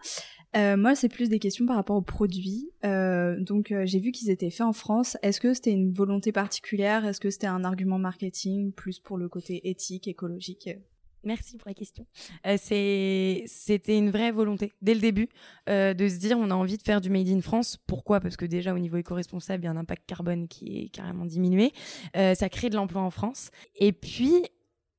[0.57, 2.71] Euh, moi, c'est plus des questions par rapport aux produits.
[2.85, 5.17] Euh, donc, euh, j'ai vu qu'ils étaient faits en France.
[5.23, 7.07] Est-ce que c'était une volonté particulière?
[7.07, 10.71] Est-ce que c'était un argument marketing plus pour le côté éthique, écologique?
[11.25, 12.07] Merci pour la question.
[12.57, 15.29] C'était une vraie volonté dès le début
[15.67, 17.77] de se dire on a envie de faire du made in France.
[17.89, 18.21] Pourquoi?
[18.21, 21.27] Parce que déjà au niveau éco-responsable, il y a un impact carbone qui est carrément
[21.27, 21.73] diminué.
[22.15, 23.51] Ça crée de l'emploi en France.
[23.75, 24.45] Et puis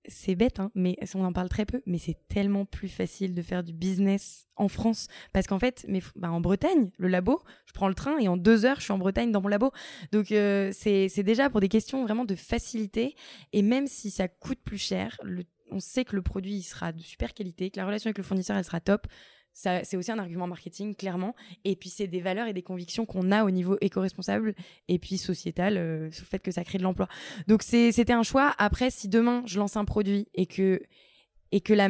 [0.08, 3.42] c'est bête, hein, mais on en parle très peu, mais c'est tellement plus facile de
[3.42, 5.08] faire du business en France.
[5.34, 8.38] Parce qu'en fait, mais, bah, en Bretagne, le labo, je prends le train et en
[8.38, 9.72] deux heures, je suis en Bretagne dans mon labo.
[10.12, 13.16] Donc, euh, c'est déjà pour des questions vraiment de facilité.
[13.54, 15.20] Et même si ça coûte plus cher,
[15.72, 18.58] on sait que le produit sera de super qualité, que la relation avec le fournisseur,
[18.58, 19.08] elle sera top
[19.84, 21.36] c'est aussi un argument marketing, clairement.
[21.66, 24.56] Et puis, c'est des valeurs et des convictions qu'on a au niveau éco-responsable
[24.88, 27.10] et puis sociétal, euh, sur le fait que ça crée de l'emploi.
[27.48, 28.54] Donc, c'était un choix.
[28.58, 30.82] Après, si demain, je lance un produit et que
[31.52, 31.90] et que la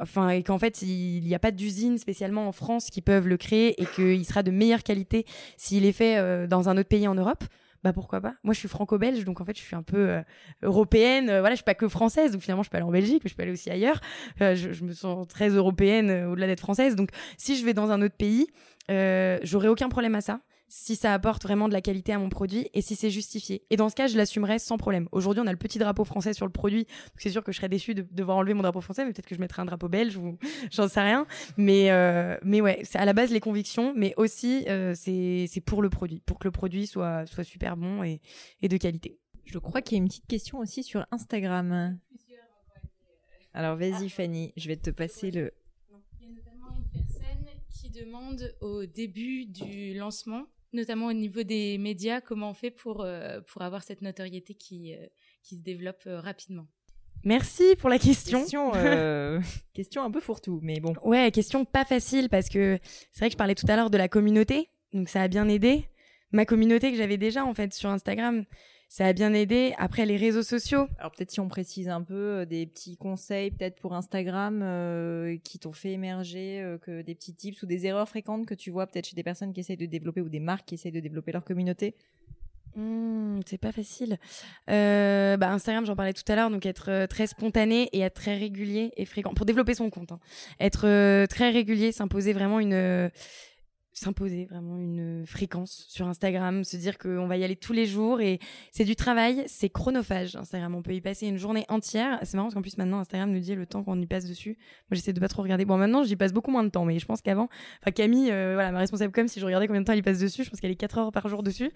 [0.00, 3.36] enfin et qu'en fait il n'y a pas d'usine spécialement en France qui peuvent le
[3.36, 5.26] créer et qu'il sera de meilleure qualité
[5.58, 7.44] s'il est fait euh, dans un autre pays en Europe
[7.84, 10.22] bah pourquoi pas Moi, je suis franco-belge, donc en fait, je suis un peu euh,
[10.62, 11.28] européenne.
[11.28, 13.28] Euh, voilà, je suis pas que française, donc finalement, je peux aller en Belgique, mais
[13.28, 14.00] je peux aller aussi ailleurs.
[14.40, 16.96] Euh, je, je, me sens très européenne au-delà d'être française.
[16.96, 18.46] Donc, si je vais dans un autre pays,
[18.88, 20.40] j'aurais aucun problème à ça
[20.76, 23.62] si ça apporte vraiment de la qualité à mon produit et si c'est justifié.
[23.70, 25.08] Et dans ce cas, je l'assumerai sans problème.
[25.12, 27.58] Aujourd'hui, on a le petit drapeau français sur le produit, donc c'est sûr que je
[27.58, 29.88] serais déçue de devoir enlever mon drapeau français, mais peut-être que je mettrai un drapeau
[29.88, 30.36] belge ou
[30.72, 31.28] j'en sais rien.
[31.56, 35.60] Mais euh, mais ouais, c'est à la base les convictions, mais aussi euh, c'est c'est
[35.60, 38.20] pour le produit, pour que le produit soit soit super bon et
[38.60, 39.20] et de qualité.
[39.44, 41.96] Je crois qu'il y a une petite question aussi sur Instagram.
[43.52, 45.52] Alors vas-y Fanny, je vais te passer le.
[46.20, 51.42] Il y a notamment une personne qui demande au début du lancement notamment au niveau
[51.42, 55.06] des médias, comment on fait pour, euh, pour avoir cette notoriété qui, euh,
[55.42, 56.66] qui se développe euh, rapidement?
[57.24, 58.40] Merci pour la question.
[58.40, 58.72] Question,
[59.72, 60.94] question un peu fourre-tout, mais bon.
[61.02, 62.78] Ouais, question pas facile parce que
[63.12, 65.48] c'est vrai que je parlais tout à l'heure de la communauté, donc ça a bien
[65.48, 65.88] aidé.
[66.32, 68.44] Ma communauté que j'avais déjà en fait sur Instagram,
[68.94, 69.74] ça a bien aidé.
[69.76, 70.86] Après, les réseaux sociaux.
[71.00, 75.36] Alors peut-être si on précise un peu euh, des petits conseils, peut-être pour Instagram, euh,
[75.42, 78.70] qui t'ont fait émerger, euh, que des petits tips ou des erreurs fréquentes que tu
[78.70, 81.00] vois peut-être chez des personnes qui essayent de développer ou des marques qui essayent de
[81.00, 81.96] développer leur communauté?
[82.76, 84.16] Mmh, c'est pas facile.
[84.68, 88.92] bah Instagram, j'en parlais tout à l'heure, donc être très spontané et être très régulier
[88.96, 90.12] et fréquent pour développer son compte.
[90.12, 90.20] Hein.
[90.60, 93.10] Être très régulier, s'imposer vraiment une
[93.94, 98.20] s'imposer vraiment une fréquence sur Instagram, se dire qu'on va y aller tous les jours
[98.20, 98.40] et
[98.72, 102.18] c'est du travail, c'est chronophage Instagram, on peut y passer une journée entière.
[102.24, 104.58] C'est marrant parce qu'en plus maintenant Instagram nous dit le temps qu'on y passe dessus.
[104.90, 105.64] Moi j'essaie de pas trop regarder.
[105.64, 107.48] Bon maintenant j'y passe beaucoup moins de temps, mais je pense qu'avant,
[107.80, 110.02] enfin Camille, euh, voilà ma responsable comme si je regardais combien de temps elle y
[110.02, 111.70] passe dessus, je pense qu'elle est 4 heures par jour dessus.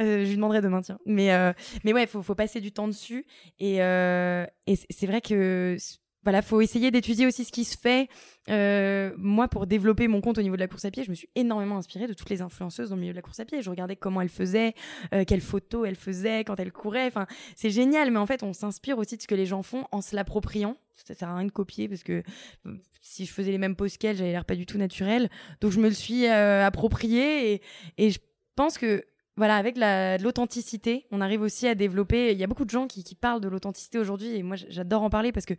[0.00, 0.98] Euh, je lui demanderai demain tiens.
[1.04, 1.52] Mais euh,
[1.82, 3.26] mais ouais faut faut passer du temps dessus
[3.58, 5.76] et et c'est vrai que
[6.26, 8.08] voilà, faut essayer d'étudier aussi ce qui se fait.
[8.50, 11.14] Euh, moi, pour développer mon compte au niveau de la course à pied, je me
[11.14, 13.62] suis énormément inspirée de toutes les influenceuses dans le milieu de la course à pied.
[13.62, 14.74] Je regardais comment elles faisaient,
[15.14, 17.06] euh, quelles photos elles faisaient quand elles couraient.
[17.06, 19.84] Enfin, c'est génial, mais en fait, on s'inspire aussi de ce que les gens font
[19.92, 20.76] en se l'appropriant.
[20.96, 22.24] Ça sert à rien de copier parce que
[22.66, 25.30] euh, si je faisais les mêmes poses qu'elles, j'avais l'air pas du tout naturel.
[25.60, 27.62] Donc, je me le suis euh, approprié et,
[27.98, 28.18] et je
[28.56, 29.04] pense que
[29.36, 32.32] voilà, avec l'authenticité, on arrive aussi à développer.
[32.32, 35.10] Il y a beaucoup de gens qui parlent de l'authenticité aujourd'hui, et moi j'adore en
[35.10, 35.54] parler parce que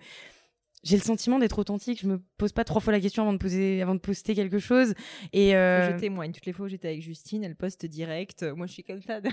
[0.88, 2.00] j'ai le sentiment d'être authentique.
[2.02, 4.58] Je me pose pas trois fois la question avant de poser, avant de poster quelque
[4.58, 4.94] chose.
[5.34, 5.92] Et euh...
[5.92, 6.32] je témoigne.
[6.32, 8.46] Toutes les fois où j'étais avec Justine, elle poste direct.
[8.56, 9.20] Moi, je suis comme ça.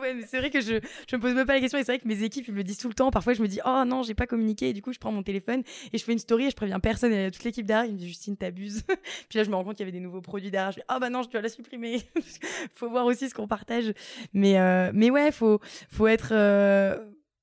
[0.00, 0.78] ouais, mais c'est vrai que je,
[1.10, 1.76] je me pose même pas la question.
[1.76, 3.10] Et c'est vrai que mes équipes, ils me le disent tout le temps.
[3.10, 4.68] Parfois, je me dis, oh non, j'ai pas communiqué.
[4.68, 6.78] Et du coup, je prends mon téléphone et je fais une story et je préviens
[6.78, 7.12] personne.
[7.12, 8.84] Et toute l'équipe derrière, ils me dit, Justine, t'abuses.
[9.28, 10.70] Puis là, je me rends compte qu'il y avait des nouveaux produits derrière.
[10.70, 12.00] Je dis, oh bah non, je dois la supprimer.
[12.76, 13.92] faut voir aussi ce qu'on partage.
[14.32, 15.58] Mais, euh, mais ouais, faut,
[15.88, 16.96] faut être, euh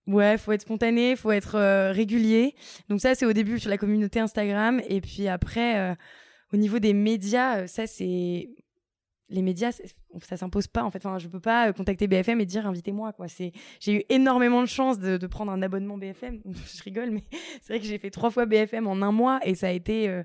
[0.09, 2.55] Ouais, faut être spontané, faut être euh, régulier.
[2.89, 5.95] Donc ça, c'est au début sur la communauté Instagram, et puis après, euh,
[6.51, 8.49] au niveau des médias, euh, ça c'est
[9.31, 9.71] les médias,
[10.23, 11.05] ça s'impose pas en fait.
[11.05, 13.27] Enfin, je peux pas contacter BFM et dire invitez-moi quoi.
[13.27, 16.41] C'est, j'ai eu énormément de chance de, de, prendre un abonnement BFM.
[16.75, 17.23] je rigole, mais
[17.61, 20.23] c'est vrai que j'ai fait trois fois BFM en un mois et ça a été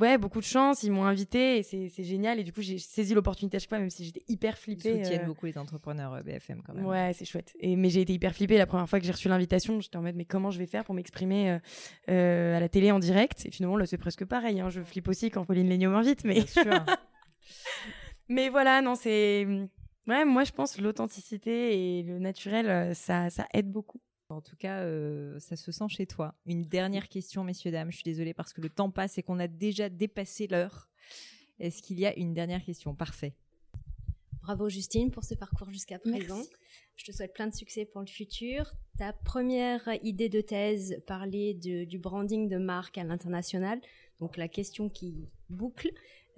[0.00, 0.82] ouais, beaucoup de chance.
[0.82, 2.38] Ils m'ont invité et c'est, c'est génial.
[2.38, 4.90] Et du coup, j'ai saisi l'opportunité à chaque fois, même si j'étais hyper flippée.
[4.90, 5.26] Ils soutiennent euh.
[5.26, 6.86] beaucoup les entrepreneurs euh, BFM quand même.
[6.86, 7.54] Ouais, c'est chouette.
[7.60, 9.80] Et, mais j'ai été hyper flippée la première fois que j'ai reçu l'invitation.
[9.80, 11.58] J'étais en mode, mais comment je vais faire pour m'exprimer euh,
[12.10, 13.46] euh, à la télé en direct?
[13.46, 14.60] Et finalement, là, c'est presque pareil.
[14.60, 14.70] Hein.
[14.70, 16.24] Je flippe aussi quand Pauline Léniaud m'invite.
[16.24, 16.34] Mais...
[16.34, 16.84] Bien sûr.
[18.28, 19.46] mais voilà, non, c'est.
[20.06, 24.00] Ouais, moi, je pense l'authenticité et le naturel, ça, ça aide beaucoup.
[24.28, 26.34] En tout cas, euh, ça se sent chez toi.
[26.46, 27.90] Une dernière question, messieurs, dames.
[27.92, 30.88] Je suis désolée parce que le temps passe et qu'on a déjà dépassé l'heure.
[31.60, 32.94] Est-ce qu'il y a une dernière question?
[32.94, 33.34] Parfait.
[34.42, 36.42] Bravo Justine pour ce parcours jusqu'à présent.
[36.96, 38.74] Je te souhaite plein de succès pour le futur.
[38.98, 43.80] Ta première idée de thèse parlait du branding de marque à l'international.
[44.18, 45.90] Donc la question qui boucle,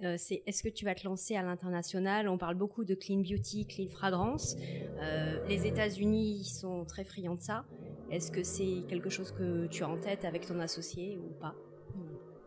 [0.03, 2.29] euh, c'est est-ce que tu vas te lancer à l'international?
[2.29, 4.55] On parle beaucoup de clean beauty, clean fragrance.
[5.01, 7.65] Euh, les États-Unis sont très friands de ça.
[8.09, 11.53] Est-ce que c'est quelque chose que tu as en tête avec ton associé ou pas?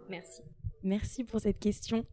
[0.08, 0.42] Merci.
[0.82, 2.04] Merci pour cette question.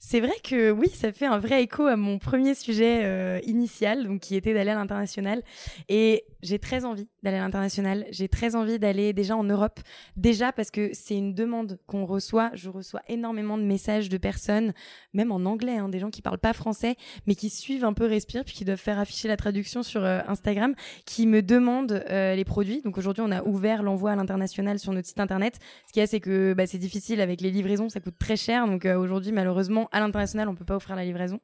[0.00, 4.06] C'est vrai que oui, ça fait un vrai écho à mon premier sujet euh, initial,
[4.06, 5.42] donc qui était d'aller à l'international.
[5.88, 8.06] Et j'ai très envie d'aller à l'international.
[8.10, 9.80] J'ai très envie d'aller déjà en Europe.
[10.16, 12.50] Déjà parce que c'est une demande qu'on reçoit.
[12.54, 14.72] Je reçois énormément de messages de personnes,
[15.14, 16.96] même en anglais, hein, des gens qui parlent pas français,
[17.26, 20.20] mais qui suivent un peu Respire, puis qui doivent faire afficher la traduction sur euh,
[20.28, 20.74] Instagram,
[21.04, 22.80] qui me demandent euh, les produits.
[22.82, 25.58] Donc aujourd'hui, on a ouvert l'envoi à l'international sur notre site internet.
[25.86, 28.66] Ce qui est, c'est que bah, c'est difficile avec les livraisons, ça coûte très cher.
[28.66, 31.40] Donc aujourd'hui, malheureusement, à l'international, on peut pas offrir la livraison.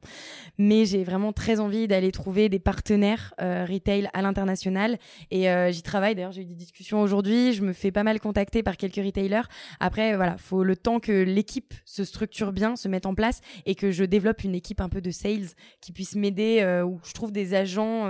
[0.57, 4.84] Mais j'ai vraiment très envie d'aller trouver des partenaires euh, retail à l'international.
[5.31, 6.15] Et euh, j'y travaille.
[6.15, 7.53] D'ailleurs, j'ai eu des discussions aujourd'hui.
[7.53, 9.47] Je me fais pas mal contacter par quelques retailers.
[9.79, 13.75] Après, voilà, faut le temps que l'équipe se structure bien, se mette en place et
[13.75, 15.49] que je développe une équipe un peu de sales
[15.81, 18.03] qui puisse m'aider euh, ou je trouve des agents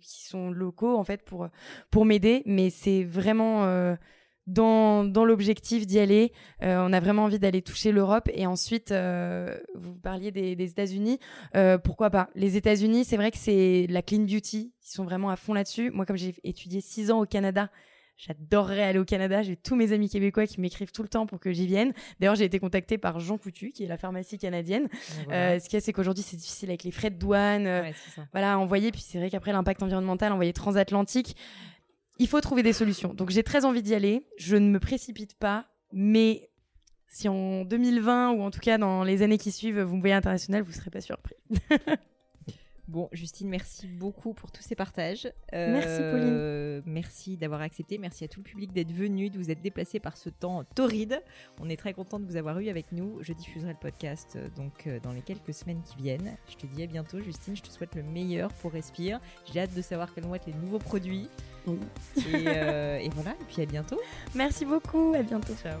[0.00, 1.48] qui sont locaux en fait pour
[1.90, 2.42] pour m'aider.
[2.46, 3.96] Mais c'est vraiment
[4.46, 6.32] dans, dans l'objectif d'y aller.
[6.62, 8.28] Euh, on a vraiment envie d'aller toucher l'Europe.
[8.34, 11.18] Et ensuite, euh, vous parliez des, des États-Unis.
[11.56, 12.28] Euh, pourquoi pas?
[12.34, 14.72] Les États-Unis, c'est vrai que c'est la clean beauty.
[14.84, 15.90] Ils sont vraiment à fond là-dessus.
[15.90, 17.70] Moi, comme j'ai étudié six ans au Canada,
[18.18, 19.42] J'adorerais aller au Canada.
[19.42, 21.92] J'ai tous mes amis québécois qui m'écrivent tout le temps pour que j'y vienne.
[22.20, 24.88] D'ailleurs, j'ai été contactée par Jean Coutu, qui est la pharmacie canadienne.
[25.32, 27.64] Euh, ce qui est, c'est qu'aujourd'hui, c'est difficile avec les frais de douane.
[27.64, 27.94] Ouais,
[28.32, 28.92] voilà, envoyer.
[28.92, 31.36] Puis c'est vrai qu'après, l'impact environnemental, envoyer transatlantique
[32.18, 33.14] il faut trouver des solutions.
[33.14, 34.26] Donc j'ai très envie d'y aller.
[34.36, 36.50] Je ne me précipite pas, mais
[37.08, 40.14] si en 2020 ou en tout cas dans les années qui suivent, vous me voyez
[40.14, 41.36] international, vous ne serez pas surpris.
[42.92, 45.32] Bon, Justine, merci beaucoup pour tous ces partages.
[45.50, 46.82] merci Pauline.
[46.84, 47.96] Merci d'avoir accepté.
[47.96, 51.22] Merci à tout le public d'être venu, de vous être déplacé par ce temps torride.
[51.58, 53.16] On est très content de vous avoir eu avec nous.
[53.22, 56.36] Je diffuserai le podcast euh, donc euh, dans les quelques semaines qui viennent.
[56.50, 57.56] Je te dis à bientôt, Justine.
[57.56, 59.20] Je te souhaite le meilleur pour Respire.
[59.50, 61.30] J'ai hâte de savoir quels vont être les nouveaux produits.
[61.66, 63.32] Et, euh, et voilà.
[63.32, 63.98] Et puis à bientôt.
[64.34, 65.14] Merci beaucoup.
[65.14, 65.54] À bientôt.
[65.54, 65.80] Ciao.